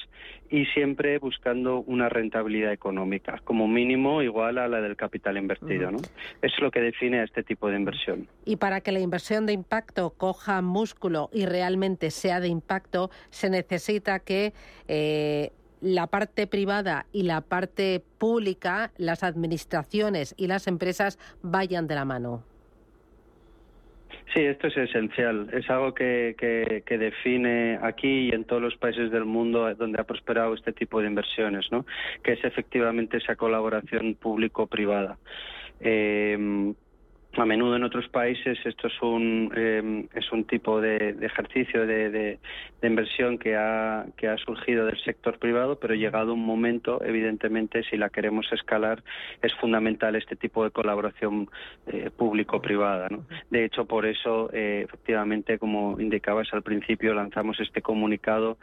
y 0.51 0.65
siempre 0.67 1.19
buscando 1.19 1.81
una 1.81 2.09
rentabilidad 2.09 2.73
económica, 2.73 3.41
como 3.45 3.69
mínimo 3.69 4.23
igual 4.23 4.59
a 4.59 4.69
la 4.69 4.81
del 4.81 4.97
capital 4.97 5.37
invertido. 5.37 5.91
¿no? 5.91 5.99
Es 6.41 6.53
lo 6.61 6.71
que 6.71 6.81
define 6.81 7.21
a 7.21 7.25
este 7.25 7.43
tipo 7.43 7.69
de 7.69 7.77
inversión. 7.77 8.29
Y 8.45 8.57
para 8.57 8.81
que 8.81 8.93
la 8.93 9.01
inversión 9.01 9.47
de 9.47 9.53
impacto 9.53 10.15
coja 10.17 10.63
músculo 10.63 11.29
y 11.33 11.47
realmente 11.47 12.11
sea 12.11 12.41
de 12.41 12.49
impacto, 12.49 13.11
se 13.31 13.51
necesita 13.51 14.21
que 14.21 14.53
eh, 14.89 15.51
la 15.81 16.07
parte 16.07 16.47
privada 16.47 17.07
y 17.13 17.25
la 17.25 17.43
parte 17.43 18.03
pública, 18.19 18.93
las 18.97 19.23
administraciones 19.23 20.35
y 20.39 20.47
las 20.47 20.67
empresas 20.67 21.19
vayan 21.43 21.87
de 21.87 21.95
la 21.95 22.05
mano. 22.05 22.56
Sí, 24.35 24.41
esto 24.41 24.67
es 24.67 24.77
esencial. 24.77 25.49
Es 25.53 25.69
algo 25.71 25.95
que, 25.95 26.35
que, 26.39 26.83
que 26.85 26.99
define 26.99 27.79
aquí 27.83 28.29
y 28.29 28.31
en 28.31 28.45
todos 28.45 28.61
los 28.61 28.77
países 28.77 29.11
del 29.11 29.25
mundo 29.25 29.73
donde 29.75 30.01
ha 30.01 30.05
prosperado 30.05 30.55
este 30.55 30.73
tipo 30.73 31.01
de 31.01 31.09
inversiones, 31.09 31.71
¿no? 31.71 31.87
Que 32.23 32.33
es 32.33 32.45
efectivamente 32.45 33.17
esa 33.19 33.37
colaboración 33.37 34.15
público-privada. 34.15 35.19
Eh, 35.81 36.75
a 37.39 37.45
menudo 37.45 37.77
en 37.77 37.85
otros 37.85 38.09
países 38.09 38.59
esto 38.65 38.87
es 38.89 39.03
un 39.03 39.53
eh, 39.55 40.07
es 40.15 40.33
un 40.33 40.45
tipo 40.45 40.81
de, 40.81 41.17
ejercicio 41.21 41.87
de, 41.87 42.39
inversión 42.83 43.37
que 43.39 43.57
ha 43.57 44.07
que 44.17 44.29
ha 44.29 44.37
surgido 44.39 44.87
del 44.87 44.99
sector 45.03 45.39
privado 45.39 45.79
pero 45.79 45.95
llegado 45.95 46.35
un 46.35 46.45
momento 46.47 47.03
evidentemente 47.05 47.83
si 47.91 47.97
la 47.97 48.11
queremos 48.11 48.47
escalar 48.53 49.03
es 49.43 49.53
fundamental 49.55 50.15
este 50.15 50.37
tipo 50.37 50.63
de 50.63 50.71
colaboración 50.71 51.49
eh, 51.89 52.11
público 52.17 52.63
privada 52.63 53.09
¿no? 53.11 53.27
de 53.51 53.65
hecho 53.65 53.87
por 53.87 54.07
eso 54.07 54.51
eh, 54.53 54.83
efectivamente 54.85 55.59
como 55.59 56.01
indicabas 56.01 56.49
al 56.53 56.63
principio 56.63 57.13
lanzamos 57.13 57.59
este 57.61 57.83
comunicado 57.83 58.57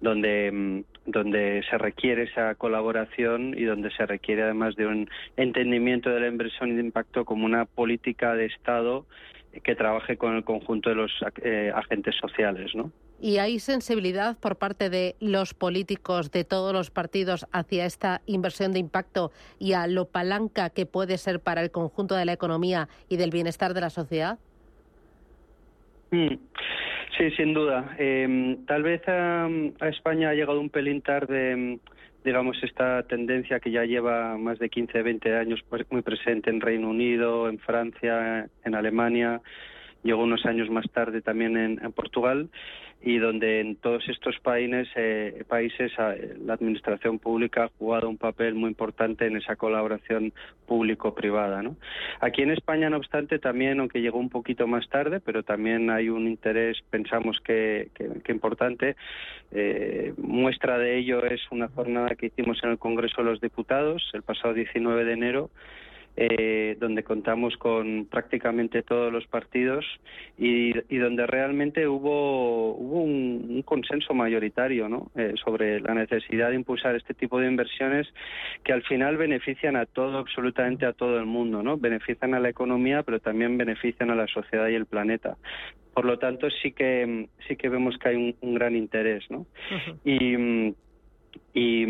donde 0.00 0.52
mm, 0.52 0.80
donde 1.06 1.62
se 1.68 1.78
requiere 1.78 2.24
esa 2.24 2.54
colaboración 2.54 3.54
y 3.56 3.64
donde 3.64 3.90
se 3.92 4.04
requiere 4.06 4.42
además 4.42 4.76
de 4.76 4.86
un 4.86 5.08
entendimiento 5.36 6.10
de 6.10 6.20
la 6.20 6.28
inversión 6.28 6.76
de 6.76 6.82
impacto 6.82 7.24
como 7.24 7.46
una 7.46 7.64
política 7.64 8.19
de 8.28 8.46
Estado 8.46 9.06
que 9.64 9.74
trabaje 9.74 10.16
con 10.16 10.36
el 10.36 10.44
conjunto 10.44 10.90
de 10.90 10.94
los 10.94 11.12
eh, 11.42 11.72
agentes 11.74 12.14
sociales, 12.20 12.72
¿no? 12.74 12.92
¿Y 13.20 13.38
hay 13.38 13.58
sensibilidad 13.58 14.38
por 14.38 14.56
parte 14.56 14.88
de 14.88 15.16
los 15.20 15.52
políticos 15.54 16.30
de 16.30 16.44
todos 16.44 16.72
los 16.72 16.90
partidos 16.90 17.46
hacia 17.52 17.84
esta 17.84 18.22
inversión 18.26 18.72
de 18.72 18.78
impacto 18.78 19.30
y 19.58 19.72
a 19.74 19.86
lo 19.86 20.06
palanca 20.06 20.70
que 20.70 20.86
puede 20.86 21.18
ser 21.18 21.40
para 21.40 21.60
el 21.62 21.70
conjunto 21.70 22.14
de 22.14 22.24
la 22.24 22.32
economía 22.32 22.88
y 23.08 23.16
del 23.16 23.30
bienestar 23.30 23.74
de 23.74 23.80
la 23.80 23.90
sociedad? 23.90 24.38
Mm. 26.12 26.36
Sí, 27.18 27.30
sin 27.32 27.52
duda. 27.52 27.94
Eh, 27.98 28.56
tal 28.66 28.82
vez 28.82 29.06
a, 29.08 29.44
a, 29.44 29.88
España 29.88 30.30
ha 30.30 30.34
llegado 30.34 30.60
un 30.60 30.70
pelín 30.70 31.02
tarde, 31.02 31.78
digamos, 32.24 32.62
esta 32.62 33.02
tendencia 33.04 33.60
que 33.60 33.70
ya 33.70 33.84
lleva 33.84 34.36
más 34.36 34.58
de 34.58 34.68
15, 34.68 35.02
20 35.02 35.36
años 35.36 35.64
muy 35.90 36.02
presente 36.02 36.50
en 36.50 36.60
Reino 36.60 36.88
Unido, 36.88 37.48
en 37.48 37.58
Francia, 37.58 38.48
en 38.64 38.74
Alemania, 38.74 39.40
llegó 40.02 40.22
unos 40.22 40.44
años 40.46 40.70
más 40.70 40.88
tarde 40.90 41.22
también 41.22 41.56
en, 41.56 41.84
en 41.84 41.92
Portugal 41.92 42.48
y 43.02 43.18
donde 43.18 43.60
en 43.60 43.76
todos 43.76 44.06
estos 44.08 44.38
países, 44.40 44.88
eh, 44.94 45.42
países 45.48 45.90
la 46.44 46.52
administración 46.52 47.18
pública 47.18 47.64
ha 47.64 47.70
jugado 47.78 48.10
un 48.10 48.18
papel 48.18 48.54
muy 48.54 48.68
importante 48.68 49.26
en 49.26 49.38
esa 49.38 49.56
colaboración 49.56 50.34
público-privada. 50.66 51.62
¿no? 51.62 51.76
Aquí 52.20 52.42
en 52.42 52.50
España, 52.50 52.90
no 52.90 52.98
obstante, 52.98 53.38
también, 53.38 53.80
aunque 53.80 54.02
llegó 54.02 54.18
un 54.18 54.28
poquito 54.28 54.66
más 54.66 54.86
tarde, 54.90 55.20
pero 55.20 55.42
también 55.42 55.88
hay 55.88 56.10
un 56.10 56.28
interés, 56.28 56.78
pensamos 56.90 57.40
que, 57.40 57.88
que, 57.94 58.20
que 58.22 58.32
importante. 58.32 58.96
Eh, 59.50 60.12
muestra 60.18 60.78
de 60.78 60.98
ello 60.98 61.24
es 61.24 61.40
una 61.50 61.68
jornada 61.68 62.14
que 62.16 62.26
hicimos 62.26 62.62
en 62.62 62.70
el 62.70 62.78
Congreso 62.78 63.22
de 63.22 63.30
los 63.30 63.40
Diputados 63.40 64.10
el 64.12 64.22
pasado 64.22 64.52
19 64.52 65.04
de 65.04 65.12
enero 65.12 65.50
eh, 66.16 66.76
donde 66.80 67.02
contamos 67.02 67.56
con 67.56 68.06
prácticamente 68.10 68.82
todos 68.82 69.12
los 69.12 69.26
partidos 69.26 69.86
y, 70.36 70.72
y 70.94 70.98
donde 70.98 71.26
realmente 71.26 71.86
hubo, 71.86 72.74
hubo 72.74 73.02
un, 73.02 73.46
un 73.48 73.62
consenso 73.62 74.12
mayoritario 74.12 74.88
¿no? 74.88 75.10
eh, 75.16 75.34
sobre 75.42 75.80
la 75.80 75.94
necesidad 75.94 76.50
de 76.50 76.56
impulsar 76.56 76.96
este 76.96 77.14
tipo 77.14 77.38
de 77.40 77.46
inversiones 77.48 78.06
que 78.64 78.72
al 78.72 78.82
final 78.82 79.16
benefician 79.16 79.76
a 79.76 79.86
todo, 79.86 80.18
absolutamente 80.18 80.84
a 80.86 80.92
todo 80.92 81.18
el 81.18 81.26
mundo, 81.26 81.62
¿no? 81.62 81.76
benefician 81.76 82.34
a 82.34 82.40
la 82.40 82.48
economía, 82.48 83.02
pero 83.02 83.20
también 83.20 83.56
benefician 83.56 84.10
a 84.10 84.14
la 84.14 84.26
sociedad 84.26 84.68
y 84.68 84.74
el 84.74 84.86
planeta. 84.86 85.36
Por 85.94 86.04
lo 86.04 86.18
tanto, 86.18 86.48
sí 86.62 86.72
que 86.72 87.28
sí 87.48 87.56
que 87.56 87.68
vemos 87.68 87.98
que 87.98 88.10
hay 88.10 88.16
un, 88.16 88.36
un 88.40 88.54
gran 88.54 88.76
interés, 88.76 89.24
¿no? 89.28 89.38
Uh 89.38 89.46
-huh. 89.74 89.98
Y 90.04 90.74
y, 91.52 91.84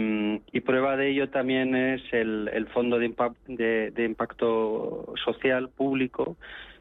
y, 0.53 0.61
prueba 0.61 0.97
de 0.97 1.11
ello 1.11 1.29
también 1.29 1.75
es 1.75 2.03
el, 2.13 2.49
el 2.53 2.67
Fondo 2.69 2.99
de, 2.99 3.07
Impact, 3.07 3.37
de, 3.47 3.91
de, 3.91 4.05
Impacto 4.05 5.13
Social 5.25 5.69
Público 5.69 6.37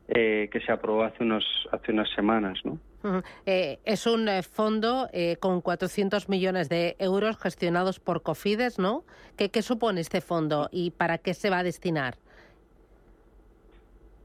eh, 0.07 0.49
que 0.51 0.59
se 0.61 0.71
aprobó 0.71 1.03
hace, 1.03 1.23
unos, 1.23 1.45
hace 1.71 1.91
unas 1.91 2.09
semanas. 2.11 2.57
¿no? 2.63 2.79
Uh 3.03 3.07
-huh. 3.07 3.23
eh, 3.45 3.79
es 3.85 4.07
un 4.07 4.27
eh, 4.27 4.43
fondo 4.43 5.07
eh, 5.13 5.37
con 5.39 5.61
400 5.61 6.29
millones 6.29 6.67
de 6.69 6.95
euros 6.99 7.37
gestionados 7.37 7.99
por 7.99 8.23
Cofides, 8.23 8.79
¿no? 8.79 9.03
¿Qué, 9.37 9.49
¿Qué 9.49 9.61
supone 9.61 10.01
este 10.01 10.21
fondo 10.21 10.69
y 10.71 10.91
para 10.91 11.17
qué 11.17 11.33
se 11.33 11.49
va 11.49 11.59
a 11.59 11.63
destinar? 11.63 12.15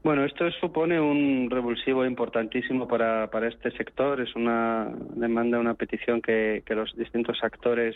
Bueno, 0.05 0.23
esto 0.23 0.51
supone 0.61 0.99
un 0.99 1.49
revulsivo 1.49 2.05
importantísimo 2.05 2.87
para, 2.87 3.27
para 3.31 3.47
este 3.47 3.71
sector. 3.71 4.21
Es 4.21 4.35
una 4.35 4.87
demanda, 5.15 5.57
una 5.57 5.73
petición 5.73 6.21
que, 6.21 6.61
que 6.63 6.75
los 6.75 6.95
distintos 6.95 7.39
actores 7.41 7.95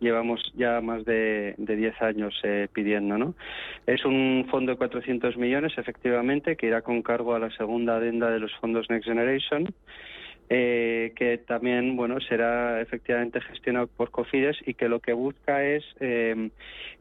llevamos 0.00 0.40
ya 0.54 0.80
más 0.80 1.04
de, 1.04 1.54
de 1.58 1.76
10 1.76 2.02
años 2.02 2.34
eh, 2.42 2.68
pidiendo. 2.72 3.18
¿no? 3.18 3.34
Es 3.86 4.04
un 4.04 4.46
fondo 4.50 4.72
de 4.72 4.78
400 4.78 5.36
millones, 5.36 5.72
efectivamente, 5.76 6.56
que 6.56 6.66
irá 6.66 6.82
con 6.82 7.02
cargo 7.02 7.34
a 7.34 7.38
la 7.38 7.50
segunda 7.50 7.96
adenda 7.96 8.30
de 8.30 8.40
los 8.40 8.52
fondos 8.56 8.88
Next 8.90 9.08
Generation. 9.08 9.72
Eh, 10.50 11.12
que 11.16 11.38
también 11.38 11.96
bueno 11.96 12.20
será 12.20 12.82
efectivamente 12.82 13.40
gestionado 13.40 13.86
por 13.86 14.10
Cofides 14.10 14.58
y 14.66 14.74
que 14.74 14.90
lo 14.90 15.00
que 15.00 15.14
busca 15.14 15.64
es 15.64 15.82
eh, 16.00 16.50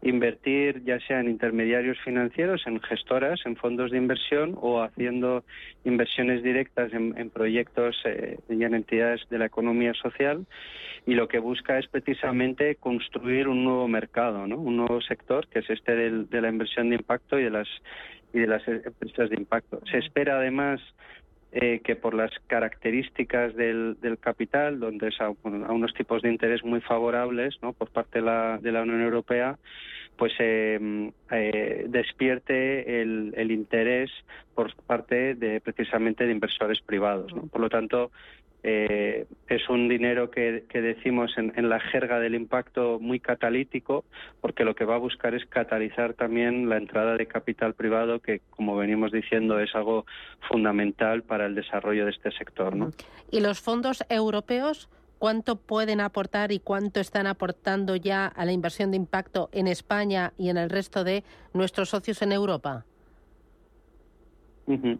invertir 0.02 0.82
ya 0.86 0.98
sea 1.02 1.20
en 1.20 1.30
intermediarios 1.30 1.98
financieros, 2.06 2.66
en 2.68 2.80
gestoras, 2.80 3.42
en 3.46 3.58
fondos 3.58 3.92
de 3.92 3.98
inversión 3.98 4.58
o 4.62 4.82
haciendo 4.82 5.44
inversiones 5.84 6.42
directas 6.42 6.94
en, 6.94 7.18
en 7.18 7.30
proyectos 7.30 7.98
eh, 8.06 8.40
y 8.48 8.64
en 8.64 8.76
entidades 8.76 9.28
de 9.30 9.40
la 9.40 9.48
economía 9.48 9.94
social 9.94 10.46
y 11.06 11.16
lo 11.16 11.28
que 11.28 11.40
busca 11.40 11.78
es 11.78 11.88
precisamente 11.88 12.76
construir 12.76 13.50
un 13.50 13.66
nuevo 13.66 13.90
mercado, 13.90 14.48
¿no? 14.48 14.56
un 14.56 14.78
nuevo 14.78 15.02
sector 15.02 15.48
que 15.50 15.60
es 15.60 15.70
este 15.70 15.98
del, 15.98 16.30
de 16.30 16.40
la 16.40 16.48
inversión 16.48 16.90
de 16.90 16.96
impacto 16.96 17.38
y 17.38 17.44
de 17.44 17.50
las 17.50 17.68
y 18.34 18.40
de 18.40 18.48
las 18.48 18.68
empresas 18.68 19.30
de 19.30 19.36
impacto. 19.36 19.80
Se 19.92 20.00
espera 20.00 20.38
además 20.38 20.82
eh, 21.56 21.82
que 21.84 21.96
por 21.96 22.16
las 22.16 22.32
características 22.48 23.56
del, 23.56 23.96
capital, 24.20 24.80
donde 24.80 25.10
es 25.10 25.22
a, 25.22 25.26
a, 25.26 25.72
unos 25.72 25.94
tipos 25.94 26.24
de 26.24 26.32
interés 26.32 26.64
muy 26.64 26.82
favorables 26.82 27.56
¿no? 27.62 27.74
por 27.74 27.90
parte 27.90 28.20
de 28.20 28.26
la, 28.26 28.58
de 28.58 28.72
la 28.72 28.82
Unión 28.82 29.02
Europea, 29.02 29.60
pues 30.18 30.34
eh, 30.40 31.12
eh, 31.32 31.86
despierte 31.90 33.02
el, 33.02 33.34
el, 33.38 33.52
interés 33.52 34.10
por 34.56 34.74
parte 34.88 35.36
de 35.36 35.62
precisamente 35.62 36.26
de 36.26 36.32
inversores 36.32 36.82
privados. 36.82 37.32
¿no? 37.36 37.44
Por 37.44 37.62
lo 37.62 37.70
tanto, 37.70 38.12
eh, 38.66 39.26
es 39.50 39.70
un 39.70 39.90
dinero 39.90 40.32
que, 40.32 40.64
que 40.70 40.82
decimos 40.82 41.38
en, 41.38 41.52
en, 41.58 41.68
la 41.68 41.82
jerga 41.82 42.20
del 42.20 42.34
impacto 42.34 42.98
muy 43.00 43.20
catalítico, 43.20 44.06
porque 44.40 44.64
lo 44.64 44.74
que 44.74 44.86
va 44.86 44.96
a 44.96 45.00
buscar 45.00 45.36
es 45.36 45.46
catalizar 45.46 46.14
también 46.14 46.70
la 46.70 46.78
entrada 46.78 47.18
de 47.18 47.26
capital 47.26 47.74
privado, 47.74 48.20
que, 48.20 48.40
como 48.52 48.78
venimos 48.78 49.12
diciendo, 49.12 49.60
es 49.60 49.76
algo 49.76 50.06
fundamental 50.50 51.24
para 51.24 51.46
el 51.46 51.56
desarrollo 51.56 52.06
de 52.06 52.12
este 52.12 52.32
sector. 52.32 52.74
¿no? 52.74 52.92
¿Y 53.32 53.42
los 53.42 53.60
fondos 53.60 54.06
europeos? 54.08 54.90
¿Cuánto 55.20 55.58
pueden 55.58 56.02
aportar 56.02 56.52
y 56.52 56.60
cuánto 56.60 57.00
están 57.00 57.28
aportando 57.28 57.96
ya 57.96 58.28
a 58.28 58.46
la 58.46 58.52
inversión 58.52 58.92
de 58.92 58.98
impacto 58.98 59.50
en 59.54 59.68
España 59.68 60.34
y 60.38 60.50
en 60.50 60.58
el 60.58 60.70
resto 60.70 61.04
de 61.04 61.24
nuestros 61.54 61.90
socios 61.90 62.22
en 62.22 62.32
Europa? 62.34 62.86
Uh 64.66 64.74
-huh. 64.74 65.00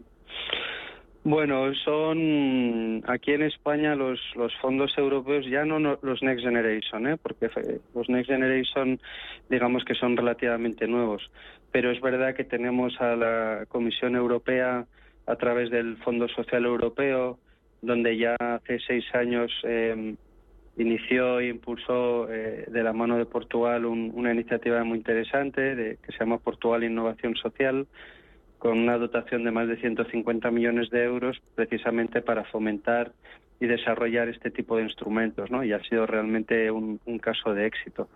Bueno, 1.24 1.72
son 1.74 3.02
aquí 3.06 3.32
en 3.32 3.42
España 3.42 3.94
los, 3.94 4.20
los 4.36 4.54
fondos 4.56 4.96
europeos, 4.98 5.46
ya 5.46 5.64
no, 5.64 5.78
los 6.02 6.22
Next 6.22 6.44
Generation, 6.44 7.06
¿eh? 7.06 7.16
porque 7.16 7.48
los 7.94 8.10
Next 8.10 8.30
Generation 8.30 9.00
digamos 9.48 9.84
que 9.86 9.94
son 9.94 10.18
relativamente 10.18 10.86
nuevos, 10.86 11.30
pero 11.72 11.90
es 11.90 12.00
verdad 12.02 12.34
que 12.34 12.44
tenemos 12.44 13.00
a 13.00 13.16
la 13.16 13.64
Comisión 13.68 14.16
Europea 14.16 14.84
a 15.26 15.36
través 15.36 15.70
del 15.70 15.96
Fondo 15.96 16.28
Social 16.28 16.66
Europeo 16.66 17.38
donde 17.84 18.16
ya 18.16 18.36
hace 18.38 18.78
seis 18.86 19.04
años 19.14 19.50
eh, 19.64 20.14
inició 20.76 21.40
e 21.40 21.48
impulsó 21.48 22.30
eh, 22.30 22.64
de 22.68 22.82
la 22.82 22.92
mano 22.92 23.16
de 23.16 23.26
Portugal 23.26 23.84
una 23.84 24.32
iniciativa 24.32 24.82
muy 24.84 24.98
interesante 24.98 25.74
de, 25.74 25.98
que 26.04 26.12
se 26.12 26.18
llama 26.18 26.38
Portugal 26.38 26.84
Innovación 26.84 27.36
Social, 27.36 27.86
con 28.64 28.78
una 28.78 28.96
dotación 28.96 29.44
de 29.44 29.50
más 29.50 29.68
de 29.68 29.76
150 29.76 30.50
millones 30.50 30.88
de 30.88 31.04
euros 31.04 31.38
precisamente 31.54 32.22
para 32.22 32.44
fomentar 32.44 33.12
y 33.60 33.66
desarrollar 33.66 34.30
este 34.30 34.50
tipo 34.50 34.78
de 34.78 34.84
instrumentos, 34.84 35.50
¿no? 35.50 35.62
Y 35.62 35.74
ha 35.74 35.80
sido 35.80 36.06
realmente 36.06 36.70
un, 36.70 36.98
caso 37.20 37.52
de 37.52 37.66
éxito. 37.66 38.08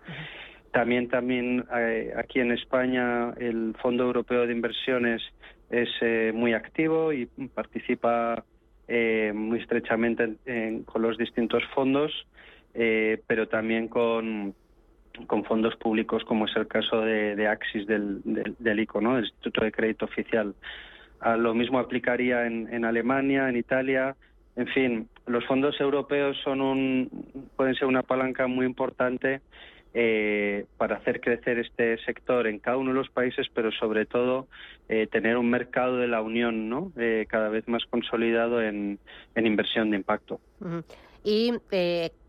También, 0.71 1.07
también 1.07 1.65
eh, 1.77 2.13
aquí 2.17 2.39
en 2.39 2.51
España 2.51 3.31
el 3.37 3.75
Fondo 3.79 4.05
Europeo 4.05 4.47
de 4.47 4.53
Inversiones 4.53 5.21
es 5.69 5.89
eh, 6.01 6.31
muy 6.33 6.53
activo 6.53 7.13
y 7.13 7.27
participa 7.53 8.43
eh, 8.87 9.31
muy 9.35 9.59
estrechamente 9.59 10.33
con 10.85 11.03
los 11.03 11.15
distintos 11.19 11.61
fondos, 11.75 12.11
pero 12.73 13.47
también 13.47 13.87
con, 13.87 14.55
con 15.27 15.43
fondos 15.43 15.75
públicos, 15.75 16.23
como 16.25 16.45
es 16.45 16.55
el 16.55 16.67
caso 16.67 17.01
de, 17.01 17.47
Axis 17.47 17.85
del, 17.87 18.21
del, 18.23 18.79
ICO, 18.79 19.01
¿no? 19.01 19.15
del 19.15 19.25
Instituto 19.25 19.63
de 19.63 19.71
Crédito 19.71 20.05
Oficial. 20.05 20.53
Ah, 21.19 21.35
lo 21.35 21.53
mismo 21.53 21.79
aplicaría 21.79 22.45
en, 22.45 22.73
en 22.73 22.85
Alemania, 22.85 23.49
en 23.49 23.57
Italia, 23.57 24.15
en 24.59 24.67
fin, 24.67 25.09
los 25.25 25.45
fondos 25.45 25.79
europeos 25.79 26.37
son 26.43 26.59
un, 26.59 27.49
pueden 27.55 27.75
ser 27.75 27.87
una 27.87 28.03
palanca 28.03 28.47
muy 28.47 28.65
importante 28.65 29.39
eh, 29.93 30.65
para 30.77 30.97
hacer 30.97 31.21
crecer 31.21 31.59
este 31.59 31.97
sector 31.99 32.45
en 32.45 32.59
cada 32.59 32.75
uno 32.75 32.89
de 32.89 32.97
los 32.97 33.09
países, 33.09 33.47
pero 33.53 33.71
sobre 33.71 34.05
todo 34.05 34.47
eh, 34.89 35.07
tener 35.07 35.37
un 35.37 35.49
mercado 35.49 35.95
de 35.95 36.07
la 36.07 36.21
Unión 36.21 36.67
¿no? 36.67 36.91
Eh, 36.97 37.25
cada 37.29 37.47
vez 37.49 37.67
más 37.69 37.85
consolidado 37.85 38.61
en, 38.61 38.99
inversión 39.35 39.91
de 39.91 39.97
impacto. 39.97 40.41
¿Y 41.29 41.53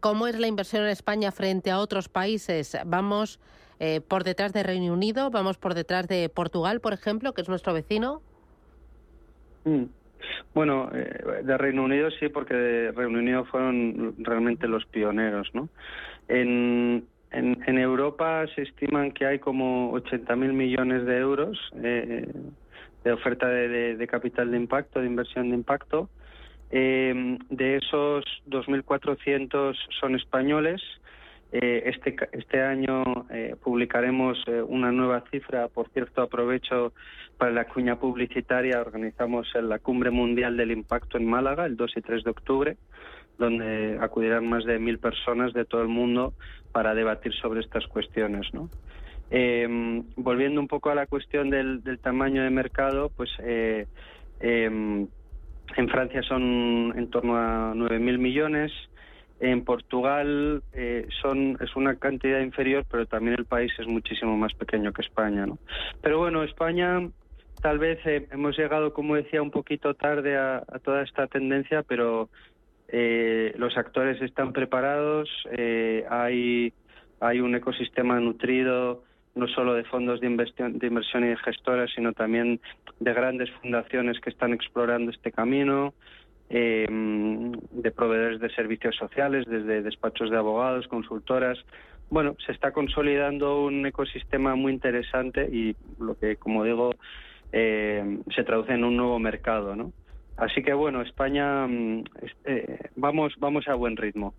cómo 0.00 0.26
es 0.26 0.38
la 0.38 0.46
inversión 0.46 0.82
en 0.82 0.90
España 0.90 1.32
frente 1.32 1.70
a 1.70 1.78
otros 1.78 2.08
países? 2.10 2.76
¿Vamos 2.84 3.40
por 4.08 4.24
detrás 4.24 4.52
de 4.52 4.62
Reino 4.62 4.92
Unido? 4.92 5.30
¿Vamos 5.30 5.56
por 5.56 5.72
detrás 5.72 6.06
de 6.06 6.28
Portugal, 6.28 6.80
por 6.80 6.92
ejemplo, 6.92 7.32
que 7.32 7.40
es 7.40 7.48
nuestro 7.48 7.72
vecino? 7.72 8.20
Mm. 9.64 9.84
Bueno, 10.54 10.90
eh, 10.92 11.42
de 11.44 11.58
Reino 11.58 11.84
Unido 11.84 12.10
sí, 12.18 12.28
porque 12.28 12.54
de 12.54 12.92
Reino 12.92 13.18
Unido 13.18 13.44
fueron 13.44 14.14
realmente 14.18 14.66
los 14.66 14.84
pioneros, 14.86 15.48
¿no? 15.54 15.68
En, 16.28 17.06
en, 17.32 17.78
Europa 17.78 18.44
se 18.54 18.62
estiman 18.62 19.12
que 19.12 19.26
hay 19.26 19.38
como 19.38 19.92
80.000 19.92 20.52
millones 20.52 21.06
de 21.06 21.18
euros 21.18 21.58
eh, 21.82 22.28
de 23.04 23.12
oferta 23.12 23.48
de, 23.48 24.06
capital 24.08 24.50
de 24.50 24.56
impacto, 24.56 25.00
de 25.00 25.06
inversión 25.06 25.50
de 25.50 25.56
impacto. 25.56 26.08
Eh, 26.70 27.38
de 27.48 27.76
esos 27.76 28.24
2.400 28.48 29.76
son 30.00 30.14
españoles 30.14 30.80
eh, 31.52 31.82
este, 31.86 32.14
este 32.30 32.62
año 32.62 33.02
eh, 33.28 33.56
publicaremos 33.60 34.38
eh, 34.46 34.62
una 34.62 34.92
nueva 34.92 35.24
cifra. 35.30 35.66
Por 35.68 35.88
cierto, 35.88 36.22
aprovecho 36.22 36.92
para 37.38 37.50
la 37.50 37.64
cuña 37.64 37.96
publicitaria. 37.98 38.80
Organizamos 38.80 39.48
la 39.54 39.80
Cumbre 39.80 40.10
Mundial 40.10 40.56
del 40.56 40.70
Impacto 40.70 41.18
en 41.18 41.26
Málaga 41.26 41.66
el 41.66 41.76
2 41.76 41.96
y 41.96 42.00
3 42.02 42.22
de 42.24 42.30
octubre, 42.30 42.76
donde 43.38 43.98
acudirán 44.00 44.48
más 44.48 44.64
de 44.64 44.78
mil 44.78 44.98
personas 44.98 45.52
de 45.52 45.64
todo 45.64 45.82
el 45.82 45.88
mundo 45.88 46.34
para 46.70 46.94
debatir 46.94 47.32
sobre 47.34 47.60
estas 47.60 47.86
cuestiones. 47.88 48.46
Em, 49.32 50.04
volviendo 50.16 50.60
un 50.60 50.68
poco 50.68 50.90
a 50.90 50.94
la 50.94 51.06
cuestión 51.06 51.50
del, 51.50 51.82
del 51.82 51.98
tamaño 51.98 52.42
de 52.44 52.50
mercado, 52.50 53.10
pues 53.16 53.30
em, 54.40 55.08
en 55.76 55.88
Francia 55.88 56.22
son 56.22 56.94
en 56.96 57.10
torno 57.10 57.36
a 57.36 57.72
9.000 57.74 58.18
millones. 58.18 58.72
En 59.40 59.64
Portugal 59.64 60.62
eh, 60.74 61.06
son, 61.22 61.56
es 61.60 61.74
una 61.74 61.96
cantidad 61.96 62.40
inferior, 62.40 62.84
pero 62.90 63.06
también 63.06 63.36
el 63.38 63.46
país 63.46 63.72
es 63.78 63.86
muchísimo 63.86 64.36
más 64.36 64.52
pequeño 64.54 64.92
que 64.92 65.02
España. 65.02 65.46
¿no? 65.46 65.58
Pero 66.02 66.18
bueno, 66.18 66.42
España 66.42 67.08
tal 67.62 67.78
vez 67.78 67.98
eh, 68.04 68.26
hemos 68.30 68.56
llegado, 68.58 68.92
como 68.92 69.16
decía, 69.16 69.40
un 69.40 69.50
poquito 69.50 69.94
tarde 69.94 70.36
a, 70.36 70.62
toda 70.82 71.02
esta 71.02 71.26
tendencia, 71.26 71.82
pero 71.82 72.28
eh, 72.88 73.54
los 73.56 73.76
actores 73.78 74.20
están 74.20 74.52
preparados, 74.52 75.30
hay, 76.10 76.72
hay 77.20 77.40
un 77.40 77.54
ecosistema 77.54 78.20
nutrido 78.20 79.04
no 79.34 79.46
solo 79.48 79.74
de 79.74 79.84
fondos 79.84 80.20
de 80.20 80.26
inversión, 80.26 80.78
de 80.78 80.86
inversión 80.86 81.24
y 81.24 81.28
de 81.28 81.36
gestoras, 81.36 81.90
sino 81.94 82.12
también 82.12 82.60
de 82.98 83.12
grandes 83.12 83.50
fundaciones 83.62 84.20
que 84.20 84.30
están 84.30 84.52
explorando 84.52 85.10
este 85.10 85.32
camino 85.32 85.94
eh, 86.48 86.86
de 86.88 87.90
proveedores 87.92 88.40
de 88.40 88.50
servicios 88.50 88.96
sociales, 88.96 89.46
desde 89.46 89.82
despachos 89.82 90.30
de 90.30 90.36
abogados, 90.36 90.88
consultoras. 90.88 91.58
Bueno, 92.10 92.34
se 92.44 92.50
está 92.50 92.72
consolidando 92.72 93.62
un 93.62 93.86
ecosistema 93.86 94.56
muy 94.56 94.72
interesante 94.72 95.48
y 95.50 95.76
lo 96.00 96.18
que, 96.18 96.36
como 96.36 96.64
digo, 96.64 96.94
eh, 97.52 98.18
se 98.34 98.42
traduce 98.42 98.72
en 98.72 98.84
un 98.84 98.96
nuevo 98.96 99.20
mercado, 99.20 99.76
¿no? 99.76 99.92
Así 100.40 100.62
que 100.62 100.72
bueno, 100.72 101.02
España 101.02 101.66
mm, 101.66 102.04
eh, 102.46 102.78
vamos 102.96 103.34
vamos 103.38 103.68
a 103.68 103.74
buen 103.74 103.96
ritmo. 103.96 104.34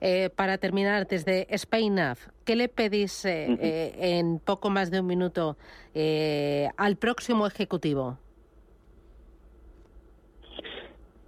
Eh, 0.00 0.30
para 0.34 0.58
terminar, 0.58 1.06
desde 1.06 1.46
SpainAF, 1.56 2.28
¿qué 2.44 2.56
le 2.56 2.68
pedís 2.68 3.24
en 3.24 4.40
poco 4.40 4.70
más 4.70 4.90
de 4.90 5.00
un 5.00 5.06
minuto 5.06 5.56
al 6.76 6.96
próximo 6.96 7.46
ejecutivo? 7.46 8.18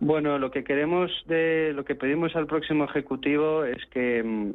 Bueno, 0.01 0.39
lo 0.39 0.51
que 0.51 0.65
queremos 0.65 1.11
de 1.27 1.73
lo 1.75 1.85
que 1.85 1.95
pedimos 1.95 2.35
al 2.37 2.47
próximo 2.47 2.85
ejecutivo 2.85 3.65
es 3.65 3.85
que 3.87 4.23
mm, 4.23 4.53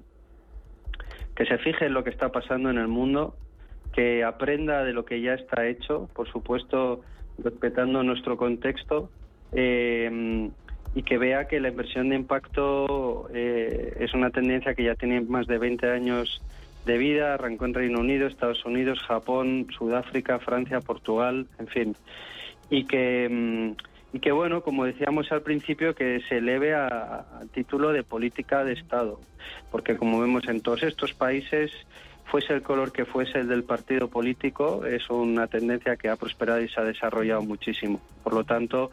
que 1.36 1.46
se 1.46 1.58
fije 1.60 1.86
en 1.86 1.94
lo 1.94 2.04
que 2.04 2.10
está 2.10 2.32
pasando 2.32 2.70
en 2.70 2.78
el 2.78 2.88
mundo, 2.88 3.36
que 3.94 4.24
aprenda 4.24 4.84
de 4.84 4.94
lo 4.94 5.06
que 5.06 5.22
ya 5.22 5.34
está 5.34 5.68
hecho, 5.68 6.10
por 6.14 6.30
supuesto 6.30 7.02
respetando 7.38 8.04
nuestro 8.04 8.38
contexto 8.38 9.10
eh, 9.54 10.50
y 10.96 11.04
que 11.04 11.18
vea 11.18 11.48
que 11.48 11.60
la 11.60 11.70
inversión 11.70 12.10
de 12.10 12.16
impacto 12.16 13.30
eh, 13.34 13.98
es 14.00 14.14
una 14.14 14.32
tendencia 14.32 14.74
que 14.74 14.84
ya 14.84 14.96
tiene 14.96 15.22
más 15.22 15.48
de 15.48 15.58
20 15.58 15.90
años 15.92 16.42
de 16.86 16.98
vida, 16.98 17.36
arrancó 17.36 17.66
en 17.66 17.74
Reino 17.74 18.00
Unido, 18.00 18.28
Estados 18.28 18.66
Unidos, 18.66 19.00
Japón, 19.08 19.68
Sudáfrica, 19.78 20.40
Francia, 20.40 20.82
Portugal, 20.82 21.48
en 21.60 21.68
fin, 21.68 21.96
y 22.70 22.86
que 22.86 23.28
mm, 23.30 23.90
y 24.12 24.20
que 24.20 24.32
bueno, 24.32 24.62
como 24.62 24.86
decíamos 24.86 25.32
al 25.32 25.42
principio, 25.42 25.94
que 25.94 26.22
se 26.28 26.38
eleve 26.38 26.74
a, 26.74 27.26
título 27.54 27.92
de 27.92 28.04
política 28.04 28.64
de 28.64 28.74
Estado, 28.74 29.20
porque 29.72 29.98
como 29.98 30.20
vemos 30.20 30.48
en 30.48 30.62
todos 30.62 30.84
estos 30.84 31.14
países, 31.14 31.72
fuese 32.26 32.54
el 32.54 32.64
color 32.64 32.92
que 32.92 33.06
fuese 33.06 33.40
el 33.40 33.48
del 33.48 33.64
partido 33.64 34.08
político, 34.08 34.86
es 34.86 35.10
una 35.10 35.48
tendencia 35.48 35.96
que 35.96 36.10
ha 36.10 36.16
prosperado 36.16 36.62
y 36.62 36.70
se 36.70 36.80
ha 36.80 36.84
desarrollado 36.84 37.44
muchísimo. 37.44 38.02
Por 38.24 38.34
lo 38.34 38.44
tanto, 38.44 38.92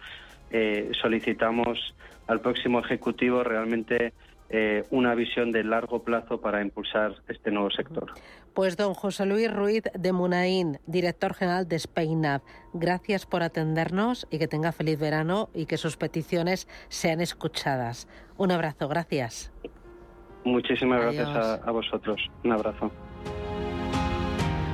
eh, 0.50 0.90
solicitamos 1.00 1.94
al 2.26 2.40
próximo 2.40 2.80
Ejecutivo 2.80 3.44
realmente 3.44 4.12
eh, 4.48 4.84
una 4.90 5.14
visión 5.16 5.50
de 5.50 5.64
largo 5.64 6.04
plazo 6.04 6.40
para 6.40 6.62
impulsar 6.62 7.16
este 7.26 7.50
nuevo 7.50 7.70
sector. 7.70 8.12
Pues 8.54 8.76
don 8.76 8.94
José 8.94 9.26
Luis 9.26 9.52
Ruiz 9.52 9.82
de 9.92 10.12
Munaín, 10.12 10.78
director 10.86 11.34
general 11.34 11.66
de 11.66 11.78
SpainApp, 11.78 12.44
gracias 12.72 13.26
por 13.26 13.42
atendernos 13.42 14.28
y 14.30 14.38
que 14.38 14.46
tenga 14.46 14.70
feliz 14.70 15.00
verano 15.00 15.50
y 15.52 15.66
que 15.66 15.76
sus 15.76 15.96
peticiones 15.96 16.68
sean 16.88 17.20
escuchadas. 17.20 18.08
Un 18.36 18.52
abrazo, 18.52 18.88
gracias. 18.88 19.52
Muchísimas 20.44 21.02
gracias 21.02 21.28
a 21.28 21.70
vosotros. 21.72 22.20
Un 22.44 22.52
abrazo. 22.52 22.92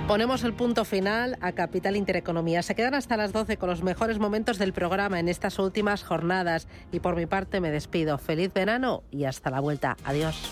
Ponemos 0.08 0.42
el 0.42 0.52
punto 0.52 0.84
final 0.84 1.38
a 1.40 1.52
Capital 1.52 1.96
Intereconomía. 1.96 2.62
Se 2.62 2.74
quedan 2.74 2.94
hasta 2.94 3.16
las 3.16 3.32
12 3.32 3.56
con 3.56 3.70
los 3.70 3.82
mejores 3.82 4.18
momentos 4.18 4.58
del 4.58 4.72
programa 4.72 5.20
en 5.20 5.28
estas 5.28 5.58
últimas 5.58 6.02
jornadas. 6.02 6.66
Y 6.90 7.00
por 7.00 7.16
mi 7.16 7.26
parte 7.26 7.60
me 7.60 7.70
despido. 7.70 8.18
Feliz 8.18 8.52
verano 8.52 9.04
y 9.10 9.24
hasta 9.24 9.50
la 9.50 9.60
vuelta. 9.60 9.96
Adiós. 10.04 10.50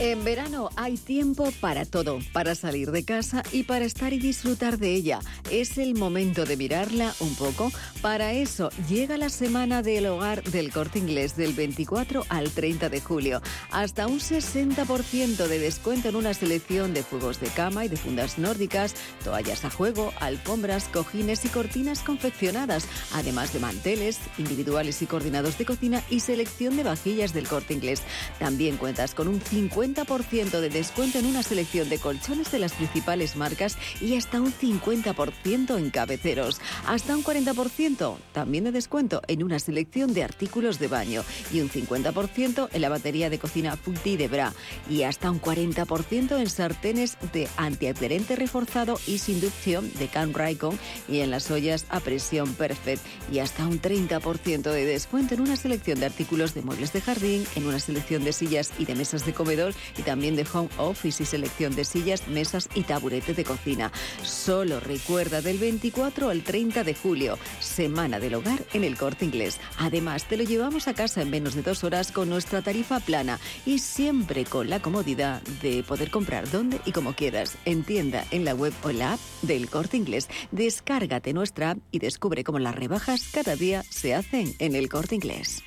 En 0.00 0.22
verano 0.22 0.70
hay 0.76 0.96
tiempo 0.96 1.52
para 1.60 1.84
todo, 1.84 2.20
para 2.32 2.54
salir 2.54 2.92
de 2.92 3.04
casa 3.04 3.42
y 3.50 3.64
para 3.64 3.84
estar 3.84 4.12
y 4.12 4.20
disfrutar 4.20 4.78
de 4.78 4.94
ella. 4.94 5.18
Es 5.50 5.76
el 5.76 5.96
momento 5.96 6.44
de 6.44 6.56
mirarla 6.56 7.12
un 7.18 7.34
poco. 7.34 7.72
Para 8.00 8.32
eso 8.32 8.70
llega 8.88 9.16
la 9.16 9.28
semana 9.28 9.82
del 9.82 10.06
hogar 10.06 10.44
del 10.44 10.72
corte 10.72 11.00
inglés 11.00 11.34
del 11.34 11.52
24 11.52 12.24
al 12.28 12.52
30 12.52 12.88
de 12.90 13.00
julio. 13.00 13.42
Hasta 13.72 14.06
un 14.06 14.20
60% 14.20 15.48
de 15.48 15.58
descuento 15.58 16.10
en 16.10 16.14
una 16.14 16.32
selección 16.32 16.94
de 16.94 17.02
juegos 17.02 17.40
de 17.40 17.48
cama 17.48 17.84
y 17.84 17.88
de 17.88 17.96
fundas 17.96 18.38
nórdicas, 18.38 18.94
toallas 19.24 19.64
a 19.64 19.70
juego, 19.70 20.12
alfombras, 20.20 20.84
cojines 20.84 21.44
y 21.44 21.48
cortinas 21.48 22.04
confeccionadas, 22.04 22.86
además 23.14 23.52
de 23.52 23.58
manteles 23.58 24.20
individuales 24.38 25.02
y 25.02 25.06
coordinados 25.06 25.58
de 25.58 25.64
cocina 25.64 26.04
y 26.08 26.20
selección 26.20 26.76
de 26.76 26.84
vajillas 26.84 27.34
del 27.34 27.48
corte 27.48 27.74
inglés. 27.74 28.02
También 28.38 28.76
cuentas 28.76 29.12
con 29.12 29.26
un 29.26 29.40
50 29.40 29.87
50% 29.94 30.60
de 30.60 30.68
descuento 30.68 31.18
en 31.18 31.26
una 31.26 31.42
selección 31.42 31.88
de 31.88 31.98
colchones 31.98 32.50
de 32.52 32.58
las 32.58 32.72
principales 32.72 33.36
marcas 33.36 33.78
y 34.00 34.16
hasta 34.16 34.40
un 34.40 34.52
50% 34.52 35.78
en 35.78 35.90
cabeceros. 35.90 36.60
Hasta 36.86 37.16
un 37.16 37.24
40% 37.24 38.16
también 38.32 38.64
de 38.64 38.72
descuento 38.72 39.22
en 39.28 39.42
una 39.42 39.58
selección 39.58 40.12
de 40.12 40.24
artículos 40.24 40.78
de 40.78 40.88
baño 40.88 41.24
y 41.52 41.60
un 41.60 41.70
50% 41.70 42.68
en 42.72 42.80
la 42.80 42.88
batería 42.88 43.30
de 43.30 43.38
cocina 43.38 43.76
Fulti 43.76 44.16
de 44.16 44.28
Bra 44.28 44.52
y 44.90 45.02
hasta 45.04 45.30
un 45.30 45.40
40% 45.40 46.38
en 46.38 46.50
sartenes 46.50 47.16
de 47.32 47.48
antiadherente 47.56 48.36
reforzado 48.36 48.98
y 49.06 49.18
sin 49.18 49.38
inducción 49.38 49.88
de 49.98 50.08
Can 50.08 50.34
Raikon 50.34 50.76
y 51.08 51.20
en 51.20 51.30
las 51.30 51.48
ollas 51.50 51.86
a 51.90 52.00
presión 52.00 52.54
Perfect 52.54 53.00
y 53.32 53.38
hasta 53.38 53.66
un 53.66 53.80
30% 53.80 54.72
de 54.72 54.84
descuento 54.84 55.34
en 55.34 55.42
una 55.42 55.54
selección 55.54 56.00
de 56.00 56.06
artículos 56.06 56.54
de 56.54 56.62
muebles 56.62 56.92
de 56.92 57.00
jardín, 57.00 57.46
en 57.54 57.66
una 57.66 57.78
selección 57.78 58.24
de 58.24 58.32
sillas 58.32 58.72
y 58.78 58.84
de 58.84 58.96
mesas 58.96 59.24
de 59.24 59.32
comedor 59.32 59.74
y 59.96 60.02
también 60.02 60.36
de 60.36 60.46
home 60.52 60.68
office 60.78 61.22
y 61.22 61.26
selección 61.26 61.74
de 61.74 61.84
sillas, 61.84 62.28
mesas 62.28 62.68
y 62.74 62.82
taburetes 62.82 63.36
de 63.36 63.44
cocina. 63.44 63.92
Solo 64.22 64.80
recuerda 64.80 65.40
del 65.42 65.58
24 65.58 66.30
al 66.30 66.42
30 66.42 66.84
de 66.84 66.94
julio, 66.94 67.38
Semana 67.60 68.18
del 68.18 68.34
Hogar 68.34 68.62
en 68.72 68.84
el 68.84 68.96
Corte 68.96 69.24
Inglés. 69.24 69.58
Además, 69.78 70.24
te 70.24 70.36
lo 70.36 70.44
llevamos 70.44 70.88
a 70.88 70.94
casa 70.94 71.22
en 71.22 71.30
menos 71.30 71.54
de 71.54 71.62
dos 71.62 71.84
horas 71.84 72.12
con 72.12 72.28
nuestra 72.28 72.62
tarifa 72.62 73.00
plana 73.00 73.38
y 73.66 73.78
siempre 73.78 74.44
con 74.44 74.70
la 74.70 74.80
comodidad 74.80 75.42
de 75.62 75.82
poder 75.82 76.10
comprar 76.10 76.50
donde 76.50 76.80
y 76.84 76.92
como 76.92 77.14
quieras, 77.14 77.56
en 77.64 77.82
tienda, 77.82 78.24
en 78.30 78.44
la 78.44 78.54
web 78.54 78.72
o 78.82 78.90
la 78.90 79.14
app 79.14 79.20
del 79.42 79.68
Corte 79.68 79.96
Inglés. 79.96 80.28
Descárgate 80.50 81.32
nuestra 81.32 81.72
app 81.72 81.78
y 81.90 81.98
descubre 81.98 82.44
cómo 82.44 82.58
las 82.58 82.74
rebajas 82.74 83.28
cada 83.32 83.56
día 83.56 83.82
se 83.88 84.14
hacen 84.14 84.54
en 84.58 84.74
el 84.74 84.88
Corte 84.88 85.14
Inglés. 85.14 85.62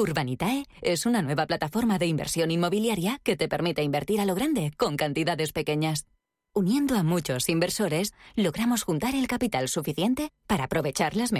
Urbanitae 0.00 0.64
es 0.80 1.06
una 1.06 1.22
nueva 1.22 1.44
plataforma 1.46 1.98
de 1.98 2.06
inversión 2.06 2.52
inmobiliaria 2.52 3.18
que 3.24 3.36
te 3.36 3.48
permite 3.48 3.82
invertir 3.82 4.20
a 4.20 4.26
lo 4.26 4.36
grande 4.36 4.70
con 4.76 4.96
cantidades 4.96 5.50
pequeñas. 5.52 6.06
Uniendo 6.54 6.96
a 6.96 7.02
muchos 7.02 7.48
inversores, 7.48 8.14
logramos 8.36 8.84
juntar 8.84 9.16
el 9.16 9.26
capital 9.26 9.68
suficiente 9.68 10.30
para 10.46 10.64
aprovechar 10.64 11.16
las 11.16 11.32
mejores 11.32 11.36